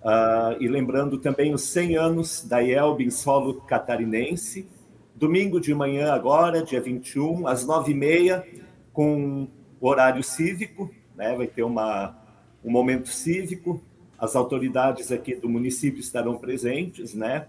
Uh, 0.00 0.54
e 0.60 0.68
lembrando 0.68 1.18
também 1.18 1.52
os 1.52 1.62
100 1.62 1.96
anos 1.96 2.44
da 2.48 2.60
IELB 2.60 3.02
em 3.02 3.10
solo 3.10 3.54
catarinense, 3.62 4.68
Domingo 5.12 5.60
de 5.60 5.74
manhã, 5.74 6.12
agora, 6.12 6.62
dia 6.62 6.80
21, 6.80 7.48
às 7.48 7.66
9h30, 7.66 8.44
com 8.92 9.48
horário 9.80 10.22
cívico, 10.22 10.88
né? 11.16 11.34
vai 11.34 11.48
ter 11.48 11.64
uma, 11.64 12.16
um 12.64 12.70
momento 12.70 13.08
cívico, 13.08 13.82
as 14.16 14.36
autoridades 14.36 15.10
aqui 15.10 15.34
do 15.34 15.48
município 15.48 15.98
estarão 15.98 16.36
presentes, 16.36 17.12
né? 17.12 17.48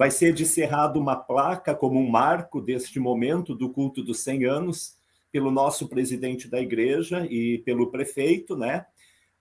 Vai 0.00 0.10
ser 0.10 0.32
descerrado 0.32 0.98
uma 0.98 1.14
placa 1.14 1.74
como 1.74 2.00
um 2.00 2.08
marco 2.08 2.58
deste 2.58 2.98
momento 2.98 3.54
do 3.54 3.68
culto 3.68 4.02
dos 4.02 4.20
100 4.20 4.46
anos 4.46 4.96
pelo 5.30 5.50
nosso 5.50 5.88
presidente 5.88 6.48
da 6.48 6.58
igreja 6.58 7.26
e 7.26 7.58
pelo 7.58 7.90
prefeito, 7.90 8.56
né? 8.56 8.86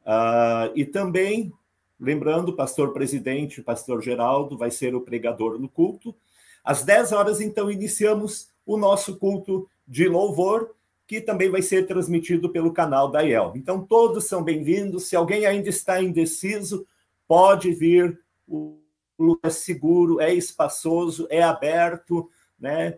Uh, 0.02 0.76
e 0.76 0.84
também, 0.84 1.54
lembrando, 1.98 2.58
pastor 2.58 2.92
presidente, 2.92 3.62
pastor 3.62 4.04
Geraldo, 4.04 4.58
vai 4.58 4.70
ser 4.70 4.94
o 4.94 5.00
pregador 5.00 5.58
no 5.58 5.70
culto, 5.70 6.14
às 6.62 6.84
10 6.84 7.14
horas, 7.14 7.40
então, 7.40 7.72
iniciamos 7.72 8.50
o 8.66 8.76
nosso 8.76 9.16
culto 9.16 9.66
de 9.88 10.10
louvor, 10.10 10.76
que 11.08 11.22
também 11.22 11.50
vai 11.50 11.62
ser 11.62 11.88
transmitido 11.88 12.50
pelo 12.50 12.74
canal 12.74 13.10
da 13.10 13.22
IEL. 13.22 13.54
Então, 13.56 13.82
todos 13.82 14.26
são 14.26 14.44
bem-vindos. 14.44 15.08
Se 15.08 15.16
alguém 15.16 15.46
ainda 15.46 15.70
está 15.70 16.04
indeciso, 16.04 16.86
pode 17.26 17.72
vir. 17.72 18.20
O 18.46 18.78
lugar 19.24 19.48
é 19.48 19.50
seguro, 19.50 20.20
é 20.20 20.34
espaçoso, 20.34 21.28
é 21.30 21.42
aberto, 21.42 22.30
né? 22.60 22.98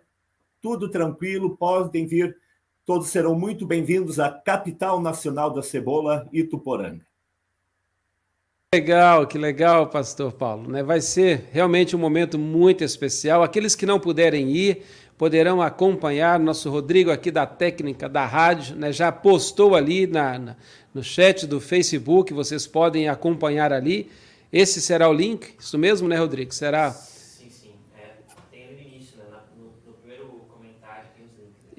Tudo 0.61 0.89
tranquilo, 0.89 1.57
podem 1.57 2.05
vir. 2.05 2.37
Todos 2.85 3.09
serão 3.09 3.35
muito 3.35 3.65
bem-vindos 3.65 4.19
à 4.19 4.29
capital 4.29 5.01
nacional 5.01 5.51
da 5.51 5.61
cebola, 5.61 6.27
Ituporanga. 6.31 7.05
Legal, 8.73 9.27
que 9.27 9.37
legal, 9.37 9.87
Pastor 9.87 10.31
Paulo. 10.31 10.71
Né? 10.71 10.81
Vai 10.81 11.01
ser 11.01 11.49
realmente 11.51 11.93
um 11.93 11.99
momento 11.99 12.39
muito 12.39 12.85
especial. 12.85 13.43
Aqueles 13.43 13.75
que 13.75 13.85
não 13.85 13.99
puderem 13.99 14.49
ir 14.49 14.83
poderão 15.17 15.61
acompanhar. 15.61 16.39
Nosso 16.39 16.69
Rodrigo 16.69 17.11
aqui 17.11 17.29
da 17.29 17.45
técnica 17.45 18.07
da 18.07 18.25
rádio 18.25 18.77
né? 18.77 18.93
já 18.93 19.11
postou 19.11 19.75
ali 19.75 20.07
na, 20.07 20.39
na, 20.39 20.55
no 20.93 21.03
chat 21.03 21.45
do 21.45 21.59
Facebook. 21.59 22.33
Vocês 22.33 22.65
podem 22.65 23.09
acompanhar 23.09 23.73
ali. 23.73 24.09
Esse 24.51 24.81
será 24.81 25.09
o 25.09 25.13
link. 25.13 25.53
Isso 25.59 25.77
mesmo, 25.77 26.07
né, 26.07 26.17
Rodrigo? 26.17 26.53
Será 26.53 26.91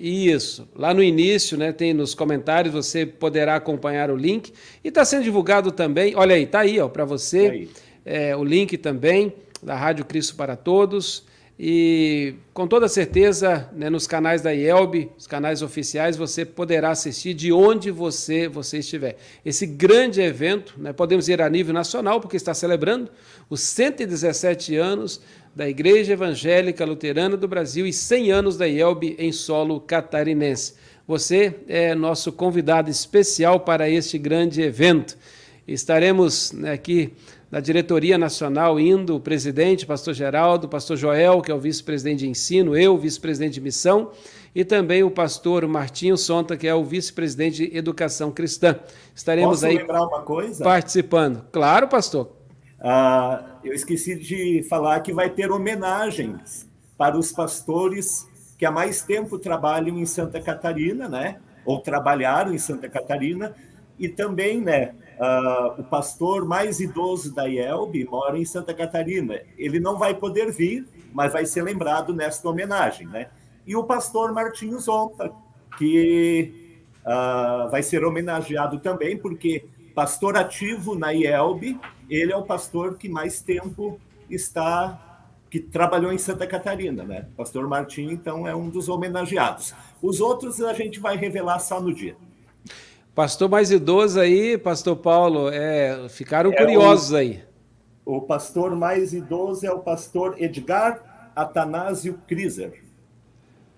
Isso. 0.04 0.68
Lá 0.74 0.92
no 0.92 1.00
início, 1.00 1.56
né, 1.56 1.70
tem 1.70 1.94
nos 1.94 2.12
comentários, 2.12 2.74
você 2.74 3.06
poderá 3.06 3.54
acompanhar 3.54 4.10
o 4.10 4.16
link. 4.16 4.52
E 4.82 4.88
está 4.88 5.04
sendo 5.04 5.22
divulgado 5.22 5.70
também, 5.70 6.16
olha 6.16 6.34
aí, 6.34 6.42
está 6.42 6.58
aí 6.58 6.76
para 6.92 7.04
você, 7.04 7.68
é, 8.04 8.34
o 8.34 8.42
link 8.42 8.76
também 8.76 9.32
da 9.62 9.76
Rádio 9.76 10.04
Cristo 10.04 10.34
para 10.34 10.56
Todos. 10.56 11.24
E 11.64 12.34
com 12.52 12.66
toda 12.66 12.88
certeza, 12.88 13.70
né, 13.72 13.88
nos 13.88 14.04
canais 14.04 14.42
da 14.42 14.52
IELB, 14.52 15.12
os 15.16 15.28
canais 15.28 15.62
oficiais, 15.62 16.16
você 16.16 16.44
poderá 16.44 16.90
assistir 16.90 17.34
de 17.34 17.52
onde 17.52 17.88
você, 17.88 18.48
você 18.48 18.78
estiver. 18.78 19.16
Esse 19.46 19.64
grande 19.64 20.20
evento, 20.20 20.74
né, 20.76 20.92
podemos 20.92 21.28
ir 21.28 21.40
a 21.40 21.48
nível 21.48 21.72
nacional, 21.72 22.20
porque 22.20 22.36
está 22.36 22.52
celebrando 22.52 23.12
os 23.48 23.60
117 23.60 24.74
anos 24.74 25.22
da 25.54 25.68
Igreja 25.68 26.14
Evangélica 26.14 26.84
Luterana 26.84 27.36
do 27.36 27.46
Brasil 27.46 27.86
e 27.86 27.92
100 27.92 28.32
anos 28.32 28.56
da 28.56 28.66
IELB 28.66 29.14
em 29.16 29.30
solo 29.30 29.80
catarinense. 29.80 30.74
Você 31.06 31.60
é 31.68 31.94
nosso 31.94 32.32
convidado 32.32 32.90
especial 32.90 33.60
para 33.60 33.88
este 33.88 34.18
grande 34.18 34.62
evento. 34.62 35.16
Estaremos 35.68 36.50
né, 36.50 36.72
aqui 36.72 37.12
da 37.52 37.60
diretoria 37.60 38.16
nacional 38.16 38.80
indo, 38.80 39.14
o 39.14 39.20
presidente, 39.20 39.84
pastor 39.84 40.14
Geraldo, 40.14 40.70
pastor 40.70 40.96
Joel, 40.96 41.42
que 41.42 41.52
é 41.52 41.54
o 41.54 41.60
vice-presidente 41.60 42.20
de 42.20 42.28
ensino, 42.30 42.74
eu, 42.74 42.96
vice-presidente 42.96 43.52
de 43.52 43.60
missão, 43.60 44.10
e 44.54 44.64
também 44.64 45.02
o 45.02 45.10
pastor 45.10 45.68
Martinho 45.68 46.16
Sonta, 46.16 46.56
que 46.56 46.66
é 46.66 46.74
o 46.74 46.82
vice-presidente 46.82 47.68
de 47.68 47.76
educação 47.76 48.32
cristã. 48.32 48.80
Estaremos 49.14 49.60
Posso 49.60 49.66
aí 49.66 49.76
lembrar 49.76 50.02
uma 50.02 50.22
coisa? 50.22 50.64
participando. 50.64 51.44
Claro, 51.52 51.88
pastor. 51.88 52.32
Ah, 52.80 53.58
eu 53.62 53.74
esqueci 53.74 54.18
de 54.18 54.66
falar 54.70 55.00
que 55.00 55.12
vai 55.12 55.28
ter 55.28 55.52
homenagens 55.52 56.66
para 56.96 57.18
os 57.18 57.32
pastores 57.32 58.26
que 58.56 58.64
há 58.64 58.70
mais 58.70 59.02
tempo 59.02 59.38
trabalham 59.38 59.98
em 59.98 60.06
Santa 60.06 60.40
Catarina, 60.40 61.06
né? 61.06 61.36
Ou 61.66 61.80
trabalharam 61.80 62.54
em 62.54 62.58
Santa 62.58 62.88
Catarina, 62.88 63.54
e 63.98 64.08
também, 64.08 64.58
né? 64.58 64.94
Uh, 65.22 65.80
o 65.80 65.84
pastor 65.84 66.44
mais 66.44 66.80
idoso 66.80 67.32
da 67.32 67.44
IELB 67.44 68.04
mora 68.06 68.36
em 68.36 68.44
Santa 68.44 68.74
Catarina. 68.74 69.40
Ele 69.56 69.78
não 69.78 69.96
vai 69.96 70.14
poder 70.14 70.50
vir, 70.50 70.84
mas 71.14 71.32
vai 71.32 71.46
ser 71.46 71.62
lembrado 71.62 72.12
nesta 72.12 72.48
homenagem, 72.48 73.06
né? 73.06 73.28
E 73.64 73.76
o 73.76 73.84
pastor 73.84 74.32
Martinho 74.32 74.80
Zonta, 74.80 75.30
que 75.78 76.82
uh, 77.06 77.70
vai 77.70 77.84
ser 77.84 78.04
homenageado 78.04 78.80
também, 78.80 79.16
porque 79.16 79.64
pastor 79.94 80.36
ativo 80.36 80.98
na 80.98 81.12
IELB, 81.14 81.78
ele 82.10 82.32
é 82.32 82.36
o 82.36 82.42
pastor 82.42 82.96
que 82.96 83.08
mais 83.08 83.40
tempo 83.40 84.00
está, 84.28 85.28
que 85.48 85.60
trabalhou 85.60 86.12
em 86.12 86.18
Santa 86.18 86.48
Catarina, 86.48 87.04
né? 87.04 87.28
Pastor 87.36 87.68
Martinho, 87.68 88.10
então, 88.10 88.44
é 88.48 88.56
um 88.56 88.68
dos 88.68 88.88
homenageados. 88.88 89.72
Os 90.02 90.20
outros 90.20 90.60
a 90.60 90.72
gente 90.72 90.98
vai 90.98 91.16
revelar 91.16 91.60
só 91.60 91.80
no 91.80 91.94
dia. 91.94 92.16
Pastor 93.14 93.48
mais 93.48 93.70
idoso 93.70 94.18
aí, 94.18 94.56
pastor 94.56 94.96
Paulo, 94.96 95.50
é, 95.50 96.08
ficaram 96.08 96.50
é 96.50 96.56
curiosos 96.56 97.10
o, 97.10 97.16
aí. 97.16 97.42
O 98.06 98.22
pastor 98.22 98.74
mais 98.74 99.12
idoso 99.12 99.66
é 99.66 99.70
o 99.70 99.80
pastor 99.80 100.34
Edgar 100.38 101.30
Atanásio 101.36 102.18
Kriser. 102.26 102.82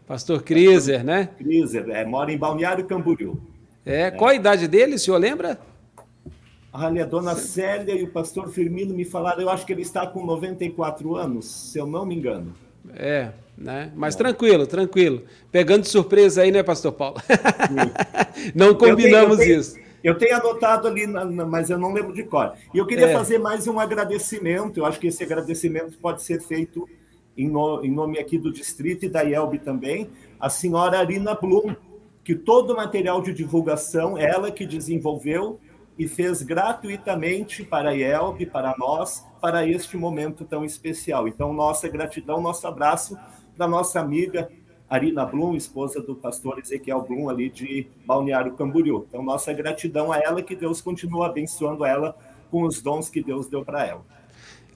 Pastor 0.06 0.42
Kriser, 0.42 1.04
né? 1.04 1.30
Kriser, 1.36 1.88
é, 1.90 2.04
mora 2.04 2.32
em 2.32 2.38
Balneário 2.38 2.84
Camboriú. 2.86 3.40
É, 3.84 4.02
é, 4.02 4.10
qual 4.12 4.30
a 4.30 4.34
idade 4.34 4.68
dele, 4.68 4.94
o 4.94 4.98
senhor 4.98 5.18
lembra? 5.18 5.58
Olha, 6.72 7.02
a 7.02 7.06
dona 7.06 7.34
Sim. 7.34 7.48
Célia 7.48 7.94
e 7.94 8.04
o 8.04 8.10
pastor 8.12 8.48
Firmino 8.50 8.94
me 8.94 9.04
falaram, 9.04 9.42
eu 9.42 9.50
acho 9.50 9.66
que 9.66 9.72
ele 9.72 9.82
está 9.82 10.06
com 10.06 10.24
94 10.24 11.16
anos, 11.16 11.46
se 11.46 11.78
eu 11.78 11.86
não 11.86 12.06
me 12.06 12.14
engano. 12.14 12.54
É, 12.94 13.32
né? 13.56 13.92
Mas 13.94 14.16
tranquilo, 14.16 14.66
tranquilo. 14.66 15.22
Pegando 15.50 15.82
de 15.82 15.88
surpresa 15.88 16.42
aí, 16.42 16.50
né, 16.50 16.62
Pastor 16.62 16.92
Paulo? 16.92 17.16
não 18.54 18.74
combinamos 18.74 19.04
eu 19.04 19.04
tenho, 19.04 19.32
eu 19.32 19.36
tenho, 19.36 19.60
isso. 19.60 19.78
Eu 20.02 20.18
tenho 20.18 20.36
anotado 20.36 20.88
ali, 20.88 21.06
mas 21.06 21.70
eu 21.70 21.78
não 21.78 21.92
lembro 21.92 22.12
de 22.12 22.24
cor. 22.24 22.52
E 22.74 22.78
eu 22.78 22.86
queria 22.86 23.08
é. 23.08 23.12
fazer 23.12 23.38
mais 23.38 23.66
um 23.66 23.78
agradecimento. 23.78 24.78
Eu 24.78 24.84
acho 24.84 25.00
que 25.00 25.06
esse 25.06 25.22
agradecimento 25.22 25.96
pode 25.98 26.22
ser 26.22 26.42
feito 26.42 26.88
em, 27.36 27.48
no, 27.48 27.84
em 27.84 27.90
nome 27.90 28.18
aqui 28.18 28.38
do 28.38 28.52
distrito 28.52 29.04
e 29.04 29.08
da 29.08 29.22
IELB 29.22 29.58
também, 29.58 30.10
a 30.38 30.48
senhora 30.48 30.98
Arina 30.98 31.34
Blum, 31.34 31.74
que 32.22 32.34
todo 32.34 32.72
o 32.72 32.76
material 32.76 33.20
de 33.20 33.32
divulgação, 33.32 34.16
ela 34.16 34.50
que 34.50 34.66
desenvolveu 34.66 35.58
e 35.98 36.08
fez 36.08 36.42
gratuitamente 36.42 37.62
para 37.62 37.90
a 37.90 37.92
IELB, 37.92 38.46
para 38.46 38.74
nós, 38.78 39.24
para 39.40 39.66
este 39.66 39.96
momento 39.96 40.44
tão 40.44 40.64
especial. 40.64 41.28
Então, 41.28 41.52
nossa 41.52 41.88
gratidão, 41.88 42.40
nosso 42.40 42.66
abraço 42.66 43.16
para 43.56 43.68
nossa 43.68 44.00
amiga 44.00 44.48
Arina 44.88 45.24
Blum, 45.24 45.56
esposa 45.56 46.00
do 46.00 46.14
pastor 46.14 46.58
Ezequiel 46.58 47.02
Blum, 47.02 47.28
ali 47.28 47.48
de 47.48 47.86
Balneário 48.06 48.52
Camboriú. 48.52 49.04
Então, 49.08 49.22
nossa 49.22 49.52
gratidão 49.52 50.12
a 50.12 50.18
ela, 50.18 50.42
que 50.42 50.54
Deus 50.54 50.80
continua 50.80 51.26
abençoando 51.26 51.84
ela 51.84 52.16
com 52.50 52.62
os 52.62 52.80
dons 52.80 53.08
que 53.08 53.22
Deus 53.22 53.48
deu 53.48 53.64
para 53.64 53.86
ela. 53.86 54.02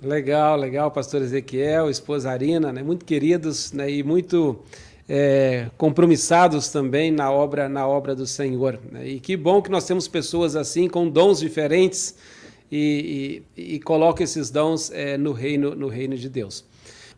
Legal, 0.02 0.56
legal, 0.56 0.90
pastor 0.90 1.22
Ezequiel, 1.22 1.90
esposa 1.90 2.30
Arina, 2.30 2.72
né? 2.72 2.82
muito 2.82 3.04
queridos 3.04 3.72
né? 3.72 3.90
e 3.90 4.02
muito 4.02 4.60
é, 5.08 5.70
compromissados 5.76 6.68
também 6.68 7.10
na 7.10 7.32
obra, 7.32 7.68
na 7.68 7.86
obra 7.86 8.14
do 8.14 8.26
Senhor. 8.26 8.78
Né? 8.92 9.08
E 9.08 9.20
que 9.20 9.36
bom 9.36 9.60
que 9.60 9.70
nós 9.70 9.84
temos 9.86 10.06
pessoas 10.06 10.54
assim, 10.54 10.88
com 10.88 11.08
dons 11.08 11.40
diferentes 11.40 12.16
e, 12.70 13.42
e, 13.56 13.74
e 13.74 13.80
colocam 13.80 14.22
esses 14.22 14.50
dons 14.50 14.90
é, 14.92 15.16
no, 15.16 15.32
reino, 15.32 15.74
no 15.74 15.88
reino 15.88 16.16
de 16.16 16.28
Deus. 16.28 16.64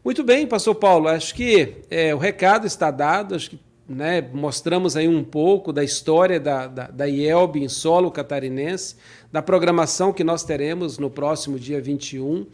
Muito 0.02 0.24
bem, 0.24 0.46
pastor 0.46 0.74
Paulo, 0.76 1.08
acho 1.08 1.34
que 1.34 1.74
é, 1.90 2.14
o 2.14 2.18
recado 2.18 2.66
está 2.66 2.90
dado, 2.90 3.34
acho 3.34 3.50
que 3.50 3.60
né, 3.86 4.26
mostramos 4.32 4.96
aí 4.96 5.06
um 5.06 5.22
pouco 5.22 5.74
da 5.74 5.84
história 5.84 6.40
da, 6.40 6.66
da, 6.66 6.86
da 6.86 7.04
IELB 7.04 7.62
em 7.62 7.68
solo 7.68 8.10
catarinense, 8.10 8.96
da 9.30 9.42
programação 9.42 10.10
que 10.10 10.24
nós 10.24 10.42
teremos 10.42 10.96
no 10.96 11.10
próximo 11.10 11.58
dia 11.58 11.82
21, 11.82 12.46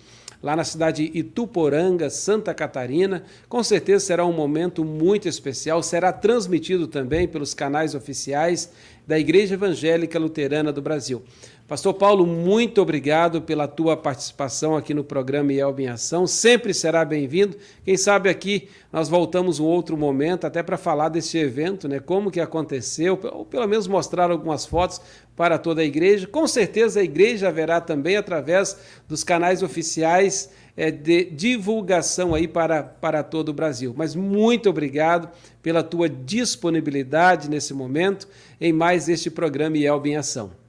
lá 0.42 0.56
na 0.56 0.64
cidade 0.64 1.08
de 1.08 1.18
Ituporanga, 1.20 2.10
Santa 2.10 2.52
Catarina. 2.52 3.22
Com 3.48 3.62
certeza 3.62 4.06
será 4.06 4.26
um 4.26 4.32
momento 4.32 4.84
muito 4.84 5.28
especial, 5.28 5.84
será 5.84 6.12
transmitido 6.12 6.88
também 6.88 7.28
pelos 7.28 7.54
canais 7.54 7.94
oficiais 7.94 8.72
da 9.06 9.16
Igreja 9.16 9.54
Evangélica 9.54 10.18
Luterana 10.18 10.72
do 10.72 10.82
Brasil. 10.82 11.22
Pastor 11.68 11.94
Paulo, 11.94 12.24
muito 12.24 12.80
obrigado 12.80 13.42
pela 13.42 13.66
tua 13.66 13.96
participação 13.96 14.76
aqui 14.76 14.94
no 14.94 15.02
programa 15.02 15.52
IELB 15.52 15.82
em 15.82 15.88
Ação. 15.88 16.24
Sempre 16.24 16.72
será 16.72 17.04
bem-vindo. 17.04 17.56
Quem 17.84 17.96
sabe 17.96 18.28
aqui 18.28 18.68
nós 18.92 19.08
voltamos 19.08 19.58
um 19.58 19.64
outro 19.64 19.96
momento 19.96 20.46
até 20.46 20.62
para 20.62 20.76
falar 20.76 21.08
desse 21.08 21.36
evento, 21.38 21.88
né? 21.88 21.98
Como 21.98 22.30
que 22.30 22.38
aconteceu, 22.38 23.18
ou 23.32 23.44
pelo 23.44 23.66
menos 23.66 23.88
mostrar 23.88 24.30
algumas 24.30 24.64
fotos 24.64 25.00
para 25.34 25.58
toda 25.58 25.82
a 25.82 25.84
igreja. 25.84 26.28
Com 26.28 26.46
certeza 26.46 27.00
a 27.00 27.04
igreja 27.04 27.48
haverá 27.48 27.80
também 27.80 28.16
através 28.16 28.78
dos 29.08 29.24
canais 29.24 29.60
oficiais 29.60 30.52
é, 30.76 30.92
de 30.92 31.24
divulgação 31.24 32.32
aí 32.32 32.46
para, 32.46 32.84
para 32.84 33.24
todo 33.24 33.48
o 33.48 33.52
Brasil. 33.52 33.92
Mas 33.96 34.14
muito 34.14 34.70
obrigado 34.70 35.28
pela 35.60 35.82
tua 35.82 36.08
disponibilidade 36.08 37.50
nesse 37.50 37.74
momento 37.74 38.28
em 38.60 38.72
mais 38.72 39.08
este 39.08 39.28
programa 39.28 39.76
IELB 39.76 40.10
em 40.10 40.16
Ação. 40.16 40.65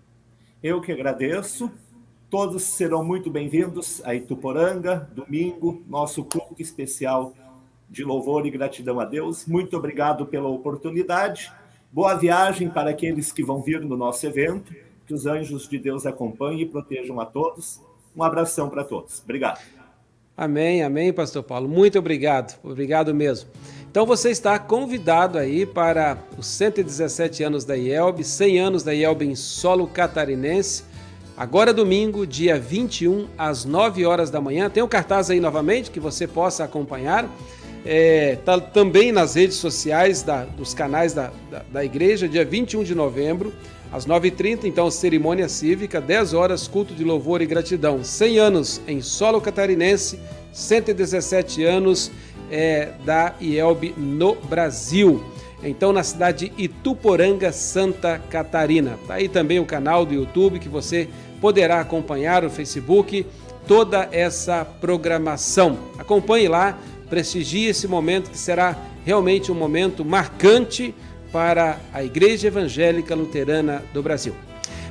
Eu 0.62 0.82
que 0.82 0.92
agradeço. 0.92 1.72
Todos 2.32 2.64
serão 2.64 3.04
muito 3.04 3.30
bem-vindos 3.30 4.02
a 4.04 4.16
Ituporanga, 4.16 5.08
domingo, 5.14 5.84
nosso 5.88 6.24
culto 6.24 6.60
especial 6.60 7.34
de 7.88 8.04
louvor 8.04 8.46
e 8.48 8.50
gratidão 8.50 9.00
a 9.00 9.06
Deus. 9.06 9.46
Muito 9.46 9.78
obrigado 9.78 10.26
pela 10.26 10.50
oportunidade. 10.50 11.52
Boa 11.92 12.16
viagem 12.16 12.70
para 12.70 12.90
aqueles 12.90 13.32
que 13.32 13.44
vão 13.44 13.62
vir 13.62 13.82
no 13.82 13.96
nosso 13.96 14.26
evento. 14.26 14.74
Que 15.06 15.14
os 15.14 15.28
anjos 15.28 15.70
de 15.70 15.78
Deus 15.78 16.08
acompanhem 16.08 16.62
e 16.62 16.66
protejam 16.66 17.20
a 17.20 17.26
todos. 17.26 17.80
Um 18.16 18.24
abração 18.24 18.68
para 18.68 18.84
todos. 18.84 19.22
Obrigado. 19.24 19.62
Amém, 20.36 20.84
amém, 20.84 21.14
Pastor 21.14 21.44
Paulo. 21.44 21.70
Muito 21.70 21.98
obrigado, 22.00 22.60
obrigado 22.64 23.14
mesmo. 23.14 23.50
Então 23.90 24.06
você 24.06 24.30
está 24.30 24.60
convidado 24.60 25.38
aí 25.38 25.66
para 25.66 26.18
os 26.38 26.46
117 26.48 27.44
anos 27.44 27.66
da 27.66 27.76
IELB, 27.76 28.24
100 28.24 28.60
anos 28.60 28.84
da 28.84 28.94
IELB 28.94 29.24
em 29.26 29.36
solo 29.36 29.88
catarinense. 29.88 30.84
Agora 31.36 31.74
domingo, 31.74 32.26
dia 32.26 32.60
21, 32.60 33.28
às 33.38 33.64
9 33.64 34.06
horas 34.06 34.30
da 34.30 34.42
manhã. 34.42 34.70
Tem 34.70 34.84
o 34.84 34.86
um 34.86 34.90
cartaz 34.90 35.30
aí 35.30 35.40
novamente 35.40 35.92
que 35.92 36.00
você 36.00 36.28
possa 36.28 36.64
acompanhar. 36.64 37.30
É, 37.86 38.38
tá 38.44 38.60
também 38.60 39.12
nas 39.12 39.36
redes 39.36 39.56
sociais 39.58 40.22
da, 40.22 40.44
dos 40.44 40.74
canais 40.74 41.14
da, 41.14 41.32
da, 41.50 41.64
da 41.72 41.86
igreja, 41.86 42.28
dia 42.28 42.44
21 42.44 42.84
de 42.84 42.94
novembro, 42.94 43.54
às 43.92 44.06
9h30, 44.06 44.66
então, 44.66 44.92
cerimônia 44.92 45.48
cívica, 45.48 46.02
10 46.02 46.34
horas, 46.34 46.68
culto 46.68 46.94
de 46.94 47.06
louvor 47.06 47.42
e 47.42 47.46
gratidão. 47.46 48.04
100 48.04 48.40
anos 48.40 48.82
em 48.88 49.02
solo 49.02 49.40
catarinense, 49.40 50.20
117 50.52 51.64
anos 51.64 52.12
é, 52.52 52.94
da 53.06 53.34
IELB 53.40 53.94
no 53.98 54.36
Brasil. 54.36 55.24
Então, 55.64 55.92
na 55.92 56.04
cidade 56.04 56.50
de 56.50 56.64
Ituporanga, 56.64 57.52
Santa 57.52 58.20
Catarina. 58.30 58.98
Tá 59.08 59.16
aí 59.16 59.28
também 59.28 59.60
o 59.60 59.66
canal 59.66 60.06
do 60.06 60.14
YouTube 60.14 60.60
que 60.60 60.70
você 60.70 61.10
poderá 61.42 61.82
acompanhar, 61.82 62.46
o 62.46 62.50
Facebook, 62.50 63.26
toda 63.68 64.08
essa 64.12 64.64
programação. 64.64 65.78
Acompanhe 65.98 66.48
lá, 66.48 66.78
prestigie 67.10 67.66
esse 67.66 67.88
momento 67.88 68.30
que 68.30 68.38
será 68.38 68.78
realmente 69.06 69.52
um 69.52 69.56
momento 69.56 70.06
marcante 70.06 70.94
para 71.32 71.78
a 71.94 72.04
Igreja 72.04 72.48
Evangélica 72.48 73.16
Luterana 73.16 73.84
do 73.94 74.02
Brasil. 74.02 74.47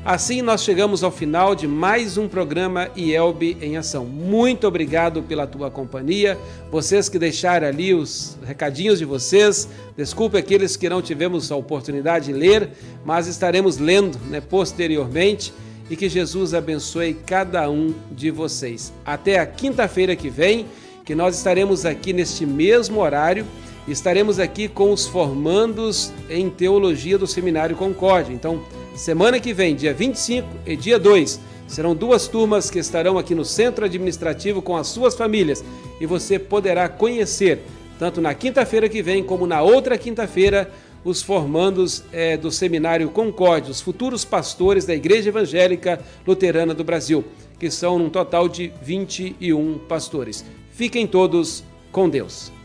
Assim, 0.07 0.41
nós 0.41 0.63
chegamos 0.63 1.03
ao 1.03 1.11
final 1.11 1.53
de 1.53 1.67
mais 1.67 2.17
um 2.17 2.29
programa 2.29 2.89
IELB 2.95 3.57
em 3.61 3.77
Ação. 3.77 4.05
Muito 4.05 4.65
obrigado 4.65 5.21
pela 5.21 5.49
tua 5.49 5.69
companhia, 5.69 6.39
vocês 6.71 7.09
que 7.09 7.19
deixaram 7.19 7.67
ali 7.67 7.93
os 7.93 8.39
recadinhos 8.47 9.01
de 9.01 9.05
vocês. 9.05 9.69
Desculpe 9.97 10.39
aqueles 10.39 10.77
que 10.77 10.89
não 10.89 11.03
tivemos 11.03 11.51
a 11.51 11.57
oportunidade 11.57 12.27
de 12.27 12.33
ler, 12.33 12.71
mas 13.05 13.27
estaremos 13.27 13.79
lendo 13.79 14.17
né, 14.31 14.41
posteriormente. 14.41 15.53
E 15.91 15.97
que 15.97 16.09
Jesus 16.09 16.55
abençoe 16.55 17.13
cada 17.13 17.69
um 17.69 17.93
de 18.13 18.31
vocês. 18.31 18.93
Até 19.05 19.41
a 19.41 19.47
quinta-feira 19.47 20.15
que 20.15 20.31
vem, 20.31 20.67
que 21.05 21.17
nós 21.17 21.37
estaremos 21.37 21.85
aqui 21.85 22.13
neste 22.13 22.47
mesmo 22.47 23.01
horário 23.01 23.45
estaremos 23.89 24.41
aqui 24.41 24.67
com 24.69 24.93
os 24.93 25.07
formandos 25.07 26.13
em 26.29 26.51
teologia 26.51 27.17
do 27.17 27.27
Seminário 27.27 27.77
Concórdia. 27.77 28.33
Então, 28.33 28.63
semana 28.97 29.39
que 29.39 29.53
vem, 29.53 29.75
dia 29.77 29.95
25 29.95 30.49
e 30.67 30.77
dia 30.77 30.99
2, 30.99 31.41
Serão 31.67 31.97
duas 31.97 32.29
turmas 32.29 32.71
que 32.71 32.79
estarão 32.79 33.19
aqui 33.19 33.35
no 33.35 33.45
centro 33.45 33.85
administrativo 33.85 34.63
com 34.63 34.77
as 34.77 34.87
suas 34.87 35.15
famílias 35.15 35.65
e 36.01 36.07
você 36.07 36.39
poderá 36.39 36.89
conhecer, 36.89 37.61
tanto 37.99 38.21
na 38.21 38.35
quinta-feira 38.35 38.89
que 38.89 39.03
vem 39.03 39.23
como 39.23 39.47
na 39.47 39.63
outra 39.63 39.99
quinta-feira, 39.99 40.71
os 41.05 41.23
formandos 41.23 42.03
é, 42.13 42.37
do 42.37 42.51
Seminário 42.51 43.09
Concórdia, 43.11 43.71
os 43.71 43.81
futuros 43.81 44.25
pastores 44.25 44.85
da 44.85 44.95
Igreja 44.95 45.29
Evangélica 45.29 46.01
Luterana 46.27 46.75
do 46.75 46.83
Brasil, 46.83 47.25
que 47.61 47.71
são 47.71 47.97
um 47.97 48.11
total 48.11 48.49
de 48.49 48.73
21 48.83 49.79
pastores. 49.89 50.45
Fiquem 50.73 51.07
todos 51.07 51.63
com 51.93 52.09
Deus. 52.09 52.56